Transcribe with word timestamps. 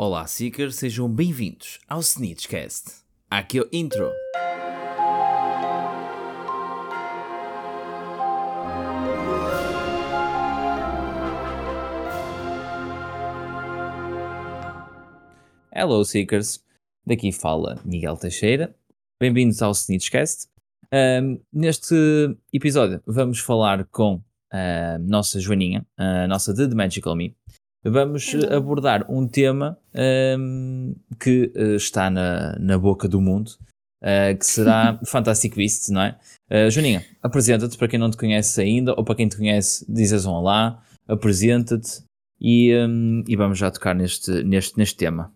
Olá, 0.00 0.28
Seekers, 0.28 0.76
sejam 0.76 1.08
bem-vindos 1.08 1.80
ao 1.88 1.98
Snitchcast. 1.98 3.02
Aqui 3.28 3.58
é 3.58 3.62
o 3.62 3.68
intro. 3.72 4.12
Hello, 15.74 16.04
Seekers. 16.04 16.64
Daqui 17.04 17.32
fala 17.32 17.80
Miguel 17.84 18.16
Teixeira. 18.16 18.72
Bem-vindos 19.20 19.60
ao 19.62 19.72
Snitchcast. 19.72 20.46
Um, 20.94 21.40
neste 21.52 21.96
episódio 22.52 23.02
vamos 23.04 23.40
falar 23.40 23.84
com 23.86 24.22
a 24.52 24.96
nossa 25.00 25.40
Joaninha, 25.40 25.84
a 25.96 26.28
nossa 26.28 26.54
The 26.54 26.72
Magical 26.72 27.16
Me. 27.16 27.36
Vamos 27.84 28.34
Hello. 28.34 28.52
abordar 28.54 29.06
um 29.10 29.26
tema 29.28 29.78
um, 30.38 30.94
que 31.20 31.52
uh, 31.56 31.76
está 31.76 32.10
na, 32.10 32.58
na 32.58 32.76
boca 32.76 33.08
do 33.08 33.20
mundo, 33.20 33.50
uh, 34.02 34.36
que 34.36 34.44
será 34.44 34.98
Fantastic 35.06 35.54
Beasts, 35.54 35.88
não 35.88 36.02
é? 36.02 36.18
Uh, 36.50 36.70
Joaninha, 36.70 37.06
apresenta-te 37.22 37.78
para 37.78 37.86
quem 37.86 37.98
não 37.98 38.10
te 38.10 38.16
conhece 38.16 38.60
ainda, 38.60 38.94
ou 38.94 39.04
para 39.04 39.14
quem 39.14 39.28
te 39.28 39.36
conhece, 39.36 39.86
dizes 39.88 40.26
um 40.26 40.32
olá, 40.32 40.84
apresenta-te 41.06 42.02
e, 42.40 42.74
um, 42.74 43.22
e 43.28 43.36
vamos 43.36 43.58
já 43.58 43.70
tocar 43.70 43.94
neste, 43.94 44.42
neste, 44.42 44.76
neste 44.76 44.96
tema. 44.96 45.32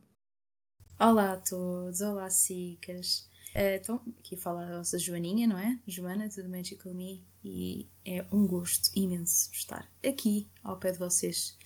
Olá 0.98 1.34
a 1.34 1.36
todos, 1.36 2.00
olá 2.00 2.28
Sicas. 2.28 3.28
Eh, 3.54 3.76
então, 3.76 4.00
aqui 4.18 4.36
fala 4.36 4.62
a 4.62 4.78
nossa 4.78 4.98
Joaninha, 4.98 5.46
não 5.46 5.58
é? 5.58 5.78
Joana, 5.86 6.28
do 6.28 6.48
Magical 6.48 6.94
Me, 6.94 7.24
e 7.44 7.88
é 8.04 8.24
um 8.32 8.46
gosto 8.46 8.90
imenso 8.96 9.50
estar 9.52 9.86
aqui 10.04 10.48
ao 10.62 10.78
pé 10.78 10.92
de 10.92 10.98
vocês 10.98 11.58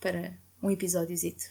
para 0.00 0.34
um 0.62 0.70
episódiozito. 0.70 1.44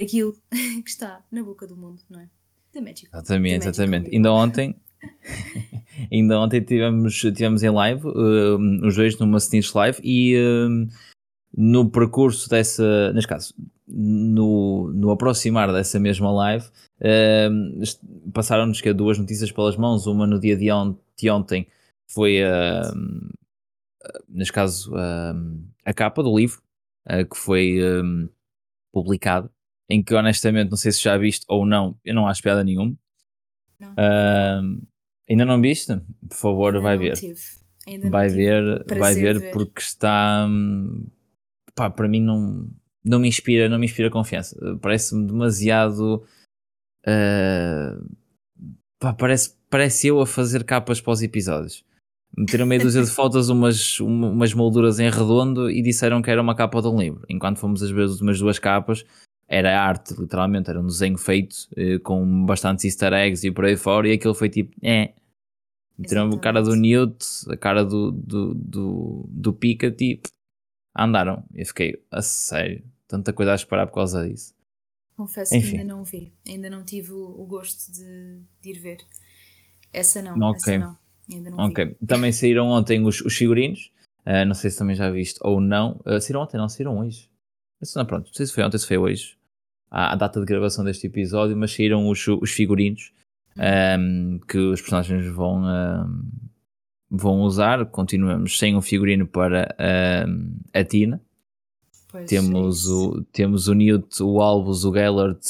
Aquilo 0.00 0.34
que 0.50 0.88
está 0.90 1.24
na 1.30 1.42
boca 1.42 1.66
do 1.66 1.76
mundo, 1.76 2.00
não 2.08 2.20
é? 2.20 2.28
The 2.72 2.80
Magical. 2.80 3.20
Exatamente, 3.20 3.60
The 3.60 3.66
Magical 3.66 3.70
exatamente. 3.70 4.10
Me. 4.10 4.16
Ainda 4.16 4.32
ontem, 4.32 4.76
ainda 6.12 6.40
ontem 6.40 6.60
tivemos, 6.62 7.14
tivemos 7.20 7.62
em 7.62 7.70
live, 7.70 8.06
um, 8.06 8.86
os 8.86 8.94
dois 8.96 9.18
numa 9.18 9.38
Snitch 9.38 9.74
Live, 9.74 10.00
e 10.02 10.36
um, 10.38 10.88
no 11.56 11.90
percurso 11.90 12.48
dessa, 12.48 13.12
neste 13.12 13.28
caso, 13.28 13.54
no, 13.88 14.92
no 14.94 15.10
aproximar 15.10 15.72
dessa 15.72 15.98
mesma 15.98 16.30
live, 16.30 16.64
um, 17.50 17.82
passaram-nos 18.32 18.80
que 18.80 18.88
é 18.88 18.94
duas 18.94 19.18
notícias 19.18 19.50
pelas 19.50 19.76
mãos, 19.76 20.06
uma 20.06 20.26
no 20.26 20.38
dia 20.38 20.56
de, 20.56 20.70
on- 20.70 20.96
de 21.18 21.28
ontem 21.28 21.66
foi, 22.08 22.38
um, 22.44 23.28
neste 24.28 24.52
caso, 24.52 24.92
a 25.84 25.92
capa 25.92 26.22
do 26.22 26.36
livro, 26.36 26.62
uh, 27.08 27.28
que 27.28 27.36
foi 27.36 27.78
um, 28.02 28.28
publicado, 28.92 29.50
em 29.88 30.02
que 30.02 30.14
honestamente 30.14 30.70
não 30.70 30.76
sei 30.76 30.92
se 30.92 31.02
já 31.02 31.16
viste 31.16 31.44
ou 31.48 31.66
não, 31.66 31.98
eu 32.04 32.14
não 32.14 32.26
acho 32.26 32.42
piada 32.42 32.64
nenhuma. 32.64 32.94
Não, 33.78 33.94
Um, 33.98 34.82
ainda 35.28 35.44
não 35.44 35.60
viste? 35.60 35.94
Por 36.28 36.36
favor, 36.36 36.80
vai 36.80 36.96
não 36.96 37.02
ver. 37.02 37.14
Vai 38.10 38.28
ver, 38.28 38.84
vai 38.98 39.14
ver 39.14 39.40
de 39.40 39.50
porque 39.52 39.80
está 39.80 40.46
hum, 40.48 41.06
pá, 41.74 41.88
para 41.88 42.06
mim 42.06 42.20
não, 42.20 42.68
não 43.02 43.18
me 43.18 43.26
inspira, 43.26 43.68
não 43.68 43.78
me 43.78 43.86
inspira 43.86 44.10
confiança. 44.10 44.56
Parece-me 44.80 45.26
demasiado 45.26 46.22
ah, 47.06 47.98
pá, 48.98 49.12
parece, 49.12 49.56
parece 49.68 50.08
eu 50.08 50.20
a 50.20 50.26
fazer 50.26 50.64
capas 50.64 51.00
para 51.00 51.12
os 51.12 51.22
episódios. 51.22 51.84
Meteram 52.36 52.64
meia 52.66 52.80
dúzia 52.80 53.02
de 53.02 53.10
fotos, 53.10 53.48
umas, 53.48 54.00
um- 54.00 54.30
umas 54.32 54.54
molduras 54.54 54.98
em 55.00 55.10
redondo 55.10 55.70
e 55.70 55.82
disseram 55.82 56.22
que 56.22 56.30
era 56.30 56.40
uma 56.40 56.54
capa 56.54 56.80
de 56.80 56.88
um 56.88 56.98
livro. 56.98 57.24
Enquanto 57.28 57.58
fomos 57.58 57.82
a 57.82 57.86
ver 57.92 58.04
as 58.04 58.12
últimas 58.12 58.38
duas 58.38 58.58
capas, 58.58 59.04
era 59.48 59.80
arte, 59.82 60.14
literalmente, 60.14 60.70
era 60.70 60.80
um 60.80 60.86
desenho 60.86 61.18
feito 61.18 61.56
eh, 61.76 61.98
com 61.98 62.46
bastantes 62.46 62.84
easter 62.84 63.12
eggs 63.12 63.44
e 63.46 63.50
por 63.50 63.64
aí 63.64 63.76
fora, 63.76 64.08
e 64.08 64.12
aquilo 64.12 64.32
foi 64.34 64.48
tipo, 64.48 64.74
é. 64.82 65.12
Meteram 65.98 66.30
a 66.30 66.38
cara 66.38 66.62
do. 66.62 66.74
Newt, 66.76 67.26
a 67.50 67.56
cara 67.56 67.84
do, 67.84 68.10
do, 68.12 68.54
do, 68.54 69.24
do 69.28 69.52
Picat 69.52 70.00
e 70.02 70.20
andaram. 70.96 71.44
E 71.54 71.60
eu 71.60 71.66
fiquei, 71.66 72.02
a 72.10 72.22
sério, 72.22 72.82
tanta 73.06 73.32
coisa 73.34 73.52
a 73.52 73.54
esperar 73.56 73.86
por 73.86 73.94
causa 73.96 74.26
disso. 74.26 74.54
Confesso 75.16 75.54
Enfim. 75.54 75.72
que 75.72 75.76
ainda 75.78 75.92
não 75.94 76.02
vi, 76.04 76.32
ainda 76.48 76.70
não 76.70 76.82
tive 76.84 77.12
o, 77.12 77.22
o 77.42 77.44
gosto 77.44 77.92
de, 77.92 78.40
de 78.62 78.70
ir 78.70 78.78
ver. 78.78 78.98
Essa 79.92 80.22
não, 80.22 80.38
Ok. 80.38 80.72
essa 80.74 80.78
não. 80.78 80.96
Ainda 81.32 81.50
não 81.50 81.56
vi. 81.66 81.72
Ok, 81.72 81.96
também 82.06 82.32
saíram 82.32 82.68
ontem 82.68 83.04
os, 83.04 83.20
os 83.20 83.34
figurinos, 83.36 83.90
Ah, 84.24 84.44
não 84.44 84.54
sei 84.54 84.70
se 84.70 84.78
também 84.78 84.94
já 84.96 85.10
viste 85.10 85.38
ou 85.42 85.60
não. 85.60 86.00
Ah, 86.04 86.20
saíram 86.20 86.42
ontem, 86.42 86.56
não, 86.58 86.68
saíram 86.68 86.98
hoje. 86.98 87.28
Isso 87.80 87.98
não, 87.98 88.04
pronto, 88.04 88.26
não 88.26 88.32
sei 88.34 88.46
se 88.46 88.52
foi 88.52 88.62
ontem, 88.64 88.76
se 88.78 88.86
foi 88.86 88.98
hoje, 88.98 89.36
à, 89.90 90.12
à 90.12 90.16
data 90.16 90.38
de 90.40 90.46
gravação 90.46 90.84
deste 90.84 91.06
episódio, 91.06 91.56
mas 91.56 91.72
saíram 91.74 92.08
os, 92.08 92.26
os 92.28 92.50
figurinos 92.50 93.12
ahm, 93.58 94.38
que 94.46 94.58
os 94.58 94.80
personagens 94.80 95.26
vão, 95.34 95.64
ahm, 95.64 96.22
vão 97.10 97.40
usar. 97.40 97.86
Continuamos 97.86 98.58
sem 98.58 98.76
um 98.76 98.82
figurino 98.82 99.26
para 99.26 99.74
ahm, 99.78 100.52
a 100.74 100.84
Tina. 100.84 101.20
Pois, 102.08 102.24
é 102.24 102.26
Temos 102.26 102.80
isso. 102.80 103.10
o, 103.10 103.24
temos 103.32 103.68
o 103.68 103.74
Newt, 103.74 104.22
o 104.22 104.40
Albus, 104.42 104.84
o 104.84 104.92
Gellert, 104.92 105.40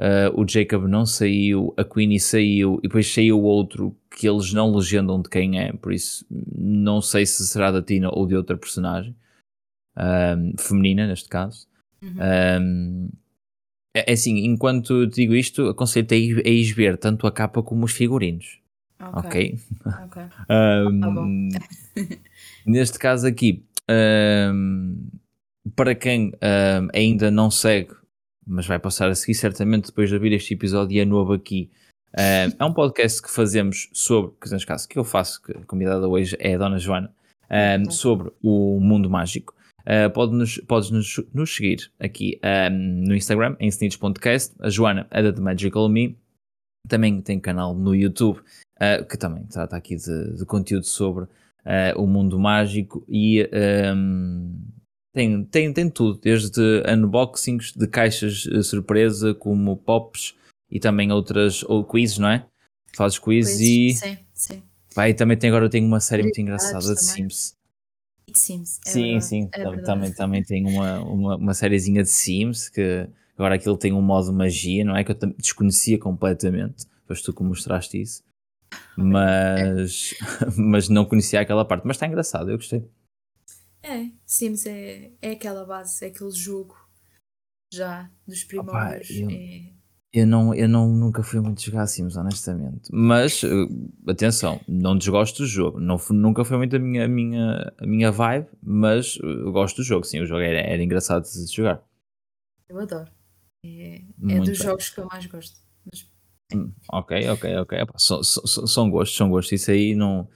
uh, 0.00 0.40
o 0.40 0.48
Jacob 0.48 0.86
não 0.86 1.04
saiu, 1.04 1.74
a 1.76 1.84
Queenie 1.84 2.18
saiu 2.18 2.78
e 2.78 2.88
depois 2.88 3.12
saiu 3.12 3.42
outro 3.42 3.94
que 4.10 4.28
eles 4.28 4.52
não 4.52 4.74
legendam 4.74 5.20
de 5.20 5.28
quem 5.28 5.60
é, 5.60 5.72
por 5.72 5.92
isso 5.92 6.26
não 6.30 7.00
sei 7.00 7.26
se 7.26 7.46
será 7.46 7.70
da 7.70 7.82
Tina 7.82 8.08
ou 8.12 8.26
de 8.26 8.34
outra 8.34 8.56
personagem 8.56 9.14
um, 9.96 10.54
feminina, 10.58 11.06
neste 11.06 11.28
caso. 11.28 11.66
Uhum. 12.02 12.16
Um, 12.60 13.10
é 13.94 14.10
é 14.10 14.12
assim, 14.12 14.38
enquanto 14.44 15.06
digo 15.06 15.34
isto, 15.34 15.68
aconselho-te 15.68 16.14
a 16.14 16.16
ir, 16.16 16.72
ver 16.72 16.96
tanto 16.96 17.26
a 17.26 17.32
capa 17.32 17.62
como 17.62 17.84
os 17.84 17.92
figurinos, 17.92 18.60
ok? 18.98 19.58
ok. 20.04 20.22
Um, 20.48 21.00
Tá 21.00 21.10
bom. 21.10 21.48
neste 22.64 22.98
caso 22.98 23.26
aqui, 23.26 23.64
para 25.74 25.94
quem 25.94 26.32
ainda 26.94 27.30
não 27.30 27.50
segue, 27.50 27.94
mas 28.46 28.66
vai 28.66 28.78
passar 28.78 29.10
a 29.10 29.14
seguir 29.14 29.34
certamente 29.34 29.86
depois 29.86 30.08
de 30.08 30.14
ouvir 30.14 30.32
este 30.32 30.54
episódio 30.54 30.96
e 30.96 31.00
é 31.00 31.04
novo 31.04 31.32
aqui, 31.32 31.70
um, 32.16 32.56
é 32.58 32.64
um 32.64 32.72
podcast 32.72 33.22
que 33.22 33.30
fazemos 33.30 33.88
sobre, 33.92 34.32
que 34.40 34.50
neste 34.50 34.66
caso 34.66 34.88
que 34.88 34.98
eu 34.98 35.04
faço, 35.04 35.42
que 35.42 35.52
a 35.52 35.64
convidada 35.64 36.08
hoje 36.08 36.36
é 36.40 36.54
a 36.54 36.58
Dona 36.58 36.78
Joana, 36.78 37.12
um, 37.50 37.82
Ok. 37.82 37.92
sobre 37.92 38.32
o 38.42 38.80
mundo 38.80 39.08
mágico. 39.08 39.54
Uh, 39.80 40.10
pode-nos, 40.12 40.58
podes 40.68 40.90
nos, 40.90 41.20
nos 41.32 41.54
seguir 41.54 41.90
aqui 41.98 42.38
um, 42.70 43.06
no 43.06 43.14
Instagram, 43.14 43.56
em 43.58 43.68
snitch.cast, 43.68 44.54
a 44.60 44.68
Joana 44.68 45.06
é 45.10 45.22
da 45.22 45.32
The 45.32 45.40
Magical 45.40 45.88
Me, 45.88 46.16
também 46.88 47.20
tem 47.20 47.40
canal 47.40 47.74
no 47.74 47.94
YouTube 47.94 48.40
uh, 48.80 49.04
que 49.08 49.16
também 49.16 49.44
trata 49.44 49.76
aqui 49.76 49.96
de, 49.96 50.36
de 50.36 50.44
conteúdo 50.44 50.86
sobre 50.86 51.24
uh, 51.24 51.28
o 51.96 52.06
mundo 52.06 52.38
mágico 52.38 53.04
e 53.08 53.48
um, 53.94 54.54
tem, 55.12 55.44
tem, 55.44 55.72
tem 55.72 55.90
tudo, 55.90 56.20
desde 56.20 56.82
unboxings 56.88 57.72
de 57.72 57.86
caixas 57.86 58.46
uh, 58.46 58.62
surpresa, 58.62 59.34
como 59.34 59.76
pops 59.76 60.34
e 60.70 60.78
também 60.78 61.10
outras, 61.10 61.64
ou 61.64 61.84
quizzes, 61.84 62.18
não 62.18 62.28
é? 62.28 62.46
Fazes 62.94 63.18
quizzes 63.18 63.56
Pois, 63.56 63.60
e 63.60 63.94
Sim, 63.94 64.18
sim. 64.34 64.62
e 64.96 65.14
também 65.14 65.36
tem, 65.36 65.50
agora 65.50 65.68
tem 65.68 65.84
uma 65.84 66.00
série 66.00 66.22
muito 66.22 66.40
engraçada 66.40 66.78
de 66.78 67.00
também. 67.00 67.14
Sims. 67.28 67.54
It 68.28 68.38
seems. 68.38 68.80
É 68.86 68.90
sim, 68.90 69.02
verdade, 69.02 69.24
sim, 69.24 69.48
é 69.52 69.62
tam- 69.62 69.70
verdade. 69.70 69.86
também, 69.86 70.12
também 70.12 70.42
tem 70.44 70.64
uma, 70.66 71.00
uma, 71.02 71.36
uma 71.36 71.54
sériezinha 71.54 72.02
de 72.02 72.08
Sims 72.08 72.68
que 72.68 73.08
agora 73.36 73.56
aquilo 73.56 73.76
tem 73.76 73.92
um 73.92 74.00
modo 74.02 74.32
magia, 74.32 74.84
não 74.84 74.96
é? 74.96 75.02
Que 75.02 75.10
eu 75.12 75.16
desconhecia 75.36 75.98
completamente, 75.98 76.86
depois 77.00 77.20
tu 77.22 77.32
que 77.32 77.42
mostraste 77.42 78.00
isso, 78.00 78.22
mas, 78.96 80.14
mas 80.56 80.88
não 80.88 81.04
conhecia 81.04 81.40
aquela 81.40 81.64
parte, 81.64 81.84
mas 81.84 81.96
está 81.96 82.06
engraçado, 82.06 82.50
eu 82.50 82.56
gostei. 82.56 82.84
É, 83.82 84.10
Sims 84.26 84.66
é, 84.66 85.12
é 85.22 85.30
aquela 85.32 85.64
base, 85.64 86.04
é 86.04 86.08
aquele 86.08 86.30
jogo 86.32 86.76
já 87.72 88.10
dos 88.26 88.44
primórdios. 88.44 89.10
eu- 89.10 89.30
é- 89.30 89.72
Eu, 90.12 90.26
não, 90.26 90.52
eu 90.52 90.68
não, 90.68 90.88
nunca 90.88 91.22
fui 91.22 91.38
muito 91.40 91.62
jogar 91.62 91.86
Sims, 91.86 92.16
honestamente, 92.16 92.90
mas 92.92 93.44
eh, 93.44 93.48
atenção, 94.10 94.60
não 94.66 94.98
desgosto 94.98 95.38
do 95.42 95.46
jogo, 95.46 95.78
não, 95.78 95.96
nunca 96.10 96.44
foi 96.44 96.56
muito 96.56 96.74
a 96.74 96.80
minha, 96.80 97.04
a 97.04 97.08
minha, 97.08 97.72
a 97.78 97.86
minha 97.86 98.10
vibe, 98.10 98.48
mas 98.60 99.16
eh, 99.22 99.26
eu 99.26 99.52
gosto 99.52 99.76
do 99.76 99.84
jogo, 99.84 100.04
sim, 100.04 100.18
o 100.20 100.26
jogo 100.26 100.40
era, 100.40 100.58
era 100.58 100.82
engraçado 100.82 101.22
de 101.22 101.46
jogar. 101.54 101.80
eu 102.68 102.80
adoro. 102.80 103.08
É, 103.64 104.02
é 104.30 104.38
dos 104.38 104.46
bem. 104.46 104.54
jogos 104.54 104.90
que 104.90 104.98
eu 105.00 105.06
mais 105.06 105.26
gosto. 105.26 105.60
Mas 105.84 106.10
Hum, 106.52 106.72
Ok, 106.92 107.28
ok, 107.28 107.56
ok. 107.58 107.78
São, 107.96 108.24
são, 108.24 108.66
são 108.66 108.90
gostos, 108.90 109.16
são 109.16 109.30
gostos. 109.30 109.52
Isso 109.52 109.70
aí 109.70 109.94
não 109.94 110.28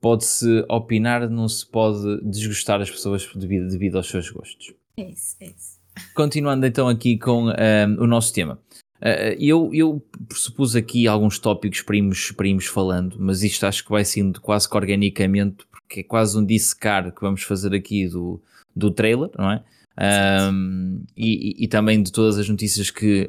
pode-se 0.00 0.64
opinar, 0.68 1.28
não 1.28 1.48
se 1.48 1.66
pode 1.66 2.20
desgostar 2.22 2.80
as 2.80 2.90
pessoas 2.90 3.28
devido, 3.34 3.68
devido 3.68 3.96
aos 3.96 4.08
seus 4.08 4.30
gostos. 4.30 4.72
é 4.96 5.10
isso, 5.10 5.36
é 5.40 5.46
isso. 5.46 5.78
Continuando 6.14 6.64
então 6.64 6.88
aqui 6.88 7.18
com 7.18 7.50
ehm, 7.50 7.96
o 7.98 8.06
nosso 8.06 8.32
tema. 8.32 8.60
Eh, 9.00 9.36
eu, 9.40 9.70
eu 9.72 10.02
pressupus 10.28 10.74
aqui 10.76 11.06
alguns 11.06 11.38
tópicos 11.38 11.82
para 11.82 11.96
irmos, 11.96 12.30
para 12.32 12.48
irmos 12.48 12.66
falando, 12.66 13.16
mas 13.18 13.42
isto 13.42 13.64
acho 13.66 13.84
que 13.84 13.90
vai 13.90 14.04
sendo 14.04 14.40
quase 14.40 14.68
que 14.68 14.76
organicamente, 14.76 15.64
porque 15.70 16.00
é 16.00 16.02
quase 16.02 16.38
um 16.38 16.44
dissecar 16.44 17.12
que 17.12 17.20
vamos 17.20 17.42
fazer 17.42 17.74
aqui 17.74 18.08
do, 18.08 18.40
do 18.74 18.90
trailer, 18.90 19.30
não 19.36 19.50
é? 19.50 19.62
Um, 20.00 21.02
e, 21.16 21.64
e, 21.64 21.66
também 21.66 22.00
de 22.00 22.12
todas 22.12 22.38
as 22.38 22.48
notícias 22.48 22.88
que 22.88 23.28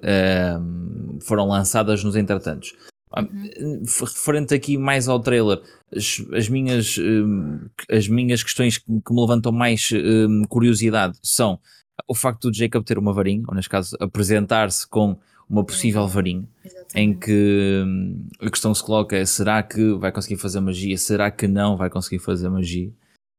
um, 0.61 1.17
foram 1.19 1.47
lançadas 1.47 2.03
nos 2.03 2.15
entretantos. 2.15 2.75
Uhum. 3.17 3.83
Referente 3.99 4.53
aqui 4.53 4.77
mais 4.77 5.07
ao 5.07 5.19
trailer, 5.19 5.59
as, 5.95 6.23
as 6.31 6.47
minhas, 6.47 6.97
um, 6.97 7.59
as 7.89 8.07
minhas 8.07 8.43
questões 8.43 8.77
que, 8.77 8.85
que 8.85 9.13
me 9.13 9.21
levantam 9.21 9.51
mais 9.51 9.89
hum, 9.91 10.43
curiosidade 10.47 11.17
são 11.23 11.59
o 12.07 12.13
facto 12.13 12.51
de 12.51 12.59
Jacob 12.59 12.83
ter 12.83 12.97
uma 12.97 13.13
varinha, 13.13 13.43
ou 13.47 13.55
neste 13.55 13.69
caso 13.69 13.97
apresentar-se 13.99 14.87
com 14.87 15.17
uma 15.49 15.65
possível 15.65 16.07
varinha, 16.07 16.47
Exatamente. 16.63 16.99
em 16.99 17.13
que 17.13 17.83
hum, 17.85 18.27
a 18.39 18.49
questão 18.49 18.73
se 18.73 18.83
coloca 18.83 19.15
é 19.17 19.25
será 19.25 19.63
que 19.63 19.93
vai 19.93 20.11
conseguir 20.11 20.37
fazer 20.37 20.59
magia, 20.59 20.97
será 20.97 21.31
que 21.31 21.47
não 21.47 21.75
vai 21.75 21.89
conseguir 21.89 22.19
fazer 22.19 22.49
magia? 22.49 22.89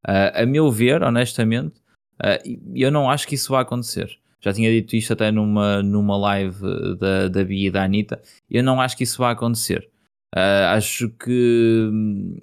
Uh, 0.05 0.43
a 0.43 0.46
meu 0.46 0.70
ver, 0.73 1.02
honestamente, 1.02 1.78
uh, 2.20 2.58
eu 2.75 2.90
não 2.90 3.08
acho 3.08 3.28
que 3.28 3.37
isso 3.37 3.52
vá 3.52 3.61
acontecer. 3.61 4.19
Já 4.40 4.52
tinha 4.52 4.70
dito 4.70 4.96
isto 4.96 5.12
até 5.12 5.31
numa, 5.31 5.82
numa 5.82 6.16
live 6.16 6.60
da, 6.98 7.28
da 7.28 7.44
Bia 7.44 7.69
e 7.69 7.70
da 7.70 7.84
Anitta. 7.84 8.20
Eu 8.50 8.64
não 8.64 8.81
acho 8.81 8.96
que 8.96 9.04
isso 9.04 9.19
vá 9.19 9.31
acontecer. 9.31 9.88
Uh, 10.34 10.76
acho 10.76 11.08
que 11.08 11.88
hum, 11.92 12.37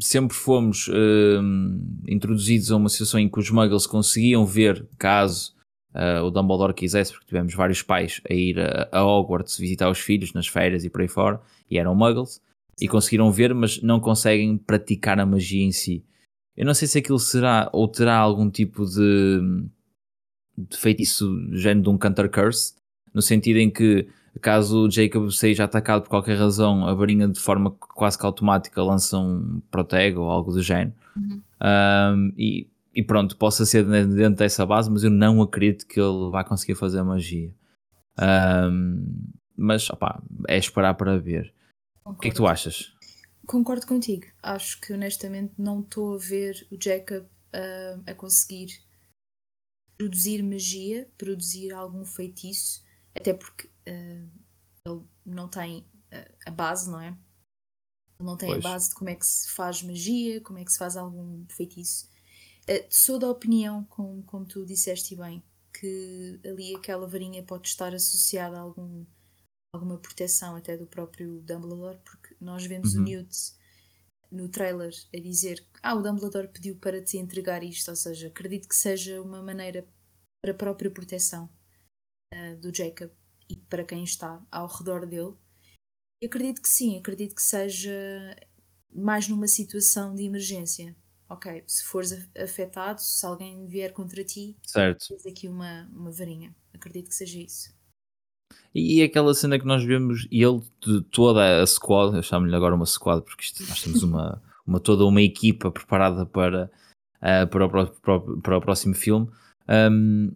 sempre 0.00 0.36
fomos 0.36 0.90
introduzidos 2.06 2.72
a 2.72 2.76
uma 2.76 2.88
situação 2.88 3.20
em 3.20 3.28
que 3.28 3.38
os 3.38 3.48
muggles 3.50 3.86
conseguiam 3.86 4.44
ver 4.44 4.86
caso 4.98 5.54
uh, 5.94 6.24
o 6.24 6.30
Dumbledore 6.30 6.74
quisesse, 6.74 7.12
porque 7.12 7.26
tivemos 7.26 7.54
vários 7.54 7.82
pais 7.82 8.20
a 8.28 8.34
ir 8.34 8.58
a, 8.60 8.88
a, 8.92 9.04
Hogwarts 9.04 9.58
visitar 9.58 9.90
os 9.90 9.98
filhos 9.98 10.32
nas 10.32 10.46
férias 10.46 10.84
e 10.84 10.90
por 10.90 11.00
aí 11.00 11.08
fora, 11.08 11.40
e 11.70 11.78
eram 11.78 11.94
muggles, 11.94 12.40
e 12.80 12.88
conseguiram 12.88 13.30
ver, 13.30 13.54
mas 13.54 13.82
não 13.82 14.00
conseguem 14.00 14.56
praticar 14.56 15.18
a 15.18 15.26
magia 15.26 15.64
em 15.64 15.72
si. 15.72 16.04
Eu 16.56 16.66
não 16.66 16.74
sei 16.74 16.88
se 16.88 16.98
aquilo 16.98 17.18
será 17.18 17.68
ou 17.72 17.86
terá 17.86 18.16
algum 18.16 18.50
tipo 18.50 18.84
de, 18.84 19.40
de 19.40 19.68
feitiço 20.72 21.26
género 21.52 21.84
de 21.84 21.88
um 21.90 21.98
Cantor 21.98 22.28
Curse, 22.28 22.74
no 23.12 23.22
sentido 23.22 23.58
em 23.58 23.70
que 23.70 24.08
caso 24.38 24.86
o 24.86 24.90
Jacob 24.90 25.30
seja 25.30 25.64
atacado 25.64 26.02
por 26.02 26.10
qualquer 26.10 26.38
razão, 26.38 26.86
a 26.86 26.94
varinha 26.94 27.28
de 27.28 27.40
forma 27.40 27.70
quase 27.70 28.18
que 28.18 28.24
automática 28.24 28.82
lança 28.82 29.18
um 29.18 29.60
protego 29.70 30.22
ou 30.22 30.30
algo 30.30 30.52
do 30.52 30.62
género. 30.62 30.94
Uhum. 31.16 31.42
Um, 31.60 32.32
e, 32.36 32.70
e, 32.94 33.02
pronto, 33.02 33.36
possa 33.36 33.66
ser 33.66 33.84
dentro 33.84 34.36
dessa 34.36 34.64
base, 34.64 34.90
mas 34.90 35.02
eu 35.02 35.10
não 35.10 35.42
acredito 35.42 35.86
que 35.86 36.00
ele 36.00 36.30
vá 36.30 36.44
conseguir 36.44 36.74
fazer 36.76 37.02
magia. 37.02 37.52
Um, 38.20 39.30
mas 39.56 39.90
opá, 39.90 40.22
é 40.46 40.56
esperar 40.56 40.94
para 40.94 41.18
ver. 41.18 41.52
Concordo. 42.04 42.18
O 42.18 42.20
que 42.20 42.28
é 42.28 42.30
que 42.30 42.36
tu 42.36 42.46
achas? 42.46 42.92
Concordo 43.46 43.86
contigo. 43.86 44.26
Acho 44.42 44.80
que 44.80 44.92
honestamente 44.92 45.54
não 45.58 45.80
estou 45.80 46.14
a 46.14 46.18
ver 46.18 46.66
o 46.70 46.76
Jacob 46.80 47.24
uh, 47.24 48.02
a 48.06 48.14
conseguir 48.14 48.68
produzir 49.98 50.42
magia, 50.42 51.10
produzir 51.18 51.72
algum 51.72 52.04
feitiço, 52.04 52.84
até 53.14 53.34
porque 53.34 53.66
uh, 53.66 54.30
ele 54.86 55.02
não 55.26 55.48
tem 55.48 55.80
uh, 55.80 56.34
a 56.46 56.50
base, 56.50 56.88
não 56.88 57.00
é? 57.00 57.08
Ele 57.08 58.26
não 58.26 58.36
tem 58.36 58.48
pois. 58.50 58.64
a 58.64 58.68
base 58.68 58.88
de 58.90 58.94
como 58.94 59.10
é 59.10 59.16
que 59.16 59.26
se 59.26 59.50
faz 59.50 59.82
magia, 59.82 60.40
como 60.40 60.58
é 60.58 60.64
que 60.64 60.72
se 60.72 60.78
faz 60.78 60.96
algum 60.96 61.44
feitiço. 61.48 62.08
sou 62.88 63.18
da 63.18 63.28
opinião, 63.28 63.84
como, 63.84 64.22
como 64.22 64.46
tu 64.46 64.64
disseste 64.64 65.16
bem, 65.16 65.42
que 65.72 66.40
ali 66.44 66.74
aquela 66.76 67.06
varinha 67.06 67.42
pode 67.42 67.68
estar 67.68 67.92
associada 67.92 68.56
a 68.56 68.60
algum 68.60 69.04
alguma 69.70 69.98
proteção 69.98 70.56
até 70.56 70.78
do 70.78 70.86
próprio 70.86 71.42
Dumbledore, 71.42 71.98
porque 72.02 72.34
nós 72.40 72.64
vemos 72.64 72.94
uhum. 72.94 73.02
o 73.02 73.04
Newt 73.04 73.52
no 74.30 74.48
trailer 74.48 74.92
a 75.14 75.18
dizer 75.18 75.64
ah, 75.82 75.94
o 75.94 76.02
Dumbledore 76.02 76.48
pediu 76.48 76.76
para 76.76 77.02
te 77.02 77.18
entregar 77.18 77.62
isto, 77.62 77.88
ou 77.88 77.96
seja, 77.96 78.28
acredito 78.28 78.68
que 78.68 78.76
seja 78.76 79.20
uma 79.22 79.42
maneira 79.42 79.86
para 80.42 80.52
a 80.52 80.56
própria 80.56 80.90
proteção 80.90 81.48
uh, 82.34 82.56
do 82.56 82.74
Jacob 82.74 83.10
e 83.48 83.56
para 83.56 83.84
quem 83.84 84.04
está 84.04 84.44
ao 84.50 84.66
redor 84.66 85.06
dele. 85.06 85.34
E 86.20 86.26
acredito 86.26 86.60
que 86.60 86.68
sim, 86.68 86.98
acredito 86.98 87.34
que 87.34 87.42
seja 87.42 88.36
mais 88.92 89.28
numa 89.28 89.46
situação 89.46 90.14
de 90.14 90.24
emergência. 90.24 90.96
Ok, 91.28 91.62
se 91.66 91.84
fores 91.84 92.12
afetado, 92.36 93.02
se 93.02 93.24
alguém 93.24 93.66
vier 93.66 93.92
contra 93.92 94.24
ti, 94.24 94.56
certo. 94.64 95.06
tens 95.08 95.26
aqui 95.26 95.46
uma, 95.46 95.86
uma 95.92 96.10
varinha. 96.10 96.56
Acredito 96.72 97.08
que 97.08 97.14
seja 97.14 97.38
isso. 97.38 97.77
E 98.74 99.02
aquela 99.02 99.34
cena 99.34 99.58
que 99.58 99.66
nós 99.66 99.82
vemos, 99.84 100.28
e 100.30 100.42
ele 100.42 100.60
de 100.84 101.00
toda 101.10 101.62
a 101.62 101.66
squad, 101.66 102.16
eu 102.16 102.22
chamo-lhe 102.22 102.54
agora 102.54 102.74
uma 102.74 102.86
squad, 102.86 103.22
porque 103.22 103.44
isto, 103.44 103.62
nós 103.68 103.82
temos 103.82 104.02
uma, 104.02 104.42
uma, 104.66 104.78
toda 104.78 105.04
uma 105.04 105.22
equipa 105.22 105.70
preparada 105.70 106.26
para, 106.26 106.70
uh, 107.16 107.46
para, 107.48 107.66
o, 107.66 107.70
para, 107.70 108.20
para, 108.42 108.58
o, 108.58 108.60
próximo 108.60 108.94
filme. 108.94 109.28
Um, 109.68 110.32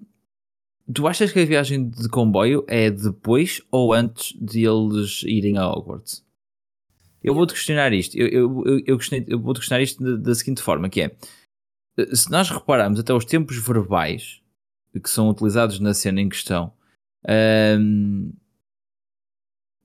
tu 0.92 1.06
achas 1.06 1.30
que 1.30 1.40
a 1.40 1.44
viagem 1.44 1.88
de 1.88 2.08
comboio 2.08 2.64
é 2.66 2.90
depois 2.90 3.62
ou 3.70 3.92
antes 3.92 4.36
de 4.40 4.66
eles 4.66 5.22
irem 5.24 5.58
a 5.58 5.68
Hogwarts? 5.68 6.24
Eu 7.22 7.34
vou-te 7.34 7.52
questionar 7.52 7.92
isto. 7.92 8.16
Eu, 8.16 8.26
eu, 8.26 8.64
eu, 8.66 8.78
eu, 8.86 8.98
eu 9.28 9.38
vou-te 9.38 9.58
questionar 9.58 9.82
isto 9.82 10.02
da, 10.02 10.16
da 10.16 10.34
seguinte 10.34 10.60
forma, 10.60 10.88
que 10.88 11.02
é 11.02 11.16
se 12.14 12.30
nós 12.30 12.48
repararmos 12.50 12.98
até 12.98 13.12
os 13.12 13.24
tempos 13.24 13.56
verbais 13.56 14.40
que 15.02 15.10
são 15.10 15.28
utilizados 15.28 15.78
na 15.78 15.94
cena 15.94 16.20
em 16.20 16.28
questão, 16.28 16.72
um, 17.28 18.32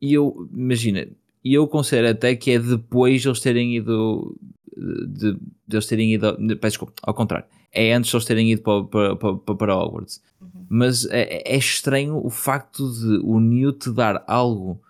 e 0.02 0.14
eu, 0.14 0.48
imagina, 0.54 1.08
e 1.44 1.54
eu 1.54 1.68
considero 1.68 2.10
até 2.10 2.36
que 2.36 2.52
é 2.52 2.60
depois 2.60 3.22
de 3.22 3.28
eles 3.28 3.40
terem 3.40 3.76
ido. 3.76 4.38
De, 4.76 5.34
de 5.68 5.76
eles 5.76 5.88
terem 5.88 6.14
ido. 6.14 6.36
Peço 6.60 6.74
desculpa, 6.74 6.94
ao 7.02 7.14
contrário. 7.14 7.48
É 7.72 7.94
antes 7.94 8.12
de 8.12 8.18
eles 8.18 8.26
terem 8.26 8.52
ido 8.52 8.62
para, 8.62 9.16
para, 9.16 9.36
para, 9.38 9.56
para 9.56 9.76
Hogwarts. 9.76 10.22
Uhum. 10.42 10.66
Mas 10.70 11.06
é, 11.06 11.44
é, 11.46 11.58
estranho 11.58 12.18
o 12.24 12.30
facto 12.30 12.92
de 12.92 13.20
o 13.24 13.40
Newt 13.40 13.92
dar 13.92 14.24
algo 14.28 14.82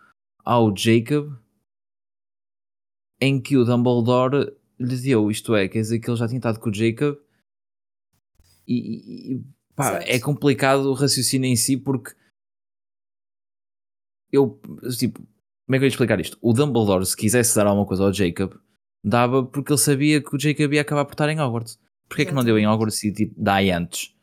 ao 0.44 0.76
Jacob 0.76 1.34
em 3.22 3.40
que 3.42 3.58
o 3.58 3.64
Dumbledore 3.64 4.52
lhe 4.80 4.98
deu. 4.98 5.30
Isto 5.32 5.56
é, 5.56 5.68
quer 5.68 5.82
dizer 5.82 6.00
que 6.00 6.10
ele 6.10 6.18
já 6.18 6.28
tinha 6.28 6.40
estado 6.40 6.60
com 6.60 6.70
o 6.70 6.74
Jacob. 6.74 7.18
E, 8.68 9.34
e 9.34 9.44
pá, 9.76 10.00
é 10.04 10.20
complicado 10.20 10.90
o 10.90 10.94
raciocínio 10.94 11.48
em 11.48 11.56
si 11.56 11.78
porque 11.78 12.14
eu, 14.32 14.60
tipo, 14.98 15.20
como 15.20 15.76
é 15.76 15.78
que 15.78 15.84
eu 15.84 15.88
ia 15.88 15.88
explicar 15.88 16.20
isto? 16.20 16.38
O 16.42 16.54
Dumbledore, 16.54 17.06
se 17.06 17.16
quisesse 17.16 17.56
dar 17.56 17.68
alguma 17.68 17.86
coisa 17.86 18.04
ao 18.04 18.14
Jacob, 18.14 18.54
dava 19.04 19.46
porque 19.46 19.72
ele 19.72 19.80
sabia 19.80 20.22
que 20.22 20.36
o 20.36 20.40
Jacob 20.40 20.74
ia 20.74 20.82
acabar 20.82 21.06
por 21.06 21.14
estar 21.14 21.30
em 21.30 21.40
Hogwarts. 21.40 21.80
Porquê 22.08 22.22
é 22.22 22.26
que 22.26 22.34
não 22.34 22.44
deu 22.44 22.58
em 22.58 22.68
Hogwarts 22.68 23.04
e 23.04 23.12
tipo, 23.12 23.34
dá 23.38 23.58
antes? 23.58 24.16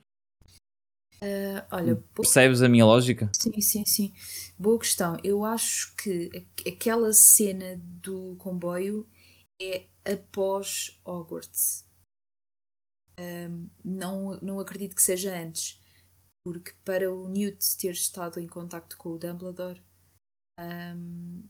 Uh, 1.23 1.65
olha, 1.71 1.97
Percebes 2.15 2.63
a 2.63 2.69
minha 2.69 2.85
lógica? 2.85 3.31
Sim, 3.35 3.61
sim, 3.61 3.85
sim. 3.85 4.15
Boa 4.59 4.79
questão. 4.79 5.17
Eu 5.23 5.45
acho 5.45 5.95
que 5.97 6.31
aquela 6.67 7.13
cena 7.13 7.81
do 7.83 8.37
comboio 8.37 9.07
é 9.61 9.87
após 10.05 10.99
Hogwarts. 11.05 11.87
Um, 13.19 13.69
não, 13.85 14.39
não 14.43 14.61
acredito 14.61 14.95
que 14.95 15.03
seja 15.03 15.35
antes. 15.35 15.81
Porque 16.45 16.73
para 16.85 17.11
o 17.11 17.29
Newt 17.29 17.77
ter 17.79 17.93
estado 17.93 18.39
em 18.39 18.47
contacto 18.47 18.99
com 18.99 19.11
o 19.11 19.19
Dumbledore, 19.19 19.83
um, 20.59 21.43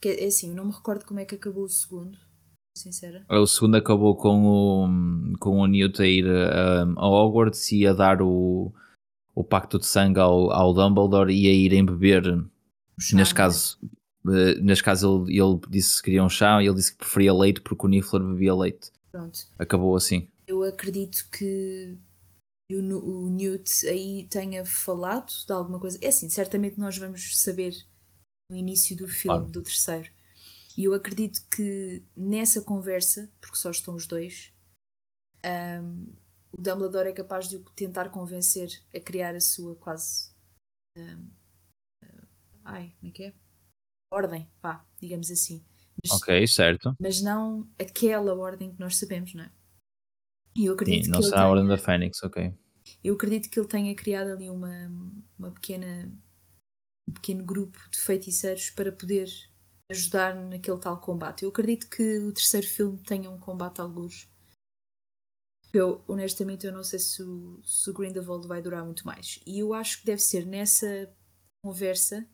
que, 0.00 0.08
é 0.08 0.26
assim, 0.26 0.50
eu 0.50 0.54
não 0.54 0.66
me 0.66 0.72
recordo 0.72 1.04
como 1.04 1.20
é 1.20 1.24
que 1.24 1.34
acabou 1.34 1.64
o 1.64 1.68
segundo, 1.68 2.18
sincera. 2.76 3.24
O 3.28 3.46
segundo 3.46 3.76
acabou 3.76 4.16
com 4.16 4.44
o, 4.44 5.38
com 5.38 5.58
o 5.58 5.66
Newt 5.66 6.00
a 6.00 6.06
ir 6.06 6.26
um, 6.26 6.98
a 6.98 7.08
Hogwarts 7.08 7.72
e 7.72 7.86
a 7.86 7.92
dar 7.92 8.22
o, 8.22 8.72
o 9.34 9.44
pacto 9.44 9.78
de 9.78 9.86
sangue 9.86 10.20
ao, 10.20 10.50
ao 10.52 10.72
Dumbledore 10.72 11.32
e 11.32 11.48
a 11.48 11.52
irem 11.52 11.84
beber. 11.84 12.24
Chá, 12.98 13.16
neste 13.16 13.34
né? 13.34 13.36
caso, 13.36 13.78
uh, 14.24 14.62
neste 14.62 14.84
caso 14.84 15.24
ele, 15.28 15.40
ele 15.40 15.60
disse 15.68 15.98
que 15.98 16.04
queria 16.04 16.24
um 16.24 16.28
chá 16.28 16.62
e 16.62 16.66
ele 16.66 16.76
disse 16.76 16.92
que 16.92 16.98
preferia 16.98 17.34
leite 17.34 17.60
porque 17.60 17.86
o 17.86 17.88
Niffler 17.88 18.22
bebia 18.22 18.54
leite. 18.54 18.90
Pronto. 19.10 19.38
Acabou 19.58 19.96
assim. 19.96 20.28
Eu 20.46 20.62
acredito 20.62 21.28
que 21.30 21.98
o, 22.74 23.26
o 23.26 23.30
Newt 23.30 23.86
aí 23.86 24.26
tenha 24.28 24.64
falado 24.64 25.32
de 25.46 25.52
alguma 25.52 25.78
coisa. 25.78 25.98
É 26.02 26.08
assim, 26.08 26.28
certamente 26.28 26.78
nós 26.78 26.98
vamos 26.98 27.38
saber 27.38 27.74
no 28.50 28.56
início 28.56 28.96
do 28.96 29.06
filme, 29.06 29.38
claro. 29.38 29.50
do 29.50 29.62
terceiro. 29.62 30.10
E 30.76 30.84
eu 30.84 30.92
acredito 30.92 31.40
que 31.48 32.02
nessa 32.16 32.60
conversa, 32.60 33.30
porque 33.40 33.56
só 33.56 33.70
estão 33.70 33.94
os 33.94 34.06
dois, 34.06 34.52
um, 35.82 36.12
o 36.52 36.60
Dumbledore 36.60 37.08
é 37.08 37.12
capaz 37.12 37.48
de 37.48 37.56
o 37.56 37.64
tentar 37.70 38.10
convencer 38.10 38.68
a 38.94 39.00
criar 39.00 39.34
a 39.34 39.40
sua 39.40 39.74
quase. 39.76 40.30
Um, 40.96 41.30
uh, 42.04 42.26
ai, 42.64 42.94
como 42.98 43.10
é 43.10 43.14
que 43.14 43.22
é? 43.24 43.34
Ordem, 44.12 44.50
pá, 44.60 44.84
digamos 45.00 45.30
assim. 45.30 45.64
Mas, 46.02 46.20
ok, 46.20 46.46
certo. 46.46 46.96
Mas 47.00 47.22
não 47.22 47.68
aquela 47.78 48.34
ordem 48.34 48.72
que 48.72 48.80
nós 48.80 48.96
sabemos, 48.96 49.34
não 49.34 49.44
é? 49.44 49.52
E 50.56 50.66
eu 50.66 50.74
acredito 50.74 51.04
Sim, 51.04 51.10
não 51.10 51.22
será 51.22 51.42
a 51.42 51.48
Ordem 51.48 51.66
da 51.66 51.76
Fênix, 51.76 52.22
ok. 52.22 52.52
Eu 53.02 53.14
acredito 53.14 53.50
que 53.50 53.58
ele 53.58 53.68
tenha 53.68 53.94
criado 53.94 54.30
ali 54.30 54.48
uma, 54.48 54.90
uma 55.38 55.50
pequena 55.50 56.10
um 57.08 57.12
pequeno 57.12 57.44
grupo 57.44 57.78
de 57.90 57.98
feiticeiros 57.98 58.70
para 58.70 58.90
poder 58.90 59.28
ajudar 59.90 60.34
naquele 60.34 60.78
tal 60.78 61.00
combate. 61.00 61.44
Eu 61.44 61.50
acredito 61.50 61.88
que 61.88 62.18
o 62.18 62.32
terceiro 62.32 62.66
filme 62.66 62.98
tenha 62.98 63.30
um 63.30 63.38
combate 63.38 63.80
a 63.80 63.84
luz. 63.84 64.28
Eu, 65.72 66.02
honestamente, 66.08 66.66
eu 66.66 66.72
não 66.72 66.82
sei 66.82 66.98
se 66.98 67.22
o, 67.22 67.60
se 67.62 67.90
o 67.90 67.92
Grindelwald 67.92 68.48
vai 68.48 68.62
durar 68.62 68.84
muito 68.84 69.06
mais. 69.06 69.40
E 69.46 69.58
eu 69.58 69.74
acho 69.74 70.00
que 70.00 70.06
deve 70.06 70.20
ser 70.20 70.46
nessa 70.46 71.12
conversa 71.62 72.26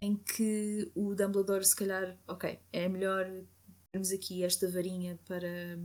em 0.00 0.16
que 0.16 0.90
o 0.94 1.14
Dumbledore, 1.14 1.64
se 1.64 1.74
calhar, 1.74 2.16
ok, 2.26 2.60
é 2.72 2.88
melhor 2.88 3.26
termos 3.90 4.12
aqui 4.12 4.44
esta 4.44 4.70
varinha 4.70 5.18
para. 5.26 5.78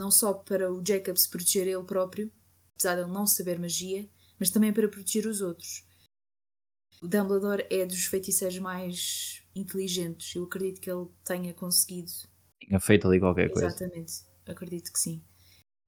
Não 0.00 0.10
só 0.10 0.32
para 0.32 0.72
o 0.72 0.82
Jacob 0.84 1.16
se 1.16 1.28
proteger 1.28 1.68
ele 1.68 1.84
próprio, 1.84 2.32
apesar 2.74 2.94
de 2.94 3.02
ele 3.02 3.12
não 3.12 3.26
saber 3.26 3.58
magia, 3.58 4.08
mas 4.38 4.50
também 4.50 4.72
para 4.72 4.88
proteger 4.88 5.26
os 5.26 5.42
outros. 5.42 5.84
O 7.02 7.06
Dumbledore 7.06 7.66
é 7.70 7.84
dos 7.84 8.06
feiticeiros 8.06 8.58
mais 8.58 9.42
inteligentes. 9.54 10.34
Eu 10.34 10.44
acredito 10.44 10.80
que 10.80 10.90
ele 10.90 11.06
tenha 11.24 11.52
conseguido. 11.54 12.10
Tinha 12.60 12.80
feito 12.80 13.06
ali 13.06 13.20
qualquer 13.20 13.50
coisa. 13.50 13.68
Exatamente, 13.68 14.24
acredito 14.46 14.92
que 14.92 14.98
sim. 14.98 15.22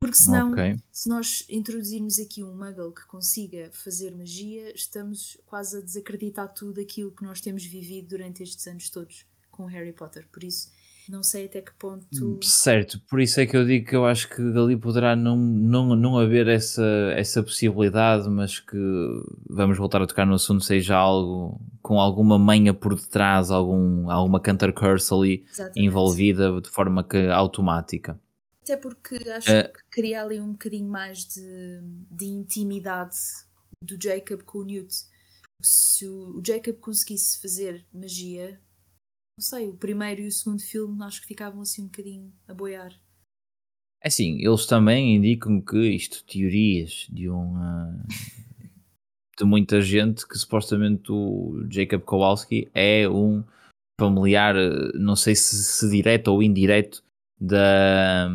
Porque 0.00 0.16
senão, 0.16 0.52
Ok. 0.52 0.76
se 0.90 1.08
nós 1.08 1.46
introduzirmos 1.48 2.18
aqui 2.18 2.42
um 2.42 2.56
muggle 2.56 2.92
que 2.92 3.06
consiga 3.06 3.70
fazer 3.72 4.10
magia, 4.16 4.74
estamos 4.74 5.38
quase 5.46 5.78
a 5.78 5.80
desacreditar 5.80 6.52
tudo 6.52 6.80
aquilo 6.80 7.12
que 7.12 7.22
nós 7.22 7.40
temos 7.40 7.64
vivido 7.64 8.08
durante 8.08 8.42
estes 8.42 8.66
anos 8.66 8.90
todos 8.90 9.24
com 9.50 9.64
Harry 9.66 9.92
Potter. 9.92 10.28
Por 10.28 10.42
isso, 10.42 10.72
não 11.08 11.22
sei 11.22 11.46
até 11.46 11.60
que 11.60 11.72
ponto. 11.74 12.38
Certo, 12.42 13.00
por 13.08 13.20
isso 13.20 13.40
é 13.40 13.46
que 13.46 13.56
eu 13.56 13.64
digo 13.64 13.86
que 13.88 13.96
eu 13.96 14.06
acho 14.06 14.28
que 14.28 14.42
dali 14.52 14.76
poderá 14.76 15.16
não, 15.16 15.36
não, 15.36 15.96
não 15.96 16.18
haver 16.18 16.46
essa, 16.48 16.84
essa 17.16 17.42
possibilidade, 17.42 18.28
mas 18.28 18.60
que 18.60 18.78
vamos 19.48 19.76
voltar 19.76 20.00
a 20.02 20.06
tocar 20.06 20.26
no 20.26 20.34
assunto, 20.34 20.62
seja 20.64 20.96
algo 20.96 21.60
com 21.80 21.98
alguma 21.98 22.38
manha 22.38 22.72
por 22.72 22.94
detrás, 22.94 23.50
algum, 23.50 24.10
alguma 24.10 24.40
Cantor 24.40 24.72
Curse 24.72 25.12
ali 25.12 25.44
Exatamente. 25.50 25.80
envolvida 25.86 26.60
de 26.60 26.70
forma 26.70 27.02
que 27.02 27.26
automática. 27.28 28.18
Até 28.62 28.76
porque 28.76 29.16
acho 29.28 29.50
Eh, 29.50 29.64
que 29.64 29.80
cria 29.90 30.22
ali 30.22 30.40
um 30.40 30.52
bocadinho 30.52 30.88
mais 30.88 31.24
de, 31.26 31.80
de 32.10 32.26
intimidade 32.26 33.16
do 33.82 34.00
Jacob 34.00 34.42
com 34.44 34.58
o 34.58 34.64
Newt. 34.64 34.94
Se 35.60 36.06
o 36.06 36.40
Jacob 36.44 36.76
conseguisse 36.76 37.40
fazer 37.40 37.84
magia, 37.92 38.60
não 39.36 39.44
sei, 39.44 39.68
o 39.68 39.76
primeiro 39.76 40.22
e 40.22 40.26
o 40.26 40.32
segundo 40.32 40.62
filme 40.62 41.02
acho 41.04 41.20
que 41.20 41.26
ficavam 41.26 41.60
assim 41.62 41.82
um 41.82 41.86
bocadinho 41.86 42.32
a 42.46 42.54
boiar. 42.54 42.92
É 44.02 44.08
assim, 44.08 44.44
eles 44.44 44.66
também 44.66 45.16
indicam 45.16 45.60
que 45.60 45.78
isto, 45.78 46.24
teorias 46.24 47.06
de 47.10 47.30
um 47.30 47.56
ah, 47.56 48.04
de 49.38 49.44
muita 49.44 49.80
gente 49.80 50.26
que 50.26 50.36
supostamente 50.36 51.10
o 51.10 51.66
Jacob 51.70 52.02
Kowalski 52.02 52.68
é 52.74 53.08
um 53.08 53.44
familiar, 53.98 54.56
eh, 54.56 54.92
não 54.94 55.16
sei 55.16 55.34
se, 55.34 55.62
se 55.62 55.88
direto 55.90 56.28
ou 56.28 56.42
indireto, 56.42 57.02
da, 57.40 58.28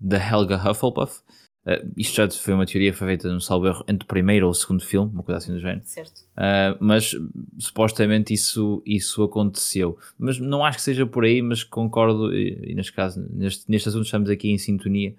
da 0.00 0.18
Helga 0.18 0.56
Hufflepuff. 0.56 1.22
Eh, 1.64 1.84
isto 1.96 2.16
já 2.16 2.28
foi 2.28 2.54
uma 2.54 2.66
teoria 2.66 2.92
foi 2.92 3.08
feita 3.08 3.32
no 3.32 3.40
salvo 3.40 3.68
erro 3.68 3.84
entre 3.86 4.04
o 4.04 4.08
primeiro 4.08 4.46
ou 4.46 4.52
o 4.52 4.54
segundo 4.54 4.84
filme, 4.84 5.12
uma 5.12 5.22
coisa 5.22 5.38
assim 5.38 5.52
do 5.52 5.60
género. 5.60 5.82
Certo. 5.84 6.22
Uh, 6.32 6.76
mas 6.80 7.14
supostamente 7.58 8.34
isso, 8.34 8.82
isso 8.84 9.22
aconteceu. 9.22 9.98
Mas 10.18 10.38
não 10.38 10.64
acho 10.64 10.78
que 10.78 10.84
seja 10.84 11.06
por 11.06 11.24
aí, 11.24 11.40
mas 11.40 11.62
concordo, 11.62 12.34
e, 12.34 12.72
e 12.72 12.74
neste 12.74 12.92
caso, 12.92 13.24
neste, 13.30 13.70
neste 13.70 13.88
assunto 13.88 14.04
estamos 14.04 14.28
aqui 14.28 14.50
em 14.50 14.58
sintonia, 14.58 15.14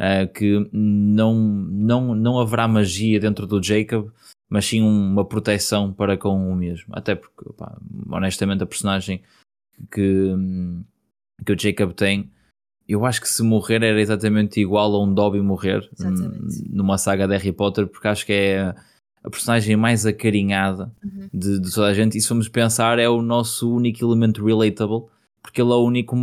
uh, 0.00 0.32
que 0.32 0.68
não, 0.72 1.34
não, 1.34 2.14
não 2.14 2.40
haverá 2.40 2.66
magia 2.66 3.20
dentro 3.20 3.46
do 3.46 3.62
Jacob, 3.62 4.10
mas 4.48 4.66
sim 4.66 4.82
uma 4.82 5.24
proteção 5.24 5.92
para 5.92 6.16
com 6.16 6.50
o 6.50 6.56
mesmo. 6.56 6.92
Até 6.92 7.14
porque, 7.14 7.52
pá, 7.56 7.76
honestamente, 8.10 8.62
a 8.62 8.66
personagem 8.66 9.22
que, 9.92 10.34
que 11.44 11.52
o 11.52 11.58
Jacob 11.58 11.92
tem, 11.92 12.30
eu 12.88 13.04
acho 13.06 13.20
que 13.20 13.28
se 13.28 13.42
morrer 13.42 13.82
era 13.82 14.00
exatamente 14.00 14.60
igual 14.60 14.94
a 14.94 15.02
um 15.02 15.12
Dobby 15.12 15.40
morrer 15.40 15.88
hum, 16.00 16.48
numa 16.70 16.98
saga 16.98 17.26
de 17.26 17.34
Harry 17.36 17.52
Potter, 17.52 17.86
porque 17.86 18.08
acho 18.08 18.26
que 18.26 18.32
é 18.32 18.74
a 19.22 19.30
personagem 19.30 19.74
mais 19.76 20.04
acarinhada 20.04 20.92
Uhum. 21.02 21.28
de, 21.32 21.58
de 21.60 21.72
toda 21.72 21.86
a 21.88 21.94
gente. 21.94 22.18
E 22.18 22.20
se 22.20 22.28
formos 22.28 22.48
pensar, 22.48 22.98
é 22.98 23.08
o 23.08 23.22
nosso 23.22 23.74
único 23.74 24.04
elemento 24.04 24.44
relatable, 24.44 25.04
porque 25.42 25.60
ele 25.62 25.70
é 25.70 25.74
o 25.74 25.82
único, 25.84 26.14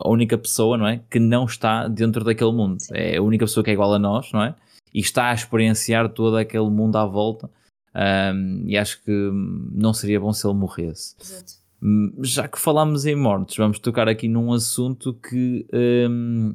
a 0.00 0.08
única 0.08 0.36
pessoa, 0.38 0.76
não 0.78 0.86
é? 0.86 1.00
Que 1.10 1.18
não 1.18 1.44
está 1.44 1.86
dentro 1.88 2.24
daquele 2.24 2.52
mundo. 2.52 2.80
Sim. 2.80 2.94
É 2.94 3.16
a 3.18 3.22
única 3.22 3.44
pessoa 3.44 3.62
que 3.64 3.70
é 3.70 3.72
igual 3.74 3.92
a 3.92 3.98
nós, 3.98 4.30
não 4.32 4.42
é? 4.42 4.54
E 4.92 5.00
está 5.00 5.30
a 5.30 5.34
experienciar 5.34 6.08
todo 6.08 6.36
aquele 6.36 6.68
mundo 6.70 6.96
à 6.96 7.04
volta. 7.06 7.50
Ahm, 7.94 8.62
e 8.66 8.76
acho 8.78 9.02
que 9.02 9.10
não 9.72 9.92
seria 9.92 10.18
bom 10.20 10.32
se 10.32 10.46
ele 10.46 10.54
morresse. 10.54 11.14
Exato. 11.20 11.52
Hum, 11.82 12.12
Já 12.22 12.46
que 12.46 12.58
falámos 12.58 13.06
em 13.06 13.16
mortes, 13.16 13.56
vamos 13.56 13.78
tocar 13.78 14.08
aqui 14.08 14.28
num 14.28 14.52
assunto 14.52 15.14
que 15.14 15.66
hum, 15.72 16.54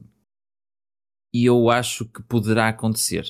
eu 1.33 1.69
acho 1.69 2.05
que 2.05 2.21
poderá 2.23 2.69
acontecer. 2.69 3.25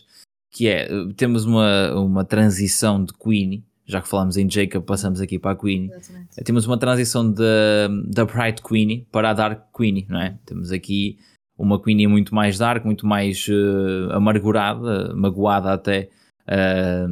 Que 0.52 0.68
é, 0.68 0.86
eh, 0.86 1.14
temos 1.16 1.46
uma, 1.46 1.94
uma 1.96 2.24
transição 2.24 3.04
de 3.04 3.14
Queenie, 3.14 3.66
já 3.86 4.02
que 4.02 4.08
falámos 4.08 4.38
em 4.38 4.50
Jacob, 4.50 4.84
passamos 4.84 5.22
aqui 5.22 5.38
para 5.40 5.52
a 5.52 5.56
Queenie. 5.56 5.92
Exatamente. 5.92 6.44
Temos 6.44 6.66
uma 6.66 6.78
transição 6.78 7.32
da, 7.32 7.88
da 8.08 8.25
Bright 8.25 8.62
Queenie 8.62 9.08
para 9.12 9.30
a 9.32 9.34
Dark 9.34 9.66
Queenie, 9.75 10.06
não 10.10 10.20
é? 10.20 10.38
Temos 10.46 10.72
aqui 10.72 11.18
uma 11.58 11.82
Queenie 11.82 12.08
muito 12.08 12.34
mais 12.36 12.58
dark, 12.58 12.84
muito 12.86 13.06
mais 13.08 13.48
eh, 13.50 14.14
amargurada, 14.14 15.14
magoada 15.16 15.74
até 15.74 16.10
eh, 16.48 17.08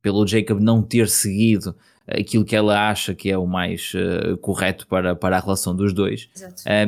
pelo 0.00 0.26
Jacob 0.26 0.60
não 0.60 0.82
ter 0.82 1.08
seguido 1.08 1.74
aquilo 2.06 2.44
que 2.44 2.56
ela 2.56 2.88
acha 2.90 3.14
que 3.14 3.30
é 3.30 3.38
o 3.38 3.46
mais 3.46 3.92
eh, 3.94 4.36
correto 4.40 4.86
para, 4.86 5.14
para 5.14 5.36
a 5.36 5.40
relação 5.40 5.74
dos 5.74 5.92
dois. 5.92 6.28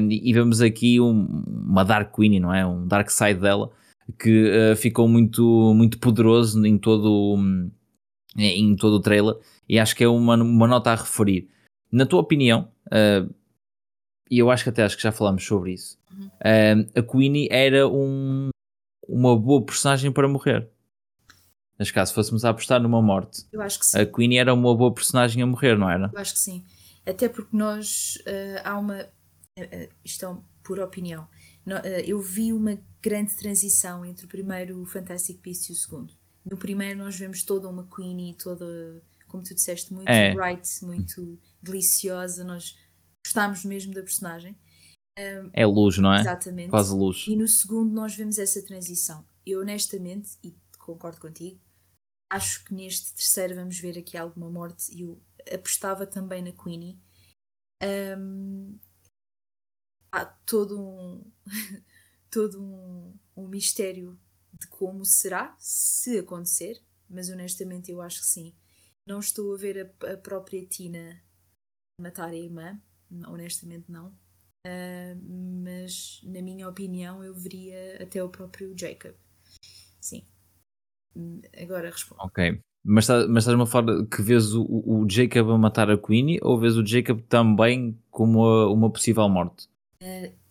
Um, 0.00 0.09
e 0.11 0.33
vemos 0.33 0.61
aqui 0.61 1.00
um- 1.00 1.44
uma 1.47 1.85
Dark 1.85 2.14
Queen, 2.14 2.40
não 2.40 2.52
é? 2.52 2.66
Um 2.66 2.87
Dark 2.87 3.11
Side 3.11 3.40
dela 3.40 3.71
que 4.18 4.50
uh, 4.73 4.76
ficou 4.76 5.09
muito, 5.09 5.73
muito 5.75 5.99
poderoso 5.99 6.64
em 6.66 6.76
todo, 6.76 7.11
o- 7.11 7.71
em 8.37 8.76
todo 8.76 8.94
o 8.97 9.00
trailer 9.00 9.35
e 9.68 9.78
acho 9.78 9.97
que 9.97 10.04
é 10.04 10.09
uma, 10.09 10.35
uma 10.37 10.66
nota 10.66 10.90
a 10.90 10.94
referir. 10.97 11.49
Na 11.90 12.04
tua 12.04 12.21
opinião, 12.21 12.68
uh, 12.88 13.33
e 14.30 14.38
eu 14.38 14.50
acho 14.50 14.64
que 14.64 14.71
até 14.71 14.83
acho 14.83 14.97
que 14.97 15.02
já 15.02 15.12
falámos 15.12 15.44
sobre 15.47 15.73
isso, 15.73 15.97
Uhum. 16.12 16.26
um, 16.26 16.87
a 17.00 17.02
Queenie 17.02 17.49
era 17.50 17.88
um, 17.88 18.49
uma 19.09 19.37
boa 19.38 19.64
personagem 19.64 20.12
para 20.12 20.28
morrer. 20.28 20.68
Neste 21.78 21.93
caso, 21.93 22.11
se 22.11 22.14
fôssemos 22.14 22.45
a 22.45 22.50
apostar 22.50 22.81
numa 22.81 23.02
morte, 23.02 23.45
Eu 23.52 23.61
acho 23.61 23.78
que 23.81 23.87
sim. 23.87 23.99
a 23.99 24.07
Queenie 24.07 24.38
era 24.38 24.54
uma 24.54 24.75
boa 24.76 24.93
personagem 24.95 25.43
a 25.43 25.47
morrer, 25.47 25.76
não 25.76 25.90
era? 25.90 26.11
Eu 26.12 26.19
acho 26.21 26.33
que 26.35 26.38
sim. 26.38 26.64
Até 27.04 27.28
porque 27.28 27.57
nós 27.57 28.16
eh, 28.26 28.62
há 28.64 28.78
uma. 28.78 29.07
eh, 29.59 29.88
isto 30.04 30.25
é 30.26 30.37
por 30.62 30.78
opinião. 30.78 31.26
No- 31.66 31.76
eh, 31.76 32.04
eu 32.07 32.21
vi 32.21 32.52
uma 32.52 32.78
grande 33.02 33.35
transição 33.35 34.04
entre 34.04 34.25
o 34.25 34.28
primeiro 34.28 34.81
o 34.81 34.87
Fantastic 34.87 35.40
Beasts 35.43 35.69
e 35.69 35.73
o 35.73 35.75
segundo. 35.75 36.14
No 36.45 36.57
primeiro 36.57 36.99
nós 37.00 37.16
vemos 37.16 37.43
toda 37.43 37.69
uma 37.69 37.85
Queenie, 37.95 38.35
toda, 38.35 39.02
como 39.28 39.43
tu 39.43 39.54
disseste, 39.54 39.93
muito 39.93 40.09
É. 40.09 40.33
bright, 40.35 40.69
muito 40.85 41.38
deliciosa. 41.62 42.45
Nós 42.45 42.76
gostámos 43.26 43.64
mesmo 43.64 43.93
da 43.93 44.02
personagem. 44.02 44.57
É 45.16 45.64
luz, 45.66 45.99
não 45.99 46.12
é? 46.12 46.21
Exatamente. 46.21 46.71
Quase 46.71 46.95
luz. 46.95 47.25
E 47.28 47.37
no 47.37 47.47
segundo 47.49 47.93
nós 47.93 48.14
vemos 48.16 48.38
essa 48.38 48.62
transição. 48.62 49.25
Eu 49.47 49.61
honestamente, 49.61 50.31
e 50.43 50.54
concordo 50.85 51.21
contigo, 51.21 51.61
acho 52.31 52.64
que 52.64 52.75
neste 52.75 53.14
terceiro 53.14 53.55
vamos 53.55 53.79
ver 53.79 53.99
aqui 53.99 54.17
alguma 54.17 54.50
morte 54.50 54.93
e 54.95 55.03
eu 55.03 55.21
apostava 55.53 56.07
também 56.07 56.43
na 56.43 56.53
Queenie. 56.53 56.99
Ahm, 57.83 58.79
há 60.12 60.25
todo 60.25 60.81
um 60.81 61.33
todo 62.31 62.62
um, 62.62 63.19
um 63.37 63.49
mistério 63.49 64.19
de 64.53 64.67
como 64.69 65.05
será, 65.05 65.57
se 65.59 66.19
acontecer, 66.19 66.81
mas 67.09 67.29
honestamente 67.29 67.91
eu 67.91 68.00
acho 68.00 68.21
que 68.21 68.26
sim. 68.26 68.55
Não 69.07 69.21
estou 69.21 69.55
a 69.55 69.57
ver 69.57 69.95
a, 70.03 70.12
a 70.12 70.17
própria 70.17 70.64
Tina 70.67 71.23
matar 72.00 72.31
a 72.31 72.37
irmã, 72.37 72.81
honestamente 73.29 73.91
não. 73.91 74.09
Uh, 74.67 75.14
mas 75.62 76.21
na 76.25 76.41
minha 76.41 76.69
opinião 76.69 77.23
eu 77.23 77.35
veria 77.35 78.03
até 78.03 78.23
o 78.23 78.29
próprio 78.29 78.75
Jacob. 78.76 79.14
Sim. 80.00 80.26
Agora 81.61 81.90
respondo. 81.90 82.23
Ok. 82.23 82.61
Mas, 82.87 83.06
tá- 83.06 83.26
mas 83.28 83.44
estás-me 83.44 83.62
a 83.62 83.66
falar 83.66 84.06
que 84.06 84.21
vês 84.23 84.54
o, 84.54 84.64
o 84.64 85.09
Jacob 85.09 85.50
a 85.50 85.59
matar 85.59 85.90
a 85.90 85.97
Queenie 85.97 86.38
ou 86.42 86.59
vês 86.59 86.76
o 86.76 86.85
Jacob 86.87 87.21
também 87.28 87.99
como 88.11 88.44
a- 88.44 88.71
uma 88.71 88.90
possível 88.90 89.28
morte? 89.28 89.68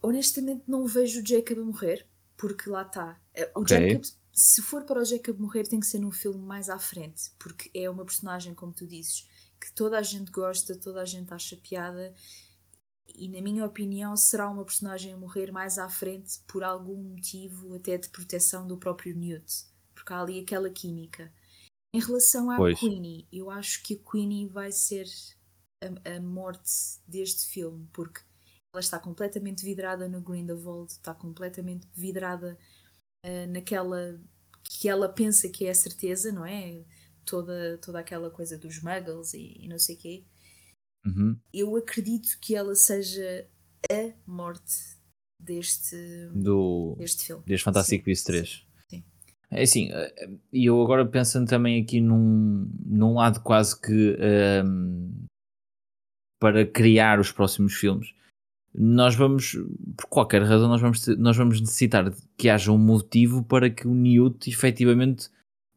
Honestamente 0.01 0.63
não 0.67 0.86
vejo 0.86 1.22
o 1.22 1.25
Jacob 1.25 1.60
a 1.60 1.63
morrer, 1.63 2.08
porque 2.36 2.70
lá 2.70 2.82
está. 2.82 3.20
Uh, 3.38 3.60
O 3.60 3.62
Ok. 3.62 3.70
Jacob, 3.70 4.01
se 4.34 4.62
for 4.62 4.84
para 4.84 5.00
o 5.01 5.05
Jacob 5.05 5.39
morrer, 5.39 5.63
tem 5.67 5.79
que 5.79 5.86
ser 5.86 6.00
num 6.00 6.12
filme 6.12 6.39
mais 6.43 6.70
à 6.70 6.79
frente, 6.79 7.32
porque 7.39 7.70
é 7.74 7.89
uma 7.89 8.03
personagem, 8.03 8.53
como 8.53 8.74
tu 8.74 8.86
dizes, 8.88 9.27
que 9.62 9.72
toda 9.74 9.98
a 9.98 10.01
gente 10.01 10.32
gosta, 10.32 10.75
toda 10.75 11.01
a 11.01 11.05
gente 11.05 11.32
acha 11.34 11.55
piada. 11.55 12.13
E 13.15 13.29
na 13.29 13.41
minha 13.41 13.65
opinião 13.65 14.15
será 14.17 14.50
uma 14.50 14.65
personagem 14.65 15.13
a 15.13 15.17
morrer 15.17 15.51
mais 15.51 15.77
à 15.77 15.88
frente 15.88 16.39
por 16.48 16.63
algum 16.63 16.98
motivo 16.98 17.75
até 17.75 17.98
de 17.98 18.10
proteção 18.10 18.67
do 18.67 18.77
próprio 18.77 19.15
Newt. 19.15 19.65
Porque 20.04 20.14
há 20.14 20.20
ali 20.20 20.42
aquela 20.42 20.70
química. 20.70 21.32
Em 21.96 22.00
relação 22.00 22.52
à 22.52 22.58
Pois. 22.58 22.78
Queenie, 22.78 23.26
eu 23.32 23.50
acho 23.50 23.82
que 23.82 23.94
a 23.94 24.12
Queenie 24.12 24.48
vai 24.48 24.72
ser 24.72 25.08
a, 25.82 26.16
a 26.16 26.20
morte 26.20 26.72
deste 27.08 27.46
filme, 27.46 27.88
porque 27.94 28.20
ela 28.74 28.82
está 28.82 29.00
completamente 29.00 29.64
vidrada 29.64 30.10
no 30.10 30.20
Grindelwald, 30.20 30.92
está 30.92 31.14
completamente 31.14 31.88
vidrada 31.94 32.58
uh, 33.26 33.48
naquela 33.52 34.20
que 34.64 34.90
ela 34.90 35.08
pensa 35.08 35.48
que 35.48 35.66
é 35.66 35.70
a 35.70 35.76
certeza, 35.76 36.32
não 36.32 36.46
é? 36.46 36.84
Toda, 37.24 37.78
toda 37.78 38.00
aquela 38.00 38.30
coisa 38.30 38.58
dos 38.58 38.82
muggles 38.82 39.34
e, 39.34 39.58
e 39.60 39.68
não 39.68 39.80
sei 39.80 39.96
o 39.96 40.00
quê. 40.00 40.26
Uhum. 41.06 41.40
Eu 41.54 41.76
acredito 41.78 42.38
que 42.42 42.56
ela 42.56 42.76
seja 42.76 43.48
a 43.90 44.14
morte 44.26 44.98
deste, 45.40 45.96
do, 46.34 46.96
deste 46.98 47.28
filme. 47.28 47.44
Deste 47.46 47.64
Fantastic 47.64 48.04
Beasts 48.04 48.26
3. 48.26 48.68
É 49.54 49.64
assim, 49.64 49.90
eh, 49.92 50.30
e 50.52 50.66
eu 50.66 50.82
agora 50.82 51.06
pensando 51.06 51.48
também 51.48 51.82
aqui 51.82 52.02
num, 52.02 52.68
num 52.86 53.14
lado 53.14 53.40
quase 53.42 53.80
que 53.80 54.18
um, 54.66 55.12
para 56.40 56.66
criar 56.66 57.20
os 57.20 57.32
próximos 57.32 57.74
filmes, 57.74 58.14
nós 58.74 59.16
vamos, 59.16 59.56
por 59.96 60.08
qualquer 60.08 60.42
razão, 60.42 60.68
nós 60.68 60.82
vamos, 60.82 61.08
nós 61.20 61.38
vamos 61.38 61.62
necessitar 61.62 62.12
que 62.36 62.50
haja 62.50 62.72
um 62.72 62.78
motivo 62.78 63.44
para 63.44 63.70
que 63.70 63.88
o 63.88 63.94
Newt 63.94 64.50
efetivamente 64.50 65.30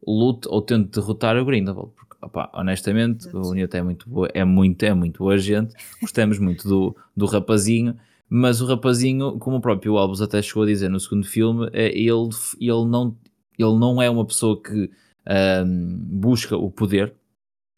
lute 0.06 0.49
ou 0.49 0.62
tente 0.62 0.90
derrotar 0.99 1.37
o 1.37 1.45
Grindelwald. 1.45 1.92
Porque, 1.95 2.16
opa, 2.23 2.50
honestamente, 2.54 3.28
o 3.37 3.52
Newt 3.52 3.76
é 3.76 3.83
muito, 3.83 4.09
boa, 4.09 4.30
é 4.33 4.45
muito, 4.45 4.83
é 4.83 4.95
muito 4.95 5.18
boa 5.18 5.37
gente, 5.37 5.75
gostamos 6.00 6.38
muito 6.38 6.66
do, 6.66 6.97
do 7.14 7.26
rapazinho, 7.26 7.95
mas 8.28 8.61
o 8.61 8.66
rapazinho, 8.66 9.38
como 9.38 9.59
o 9.59 9.61
próprio 9.61 9.99
Albus 9.99 10.23
até 10.23 10.40
chegou 10.40 10.62
a 10.62 10.66
dizer 10.66 10.88
no 10.88 10.99
segundo 10.99 11.26
filme, 11.26 11.68
é, 11.73 11.88
ele, 11.88 12.30
ele, 12.59 12.87
não, 12.87 13.14
ele 13.58 13.78
não 13.78 14.00
é 14.00 14.08
uma 14.08 14.25
pessoa 14.25 14.60
que 14.60 14.90
um, 15.64 15.98
busca 15.98 16.56
o 16.56 16.70
poder, 16.70 17.14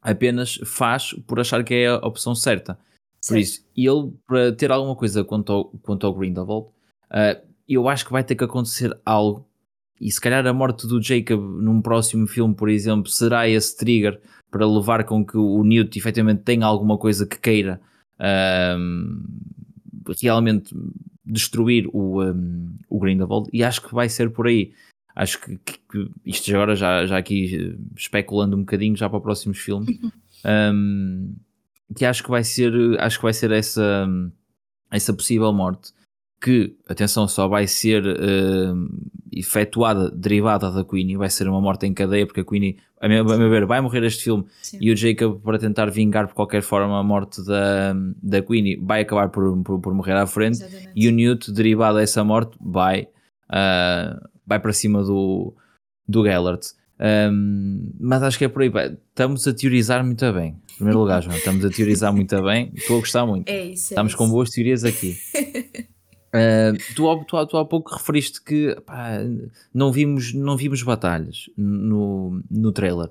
apenas 0.03 0.61
faz 0.65 1.13
por 1.27 1.41
achar 1.41 1.65
que 1.65 1.75
é 1.75 1.89
a 1.89 1.97
opção 1.97 2.35
certa. 2.35 2.79
Por 3.27 3.37
isso, 3.37 3.65
ele, 3.77 4.13
para 4.27 4.53
ter 4.53 4.71
alguma 4.71 4.95
coisa 4.95 5.25
quanto 5.25 5.53
ao, 5.53 5.65
quanto 5.83 6.07
ao 6.07 6.15
Grindelwald, 6.15 6.69
uh, 7.11 7.49
eu 7.69 7.89
acho 7.89 8.07
que 8.07 8.13
vai 8.13 8.23
ter 8.23 8.37
que 8.37 8.45
acontecer 8.45 8.97
algo. 9.05 9.47
E 10.01 10.11
se 10.11 10.21
calhar 10.21 10.47
a 10.47 10.53
morte 10.53 10.87
do 10.87 11.03
Jacob 11.03 11.41
num 11.41 11.83
próximo 11.83 12.27
filme, 12.27 12.55
por 12.55 12.69
exemplo, 12.69 13.11
será 13.11 13.49
esse 13.49 13.77
trigger 13.77 14.21
para 14.51 14.67
levar 14.67 15.05
com 15.05 15.25
que 15.25 15.37
o 15.37 15.63
Newt 15.65 15.99
efetivamente 15.99 16.43
tenha 16.43 16.65
alguma 16.65 16.97
coisa 16.97 17.27
que 17.27 17.39
queira 17.39 17.81
um, 18.79 19.25
realmente 20.23 20.75
destruir 21.25 21.89
o, 21.93 22.23
um, 22.23 22.77
o 22.89 22.99
Grindelwald. 22.99 23.51
E 23.53 23.63
acho 23.63 23.83
que 23.83 23.95
vai 23.95 24.09
ser 24.09 24.31
por 24.31 24.47
aí. 24.47 24.73
Acho 25.19 25.41
que, 25.41 25.59
que, 25.59 26.11
isto 26.25 26.49
agora 26.55 26.77
já, 26.77 27.05
já 27.05 27.19
aqui 27.19 27.77
especulando 27.97 28.57
um 28.57 28.61
bocadinho 28.61 28.97
já 28.97 29.09
para 29.09 29.19
os 29.19 29.23
próximos 29.23 29.59
filmes. 29.59 29.99
Um, 30.45 31.35
que 31.97 32.05
acho 32.05 32.23
que 32.23 32.31
vai 32.31 32.45
ser, 32.45 32.73
acho 33.01 33.19
que 33.19 33.25
vai 33.25 33.33
ser 33.33 33.51
essa, 33.51 34.07
essa 34.89 35.13
possível 35.13 35.53
morte 35.53 35.93
que, 36.41 36.77
atenção, 36.89 37.27
só 37.27 37.49
vai 37.49 37.67
ser 37.67 38.07
uh, 38.07 38.89
efetuada, 39.33 40.11
derivada 40.11 40.71
da 40.71 40.85
Queenie, 40.85 41.17
vai 41.17 41.29
ser 41.29 41.49
uma 41.49 41.61
morte 41.61 41.87
em 41.87 41.93
cadeia, 41.93 42.25
porque 42.25 42.41
a 42.41 42.45
Queenie, 42.45 42.77
a 43.01 43.09
meu, 43.09 43.29
a 43.29 43.37
meu 43.37 43.51
ver, 43.51 43.67
vai 43.67 43.81
morrer 43.81 44.05
este 44.05 44.25
filme 44.25 44.45
Sim. 44.63 44.79
e 44.81 44.93
o 44.93 44.97
Jacob, 44.97 45.41
para 45.43 45.59
tentar 45.59 45.91
vingar 45.91 46.29
por 46.29 46.35
qualquer 46.35 46.63
forma 46.63 46.99
a 46.99 47.03
morte 47.03 47.45
da, 47.45 47.93
da 48.23 48.41
Queenie, 48.41 48.77
vai 48.77 49.01
acabar 49.01 49.29
por, 49.31 49.61
por, 49.65 49.81
por 49.81 49.95
morrer 49.95 50.15
à 50.15 50.27
frente 50.27 50.63
Exatamente. 50.63 50.93
e 50.95 51.09
o 51.09 51.11
Newt, 51.11 51.51
derivado 51.51 51.99
dessa 51.99 52.23
morte, 52.23 52.57
vai, 52.61 53.09
uh, 53.51 54.29
vai 54.49 54.59
para 54.59 54.73
cima 54.73 55.05
do, 55.05 55.55
do 56.09 56.25
Gellert. 56.25 56.63
Um, 56.99 57.93
mas 58.01 58.23
acho 58.23 58.39
que 58.39 58.45
é 58.45 58.49
por 58.49 58.63
aí. 58.63 58.73
Estamos 59.11 59.47
a 59.47 59.53
teorizar 59.53 60.05
muito 60.05 60.33
bem. 60.33 60.57
Em 60.73 60.77
primeiro 60.77 60.99
lugar, 60.99 61.23
João, 61.23 61.37
estamos 61.37 61.65
a 61.65 61.71
teorizar 61.71 62.13
muito 62.13 62.43
bem. 62.43 62.73
Estou 62.75 62.97
a 62.97 63.01
gostar 63.01 63.27
muito. 63.27 63.49
É 63.49 63.67
isso, 63.67 63.93
é 63.93 63.95
estamos 63.95 64.13
isso. 64.13 64.19
com 64.19 64.29
boas 64.29 64.51
teorias 64.51 64.85
aqui. 64.85 65.17
Uh, 66.29 66.77
tu, 66.95 67.25
tu, 67.25 67.47
tu, 67.47 67.57
há 67.57 67.65
pouco 67.65 67.95
referiste 67.95 68.45
que 68.45 68.77
pá, 68.85 69.13
não, 69.73 69.91
vimos, 69.91 70.35
não 70.35 70.59
vimos 70.59 70.83
batalhas 70.83 71.49
no, 71.57 72.43
no 72.51 72.71
trailer. 72.71 73.09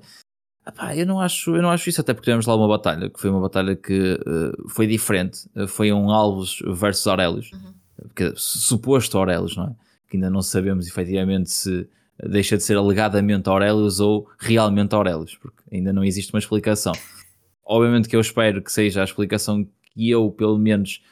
Pá, 0.75 0.95
eu, 0.95 1.03
não 1.03 1.19
acho, 1.19 1.55
eu 1.55 1.61
não 1.63 1.71
acho 1.71 1.89
isso, 1.89 1.99
até 1.99 2.13
porque 2.13 2.25
tivemos 2.25 2.45
lá 2.45 2.55
uma 2.55 2.67
batalha 2.67 3.09
que 3.09 3.19
foi 3.19 3.31
uma 3.31 3.41
batalha 3.41 3.75
que 3.75 4.19
uh, 4.23 4.69
foi 4.69 4.85
diferente. 4.85 5.49
Foi 5.67 5.91
um 5.91 6.11
Alves 6.11 6.59
versus 6.67 7.07
Aurelius, 7.07 7.51
uhum. 7.53 7.73
que, 8.15 8.33
suposto 8.35 9.17
Aurelius, 9.17 9.57
não 9.57 9.65
é? 9.65 9.86
Que 10.07 10.17
ainda 10.17 10.29
não 10.29 10.41
sabemos 10.41 10.87
efetivamente 10.87 11.49
se 11.51 11.87
deixa 12.25 12.57
de 12.57 12.63
ser 12.63 12.77
alegadamente 12.77 13.47
Aurelius 13.47 13.99
ou 13.99 14.27
realmente 14.39 14.95
Aurelius, 14.95 15.35
porque 15.35 15.61
ainda 15.71 15.93
não 15.93 16.03
existe 16.03 16.33
uma 16.33 16.39
explicação. 16.39 16.93
Obviamente 17.63 18.07
que 18.07 18.15
eu 18.15 18.21
espero 18.21 18.61
que 18.61 18.71
seja 18.71 19.01
a 19.01 19.03
explicação 19.03 19.67
que 19.93 20.09
eu, 20.09 20.31
pelo 20.31 20.57
menos, 20.57 21.03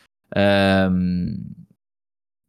um, 0.91 1.43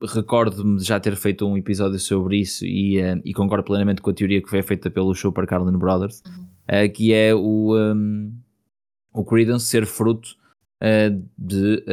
recordo-me 0.02 0.78
de 0.78 0.84
já 0.84 1.00
ter 1.00 1.16
feito 1.16 1.46
um 1.46 1.56
episódio 1.56 1.98
sobre 1.98 2.38
isso 2.38 2.64
e, 2.64 3.00
uh, 3.00 3.20
e, 3.24 3.32
concordo 3.32 3.64
plenamente 3.64 4.00
com 4.00 4.10
a 4.10 4.14
teoria 4.14 4.40
que 4.40 4.48
foi 4.48 4.62
feita 4.62 4.90
pelo 4.90 5.14
Super 5.14 5.46
Carlin 5.46 5.76
Brothers, 5.76 6.22
uhum. 6.26 6.44
uh, 6.44 6.92
que 6.92 7.12
é 7.12 7.34
o, 7.34 7.76
um, 7.76 8.32
o 9.12 9.24
Credence 9.24 9.66
ser 9.66 9.86
fruto 9.86 10.36
uh, 10.82 11.28
de, 11.36 11.84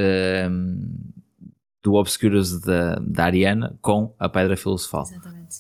do 1.84 1.96
Obscurus 1.96 2.60
da, 2.62 2.96
da 2.96 3.26
Ariana 3.26 3.78
com 3.82 4.16
a 4.18 4.30
Pedra 4.30 4.56
Filosofal. 4.56 5.04
Exatamente. 5.04 5.58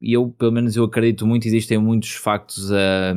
e 0.00 0.14
eu, 0.14 0.30
pelo 0.30 0.52
menos, 0.52 0.74
eu 0.76 0.84
acredito 0.84 1.26
muito, 1.26 1.46
existem 1.46 1.78
muitos 1.78 2.12
factos 2.12 2.72
a, 2.72 3.14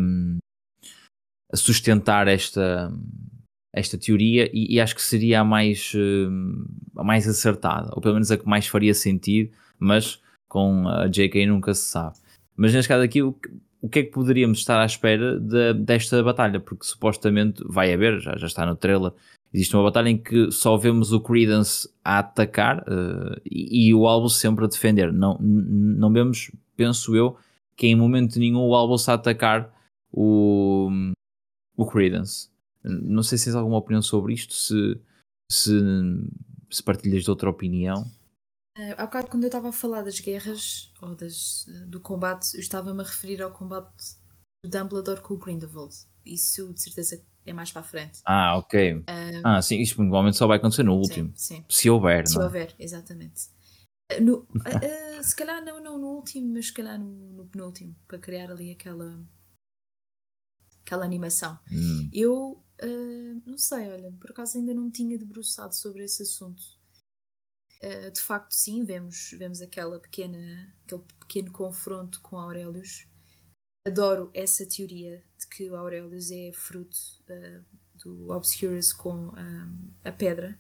a 1.52 1.56
sustentar 1.56 2.28
esta, 2.28 2.92
esta 3.74 3.98
teoria 3.98 4.50
e, 4.54 4.76
e, 4.76 4.82
acho 4.82 4.96
que 4.96 5.02
seria 5.02 5.40
a 5.40 5.44
mais, 5.44 5.94
a 6.98 7.04
mais 7.04 7.28
acertada, 7.28 7.90
ou 7.94 8.02
pelo 8.02 8.16
menos 8.16 8.30
a 8.32 8.38
que 8.38 8.48
mais 8.48 8.68
faria 8.68 8.94
sentido, 8.94 9.52
mas 9.80 10.22
com 10.50 10.88
a 10.90 11.08
JK 11.08 11.46
nunca 11.46 11.74
se 11.74 11.86
sabe. 11.86 12.18
Mas 12.58 12.74
neste 12.74 12.90
caso 12.90 13.04
aqui, 13.04 13.22
o, 13.22 13.34
o 13.82 13.88
que 13.88 14.00
é 14.00 14.04
que 14.04 14.12
poderíamos 14.12 14.60
estar 14.60 14.82
à 14.82 14.86
espera 14.86 15.40
de, 15.40 15.74
desta 15.76 16.22
batalha? 16.22 16.60
Porque 16.60 16.86
supostamente 16.86 17.64
vai 17.66 17.94
haver, 17.94 18.20
já, 18.20 18.36
já 18.36 18.48
está 18.48 18.66
no 18.66 18.76
trailer, 18.76 19.14
Existe 19.54 19.76
uma 19.76 19.84
batalha 19.84 20.10
em 20.10 20.18
que 20.18 20.52
só 20.52 20.78
vemos 20.78 21.12
o 21.12 21.20
Credence 21.20 21.90
a 22.04 22.20
atacar 22.20 22.82
uh, 22.82 23.42
e, 23.44 23.88
e, 23.88 23.94
o 23.94 24.08
Albus 24.08 24.38
sempre 24.38 24.66
a 24.66 24.68
defender. 24.68 25.12
Não, 25.12 25.40
não 25.40 26.14
vemos, 26.14 26.52
penso 26.76 27.16
eu, 27.16 27.36
que 27.76 27.88
em 27.88 27.96
momento 27.96 28.38
nenhum 28.38 28.62
o 28.62 28.76
Albus 28.76 29.10
a 29.10 29.16
atacar 29.16 29.74
o, 30.12 30.90
o 31.76 31.86
Credence. 31.88 32.50
Não 32.84 33.24
sei 33.24 33.38
se 33.38 33.46
tens 33.46 33.56
alguma 33.56 33.78
opinião 33.78 34.02
sobre 34.02 34.34
isto, 34.34 34.54
se, 34.54 35.00
se, 35.52 35.80
se 36.70 36.84
partilhas 36.84 37.24
de 37.24 37.30
outra 37.30 37.50
opinião. 37.50 38.04
Uh, 38.78 38.94
há 38.98 39.06
bocado, 39.06 39.28
quando 39.30 39.44
eu 39.44 39.48
estava 39.48 39.70
a 39.70 39.74
falar 39.74 40.04
das 40.04 40.20
guerras 40.20 40.94
ou 41.02 41.16
das, 41.16 41.66
do 41.88 42.00
combate, 42.00 42.54
eu 42.54 42.60
estava-me 42.60 43.02
a 43.02 43.06
referir 43.06 43.42
ao 43.42 43.52
combate 43.52 44.16
do 44.64 44.70
Dumbledore 44.70 45.22
com 45.22 45.34
o 45.34 45.38
Grindelwald. 45.38 45.96
Isso, 46.26 46.72
de 46.72 46.82
certeza, 46.82 47.24
é 47.46 47.54
mais 47.54 47.72
para 47.72 47.82
a 47.82 47.84
frente. 47.84 48.22
Ah, 48.26 48.58
ok. 48.58 49.04
Ah, 49.44 49.62
sim, 49.62 49.80
isto 49.80 49.96
provavelmente 49.96 50.38
só 50.38 50.48
vai 50.48 50.58
acontecer 50.58 50.84
no 50.84 50.96
último. 50.96 51.32
Sim, 51.36 51.56
sim. 51.58 51.66
Se 51.70 51.90
houver, 51.90 52.28
Se 52.28 52.36
não 52.36 52.44
é? 52.44 52.46
houver, 52.46 52.76
exatamente. 52.78 53.50
No, 54.22 54.40
uh, 54.40 55.20
uh, 55.20 55.24
se 55.24 55.36
calhar 55.36 55.64
não, 55.64 55.80
não 55.82 55.98
no 56.00 56.08
último, 56.08 56.52
mas 56.54 56.68
se 56.68 56.74
calhar 56.74 57.00
no, 57.00 57.34
no 57.34 57.46
penúltimo, 57.46 57.96
para 58.08 58.18
criar 58.18 58.50
ali 58.52 58.72
aquela 58.72 59.24
aquela 60.82 61.06
animação. 61.06 61.60
Hum. 61.72 62.10
Eu 62.12 62.64
não 63.46 63.58
sei, 63.58 63.90
olha, 63.90 64.12
por 64.14 64.32
acaso 64.32 64.58
ainda 64.58 64.74
não 64.74 64.84
me 64.84 64.92
tinha 64.92 65.18
debruçado 65.18 65.76
sobre 65.76 66.06
esse 66.06 66.24
assunto. 66.24 66.64
de 68.14 68.22
facto, 68.22 68.54
sim, 68.54 68.84
vemos, 68.84 69.36
vemos 69.38 69.62
aquela 69.62 70.00
pequena, 70.00 70.74
aquele 70.86 71.04
pequeno 71.20 71.52
confronto 71.52 72.22
com 72.22 72.38
Aurelius 72.38 73.09
adoro 73.90 74.32
essa 74.34 74.66
teoria 74.66 75.24
de 75.38 75.48
que 75.48 75.70
o 75.70 75.76
Aurelius 75.76 76.32
é 76.32 76.52
fruto 76.54 76.98
uh, 77.30 77.66
do 78.04 78.30
Obscurus 78.32 78.94
com 78.94 79.30
um, 79.30 79.94
a 80.04 80.12
pedra. 80.12 80.60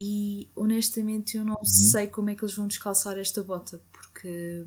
E 0.00 0.50
honestamente 0.54 1.36
eu 1.36 1.44
não 1.44 1.54
uhum. 1.54 1.64
sei 1.64 2.06
como 2.06 2.28
é 2.30 2.34
que 2.34 2.44
eles 2.44 2.54
vão 2.54 2.66
descalçar 2.66 3.18
esta 3.18 3.42
bota, 3.42 3.82
porque 3.90 4.66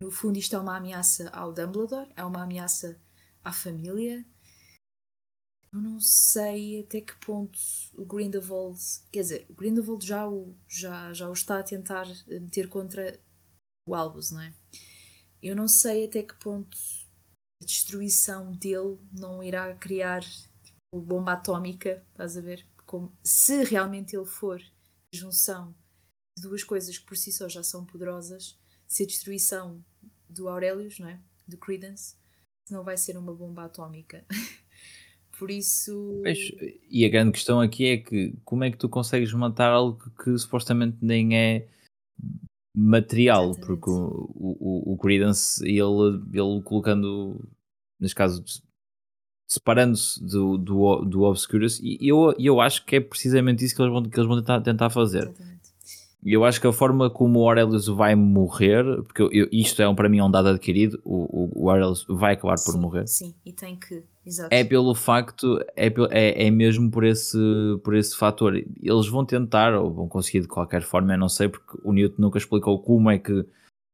no 0.00 0.10
fundo 0.10 0.38
isto 0.38 0.54
é 0.54 0.58
uma 0.58 0.76
ameaça 0.76 1.30
ao 1.30 1.52
Dumbledore, 1.52 2.12
é 2.14 2.24
uma 2.24 2.42
ameaça 2.42 3.00
à 3.42 3.52
família. 3.52 4.24
Eu 5.72 5.80
não 5.80 5.98
sei 5.98 6.80
até 6.80 7.00
que 7.00 7.16
ponto 7.24 7.58
o 7.94 8.04
Grindelwald, 8.04 8.78
quer 9.10 9.22
dizer, 9.22 9.46
o 9.48 9.54
Grindelwald 9.54 10.06
já 10.06 10.28
o, 10.28 10.54
já, 10.68 11.14
já 11.14 11.30
o 11.30 11.32
está 11.32 11.58
a 11.58 11.62
tentar 11.62 12.06
meter 12.28 12.68
contra 12.68 13.18
o 13.88 13.94
Albus, 13.94 14.30
não 14.30 14.42
é? 14.42 14.54
Eu 15.42 15.56
não 15.56 15.66
sei 15.66 16.06
até 16.06 16.22
que 16.22 16.34
ponto 16.34 16.76
a 17.60 17.64
destruição 17.64 18.52
dele 18.52 18.98
não 19.12 19.42
irá 19.42 19.74
criar 19.74 20.22
tipo, 20.22 21.00
bomba 21.00 21.32
atómica, 21.32 22.04
estás 22.10 22.36
a 22.36 22.40
ver? 22.40 22.66
Como, 22.86 23.12
se 23.22 23.64
realmente 23.64 24.14
ele 24.14 24.26
for 24.26 24.60
a 24.60 25.16
junção 25.16 25.74
de 26.36 26.42
duas 26.42 26.62
coisas 26.62 26.98
que 26.98 27.06
por 27.06 27.16
si 27.16 27.32
só 27.32 27.48
já 27.48 27.62
são 27.62 27.84
poderosas, 27.84 28.58
se 28.86 29.02
a 29.02 29.06
destruição 29.06 29.84
do 30.28 30.48
Aurelius, 30.48 30.98
não 30.98 31.08
é? 31.08 31.20
do 31.46 31.58
Credence, 31.58 32.16
não 32.70 32.82
vai 32.82 32.96
ser 32.96 33.16
uma 33.16 33.34
bomba 33.34 33.64
atómica. 33.64 34.24
Por 35.38 35.50
isso. 35.50 36.20
Pois, 36.22 36.38
e 36.88 37.04
a 37.04 37.08
grande 37.08 37.32
questão 37.32 37.60
aqui 37.60 37.86
é 37.86 37.96
que 37.96 38.34
como 38.44 38.64
é 38.64 38.70
que 38.70 38.76
tu 38.76 38.88
consegues 38.88 39.32
matar 39.32 39.72
algo 39.72 39.98
que, 39.98 40.24
que 40.24 40.38
supostamente 40.38 40.98
nem 41.00 41.36
é 41.36 41.68
material? 42.74 43.52
Porque 43.56 43.90
o, 43.90 44.28
o, 44.34 44.92
o 44.92 44.98
Credence, 44.98 45.64
ele, 45.64 46.22
ele 46.32 46.62
colocando, 46.62 47.40
neste 48.00 48.14
caso, 48.14 48.42
separando-se 49.46 50.24
do, 50.24 50.56
do, 50.56 51.04
do 51.04 51.22
Obscurus, 51.22 51.78
e 51.80 51.98
eu, 52.00 52.34
eu 52.38 52.60
acho 52.60 52.84
que 52.86 52.96
é 52.96 53.00
precisamente 53.00 53.64
isso 53.64 53.76
que 53.76 53.82
eles 53.82 53.92
vão, 53.92 54.02
que 54.02 54.18
eles 54.18 54.28
vão 54.28 54.38
tentar, 54.38 54.60
tentar 54.60 54.90
fazer. 54.90 55.30
E 56.24 56.32
eu 56.32 56.44
acho 56.44 56.60
que 56.60 56.66
a 56.66 56.72
forma 56.72 57.10
como 57.10 57.40
o 57.40 57.48
Aurelius 57.48 57.88
vai 57.88 58.14
morrer, 58.14 58.84
porque 59.02 59.22
eu, 59.22 59.48
isto 59.50 59.82
é 59.82 59.88
um, 59.88 59.94
para 59.94 60.08
mim 60.08 60.18
é 60.18 60.24
um 60.24 60.30
dado 60.30 60.48
adquirido, 60.48 61.00
o, 61.04 61.60
o, 61.60 61.64
o 61.64 61.70
Aurelius 61.70 62.06
vai 62.08 62.34
acabar 62.34 62.54
por 62.54 62.72
sim, 62.72 62.80
morrer. 62.80 63.08
Sim, 63.08 63.34
e 63.44 63.52
tem 63.52 63.76
que. 63.76 64.04
Exato. 64.24 64.54
É 64.54 64.62
pelo 64.62 64.94
facto, 64.94 65.58
é, 65.76 65.92
é, 66.10 66.46
é 66.46 66.50
mesmo 66.50 66.90
por 66.90 67.04
esse, 67.04 67.38
por 67.82 67.94
esse 67.94 68.16
fator. 68.16 68.54
Eles 68.56 69.08
vão 69.08 69.24
tentar, 69.24 69.74
ou 69.74 69.92
vão 69.92 70.08
conseguir 70.08 70.40
de 70.40 70.48
qualquer 70.48 70.82
forma, 70.82 71.14
eu 71.14 71.18
não 71.18 71.28
sei, 71.28 71.48
porque 71.48 71.78
o 71.82 71.92
Newton 71.92 72.22
nunca 72.22 72.38
explicou 72.38 72.80
como 72.80 73.10
é 73.10 73.18
que 73.18 73.44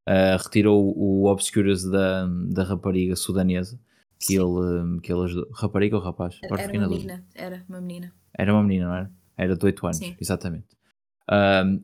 ah, 0.08 0.38
retirou 0.42 0.96
o 0.96 1.26
Obscurus 1.26 1.84
da, 1.84 2.26
da 2.26 2.62
rapariga 2.62 3.14
sudanesa, 3.14 3.78
que 4.18 4.28
Sim. 4.28 4.38
ele, 4.38 5.00
que 5.02 5.12
ele 5.12 5.22
ajudou. 5.24 5.50
Rapariga 5.52 5.96
ou 5.96 6.02
rapaz? 6.02 6.38
Era 6.42 6.56
na 6.56 6.78
uma 6.78 6.88
menina. 6.88 7.24
Era 7.34 7.64
uma 7.68 7.80
menina. 7.80 8.12
Era 8.32 8.54
uma 8.54 8.62
menina, 8.62 8.86
não 8.86 8.94
era? 8.94 9.12
Era 9.36 9.54
de 9.54 9.64
8 9.66 9.86
anos, 9.86 9.98
Sim. 9.98 10.16
exatamente. 10.18 10.66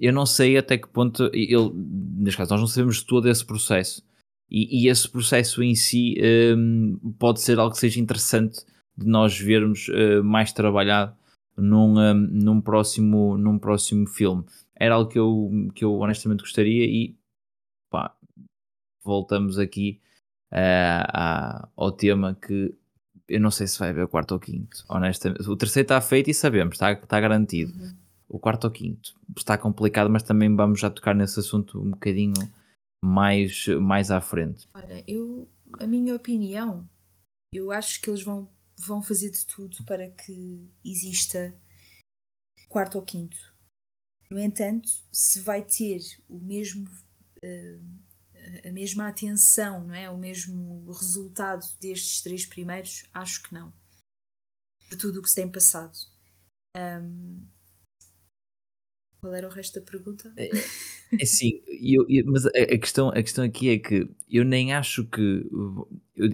Eu 0.00 0.12
não 0.12 0.24
sei 0.24 0.56
até 0.56 0.78
que 0.78 0.88
ponto 0.88 1.30
ele, 1.34 1.70
neste 1.74 2.38
caso, 2.38 2.52
nós 2.52 2.60
não 2.60 2.66
sabemos 2.66 3.02
todo 3.02 3.28
esse 3.28 3.44
processo. 3.44 4.02
E, 4.50 4.84
e 4.84 4.88
esse 4.88 5.08
processo 5.08 5.62
em 5.62 5.74
si 5.74 6.14
ahm, 6.20 6.96
pode 7.18 7.40
ser 7.40 7.58
algo 7.58 7.72
que 7.72 7.80
seja 7.80 8.00
interessante 8.00 8.60
de 8.96 9.06
nós 9.06 9.38
vermos 9.38 9.88
ah, 9.90 10.22
mais 10.22 10.52
trabalhado 10.52 11.14
num, 11.56 11.98
ahm, 11.98 12.28
num, 12.30 12.60
próximo, 12.60 13.36
num 13.38 13.58
próximo 13.58 14.06
filme. 14.06 14.44
Era 14.76 14.94
algo 14.94 15.10
que 15.10 15.18
eu, 15.18 15.50
que 15.74 15.84
eu 15.84 15.94
honestamente 15.98 16.40
gostaria 16.40 16.84
e 16.84 17.16
pá, 17.90 18.14
voltamos 19.02 19.58
aqui 19.58 20.00
ah, 20.50 21.62
à- 21.64 21.68
ao 21.76 21.92
tema 21.92 22.34
que 22.34 22.74
eu 23.28 23.40
não 23.40 23.50
sei 23.50 23.66
se 23.66 23.78
vai 23.78 23.88
haver 23.90 24.04
o 24.04 24.08
quarto 24.08 24.32
ou 24.32 24.38
quinto, 24.38 24.84
honestamente. 24.88 25.48
O 25.48 25.56
terceiro 25.56 25.84
está 25.84 26.00
feito 26.00 26.30
e 26.30 26.34
sabemos, 26.34 26.74
está, 26.74 26.92
está 26.92 27.20
garantido. 27.20 27.72
Uhum. 27.72 27.94
O 28.28 28.38
quarto 28.38 28.64
ou 28.64 28.70
quinto 28.70 29.14
está 29.36 29.56
complicado, 29.56 30.10
mas 30.10 30.22
também 30.22 30.54
vamos 30.54 30.80
já 30.80 30.90
tocar 30.90 31.14
nesse 31.14 31.40
assunto 31.40 31.80
um 31.80 31.90
bocadinho 31.90 32.34
mais, 33.04 33.66
mais 33.82 34.10
à 34.10 34.20
frente. 34.20 34.66
Olha, 34.72 35.04
eu, 35.06 35.46
a 35.78 35.86
minha 35.86 36.14
opinião, 36.14 36.88
eu 37.52 37.70
acho 37.70 38.00
que 38.00 38.08
eles 38.08 38.22
vão, 38.22 38.50
vão 38.78 39.02
fazer 39.02 39.30
de 39.30 39.44
tudo 39.46 39.84
para 39.84 40.10
que 40.10 40.66
exista 40.82 41.54
quarto 42.68 42.96
ou 42.96 43.04
quinto. 43.04 43.54
No 44.30 44.38
entanto, 44.40 44.88
se 45.12 45.40
vai 45.40 45.62
ter 45.62 46.00
o 46.28 46.38
mesmo 46.38 46.88
eh, 47.42 47.78
a 48.66 48.72
mesma 48.72 49.08
atenção, 49.08 49.84
não 49.84 49.94
é? 49.94 50.08
O 50.10 50.18
mesmo 50.18 50.90
resultado 50.92 51.66
destes 51.80 52.22
três 52.22 52.46
primeiros, 52.46 53.04
acho 53.12 53.42
que 53.42 53.54
não. 53.54 53.72
Por 54.88 54.98
tudo 54.98 55.20
o 55.20 55.22
que 55.22 55.28
se 55.28 55.36
tem 55.36 55.50
passado. 55.50 55.96
Ahm, 56.76 57.46
qual 59.24 59.34
era 59.34 59.48
o 59.48 59.50
resto 59.50 59.80
da 59.80 59.86
pergunta? 59.90 60.30
É 60.36 61.22
assim, 61.22 61.62
eu, 61.66 62.04
eu- 62.08 62.26
mas 62.26 62.44
a, 62.44 62.50
questão, 62.78 63.08
a 63.08 63.22
questão 63.22 63.42
aqui 63.42 63.70
é 63.70 63.78
que 63.78 64.06
eu 64.30 64.44
nem 64.44 64.74
acho 64.74 65.04
que. 65.04 65.46
Eu, 65.50 65.88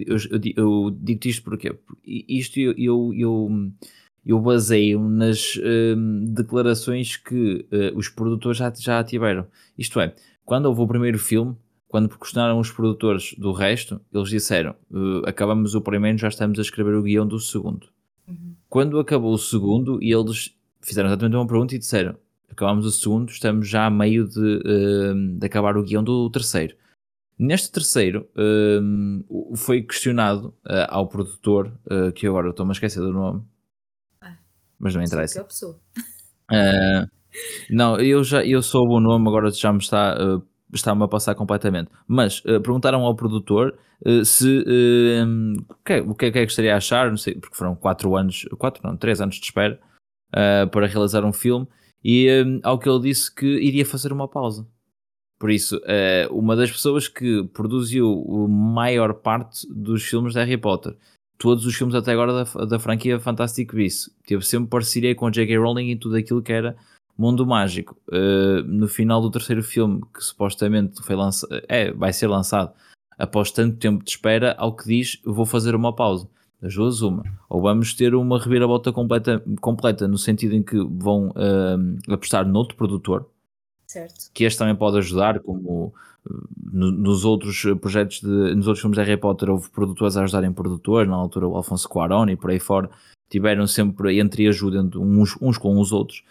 eu, 0.05 0.17
eu, 0.31 0.37
di- 0.39 0.53
eu 0.57 0.91
digo-te 0.99 1.29
isto 1.29 1.43
porque 1.43 1.73
isto 2.05 2.59
eu, 2.59 2.73
eu, 3.13 3.71
eu, 4.25 4.39
baseio 4.39 4.99
nas 4.99 5.57
hum, 5.95 6.25
declarações 6.33 7.15
que 7.15 7.65
eh, 7.71 7.93
os 7.95 8.09
produtores 8.09 8.57
já, 8.57 8.73
já 8.77 9.03
tiveram. 9.03 9.47
Isto 9.77 9.99
é, 10.01 10.13
quando 10.43 10.65
houve 10.65 10.81
o 10.81 10.87
primeiro 10.87 11.17
filme, 11.17 11.55
quando 11.87 12.09
questionaram 12.17 12.59
os 12.59 12.71
produtores 12.71 13.33
do 13.37 13.51
resto, 13.53 14.01
eles 14.13 14.29
disseram: 14.29 14.75
eh, 14.93 15.29
acabamos 15.29 15.75
o 15.75 15.81
primeiro, 15.81 16.17
já 16.17 16.27
estamos 16.27 16.59
a 16.59 16.61
escrever 16.61 16.95
o 16.95 17.03
guião 17.03 17.25
do 17.27 17.39
segundo. 17.39 17.87
Uhum. 18.27 18.55
Quando 18.69 18.99
acabou 18.99 19.33
o 19.33 19.37
segundo, 19.37 19.99
eles 20.01 20.55
fizeram 20.81 21.09
exatamente 21.09 21.35
uma 21.37 21.47
pergunta 21.47 21.75
e 21.75 21.79
disseram: 21.79 22.15
Acabámos 22.51 22.85
o 22.85 22.91
segundo, 22.91 23.29
estamos 23.29 23.67
já 23.69 23.85
a 23.85 23.89
meio 23.89 24.27
de, 24.27 24.61
hum, 24.65 25.37
de 25.39 25.45
acabar 25.45 25.77
o 25.77 25.83
guião 25.83 26.03
do 26.03 26.29
terceiro. 26.29 26.75
Neste 27.39 27.71
terceiro, 27.71 28.27
o- 29.29 29.55
foi 29.55 29.81
questionado 29.81 30.53
ah, 30.65 30.87
ao 30.95 31.07
produtor, 31.07 31.71
ah, 31.89 32.11
que 32.11 32.27
agora 32.27 32.49
estou-me 32.49 32.71
a 32.71 32.73
esquecer 32.73 32.99
do 32.99 33.11
nome, 33.11 33.41
Ah, 34.21 34.37
mas 34.79 34.93
não 34.93 35.01
interessa. 35.01 35.39
Ah, 36.49 37.07
não, 37.69 37.99
eu 37.99 38.23
já 38.23 38.45
eu 38.45 38.61
soube 38.61 38.93
o 38.93 38.99
nome, 38.99 39.27
agora 39.27 39.49
já 39.51 39.71
me 39.71 39.79
está, 39.79 40.15
está-me 40.73 41.03
a 41.03 41.07
passar 41.07 41.33
completamente. 41.35 41.89
Mas 42.07 42.43
ah, 42.45 42.59
perguntaram 42.59 43.01
ao 43.05 43.15
produtor 43.15 43.77
ah, 44.05 44.23
se 44.25 44.63
hum, 45.25 45.53
o 45.69 45.75
que, 45.85 45.93
é- 45.93 46.01
o 46.01 46.13
que 46.15 46.25
é 46.25 46.31
que 46.31 46.39
é 46.39 46.45
que 46.45 46.51
estaria 46.51 46.73
a 46.73 46.77
achar, 46.77 47.09
não 47.09 47.17
sei, 47.17 47.35
porque 47.35 47.55
foram 47.55 47.75
4 47.75 48.15
anos, 48.15 48.45
4 48.59 48.81
não, 48.87 48.95
3 48.97 49.21
anos 49.21 49.35
de 49.37 49.45
espera 49.45 49.79
para 50.71 50.87
realizar 50.87 51.25
um 51.25 51.33
filme, 51.33 51.67
e 52.03 52.29
hum, 52.45 52.59
ao 52.63 52.79
que 52.79 52.89
ele 52.89 53.01
disse 53.01 53.33
que 53.33 53.45
iria 53.45 53.85
fazer 53.85 54.11
uma 54.11 54.27
pausa. 54.27 54.67
Por 55.39 55.49
isso, 55.49 55.81
eh, 55.85 56.27
uma 56.31 56.55
das 56.55 56.71
pessoas 56.71 57.07
que 57.07 57.43
produziu 57.45 58.23
a 58.29 58.47
maior 58.47 59.13
parte 59.15 59.67
dos 59.71 60.03
filmes 60.03 60.33
de 60.33 60.39
Harry 60.39 60.57
Potter, 60.57 60.95
todos 61.37 61.65
os 61.65 61.75
filmes 61.75 61.95
até 61.95 62.11
agora 62.11 62.43
da, 62.43 62.65
da 62.65 62.79
franquia 62.79 63.19
Fantastic 63.19 63.73
Beasts, 63.73 64.13
teve 64.25 64.45
sempre 64.45 64.69
parceria 64.69 65.15
com 65.15 65.31
J.K. 65.31 65.57
Rowling 65.57 65.89
em 65.89 65.97
tudo 65.97 66.15
aquilo 66.15 66.43
que 66.43 66.53
era 66.53 66.77
mundo 67.17 67.45
mágico. 67.45 67.97
Eh, 68.11 68.61
no 68.65 68.87
final 68.87 69.21
do 69.21 69.31
terceiro 69.31 69.63
filme, 69.63 70.01
que 70.13 70.23
supostamente 70.23 71.01
foi 71.01 71.15
lança 71.15 71.47
é, 71.67 71.91
vai 71.91 72.13
ser 72.13 72.27
lançado 72.27 72.73
após 73.17 73.51
tanto 73.51 73.77
tempo 73.77 74.03
de 74.03 74.11
espera, 74.11 74.55
ao 74.57 74.75
que 74.75 74.85
diz, 74.85 75.21
vou 75.23 75.45
fazer 75.45 75.75
uma 75.75 75.93
pausa. 75.93 76.27
Das 76.61 76.75
duas, 76.75 77.01
uma. 77.01 77.23
Ou 77.49 77.61
vamos 77.61 77.93
ter 77.95 78.13
uma 78.13 78.37
reviravolta 78.37 78.91
completa, 78.91 79.43
completa 79.59 80.07
no 80.07 80.17
sentido 80.17 80.53
em 80.53 80.61
que 80.61 80.77
vão 80.77 81.33
eh, 81.35 82.13
apostar 82.13 82.47
noutro 82.47 82.75
produtor, 82.77 83.27
Certo. 83.87 84.29
que 84.33 84.43
este 84.43 84.59
também 84.59 84.75
pode 84.75 84.97
ajudar, 84.99 85.39
como 85.39 85.87
uh, 86.25 86.47
no- 86.71 86.91
nos 86.91 87.25
outros 87.25 87.63
uh, 87.65 87.75
projetos, 87.75 88.21
de, 88.21 88.27
nos 88.55 88.67
outros 88.67 88.79
filmes 88.79 88.97
de 88.97 89.03
Harry 89.03 89.19
Potter, 89.19 89.49
houve 89.49 89.69
produtores 89.71 90.15
a 90.15 90.23
ajudarem 90.23 90.53
produtores, 90.53 91.09
na 91.09 91.15
altura 91.15 91.47
o 91.47 91.55
Alfonso 91.55 91.89
Cuarón 91.89 92.29
e 92.29 92.35
por 92.35 92.51
aí 92.51 92.59
fora, 92.59 92.89
tiveram 93.29 93.65
sempre 93.65 94.19
entre 94.19 94.47
ajuda 94.47 94.81
uns, 94.99 95.35
uns 95.41 95.57
com 95.57 95.79
os 95.79 95.91
outros. 95.91 96.23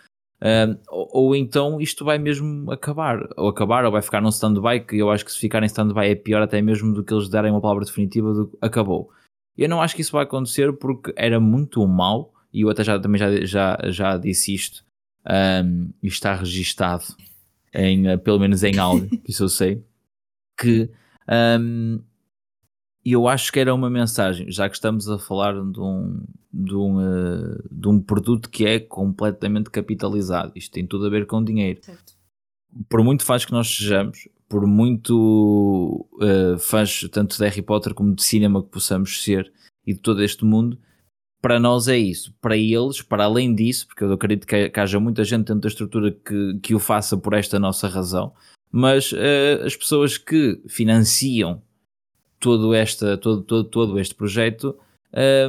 Um, 0.43 0.77
ou, 0.89 1.09
ou 1.13 1.37
então 1.37 1.81
isto 1.81 2.05
vai 2.05 2.19
mesmo 2.19 2.71
acabar, 2.71 3.29
ou 3.37 3.49
acabar, 3.49 3.85
ou 3.85 3.91
vai 3.91 4.01
ficar 4.01 4.23
num 4.23 4.29
stand-by, 4.31 4.81
que 4.87 4.97
eu 4.97 5.11
acho 5.11 5.25
que 5.25 5.33
se 5.33 5.39
ficar 5.41 5.63
em 5.63 5.67
stand-by 5.67 6.07
é 6.07 6.15
pior 6.15 6.41
até 6.41 6.63
mesmo 6.63 6.95
do 6.95 7.03
que 7.03 7.13
eles 7.13 7.29
darem 7.29 7.51
uma 7.51 7.61
palavra 7.61 7.85
definitiva 7.85 8.33
de 8.33 8.49
acabou. 8.61 9.11
Eu 9.61 9.69
não 9.69 9.83
acho 9.83 9.95
que 9.95 10.01
isso 10.01 10.13
vai 10.13 10.25
acontecer 10.25 10.73
porque 10.73 11.13
era 11.15 11.39
muito 11.39 11.87
mau, 11.87 12.33
e 12.51 12.63
eu 12.63 12.71
até 12.71 12.83
já, 12.83 12.99
também 12.99 13.19
já, 13.19 13.45
já, 13.45 13.79
já 13.91 14.17
disse 14.17 14.55
isto, 14.55 14.83
um, 15.63 15.91
e 16.03 16.09
está 16.09 16.35
registado 16.35 17.05
em, 17.75 18.09
eh, 18.09 18.17
pelo 18.17 18.39
menos 18.39 18.63
em 18.63 18.79
áudio, 18.79 19.11
que 19.11 19.21
isso 19.31 19.45
eu 19.45 19.51
sei, 19.51 19.85
que 20.59 20.91
hum, 21.61 22.01
eu 23.05 23.29
acho 23.29 23.53
que 23.53 23.61
era 23.61 23.75
uma 23.75 23.91
mensagem, 23.91 24.51
já 24.51 24.67
que 24.67 24.77
estamos 24.77 25.07
a 25.11 25.19
falar 25.19 25.53
de 25.53 25.79
um, 25.79 26.25
de 26.51 26.75
um, 26.75 26.99
eh, 26.99 27.59
de 27.71 27.87
um 27.87 28.01
produto 28.01 28.49
que 28.49 28.65
é 28.65 28.81
completamente 28.81 29.69
capitalizado, 29.69 30.53
isto 30.57 30.73
tem 30.73 30.87
tudo 30.87 31.05
a 31.05 31.11
ver 31.11 31.27
com 31.27 31.45
dinheiro. 31.45 31.81
Certo. 31.83 32.15
Por 32.89 33.05
muito 33.05 33.27
fãs 33.27 33.45
que 33.45 33.53
nós 33.53 33.69
sejamos, 33.69 34.27
por 34.51 34.67
muito 34.67 36.09
eh, 36.21 36.59
fãs 36.59 37.09
tanto 37.13 37.39
de 37.39 37.45
Harry 37.45 37.63
Potter 37.63 37.95
como 37.95 38.13
de 38.13 38.25
cinema 38.25 38.61
que 38.61 38.69
possamos 38.69 39.23
ser 39.23 39.51
e 39.87 39.95
de 39.95 40.01
todo 40.01 40.25
este 40.25 40.45
mundo, 40.45 40.77
para 41.41 41.61
nós 41.61 41.87
é 41.87 41.97
isso. 41.97 42.35
Para 42.41 42.57
eles, 42.57 43.01
para 43.01 43.25
além 43.25 43.55
disso, 43.55 43.87
porque 43.87 44.03
eu 44.03 44.13
acredito 44.13 44.49
que, 44.49 44.69
que 44.69 44.81
haja 44.81 44.99
muita 44.99 45.23
gente 45.23 45.47
dentro 45.47 45.61
da 45.61 45.69
estrutura 45.69 46.11
que, 46.11 46.59
que 46.61 46.75
o 46.75 46.81
faça 46.81 47.17
por 47.17 47.33
esta 47.33 47.61
nossa 47.61 47.87
razão, 47.87 48.35
mas 48.73 49.13
eh, 49.15 49.63
as 49.65 49.77
pessoas 49.77 50.19
que 50.19 50.61
financiam 50.69 51.63
todo, 52.41 52.75
esta, 52.75 53.17
todo, 53.17 53.43
todo, 53.43 53.65
todo 53.65 54.01
este 54.01 54.17
projeto 54.17 54.77
eh, 55.13 55.49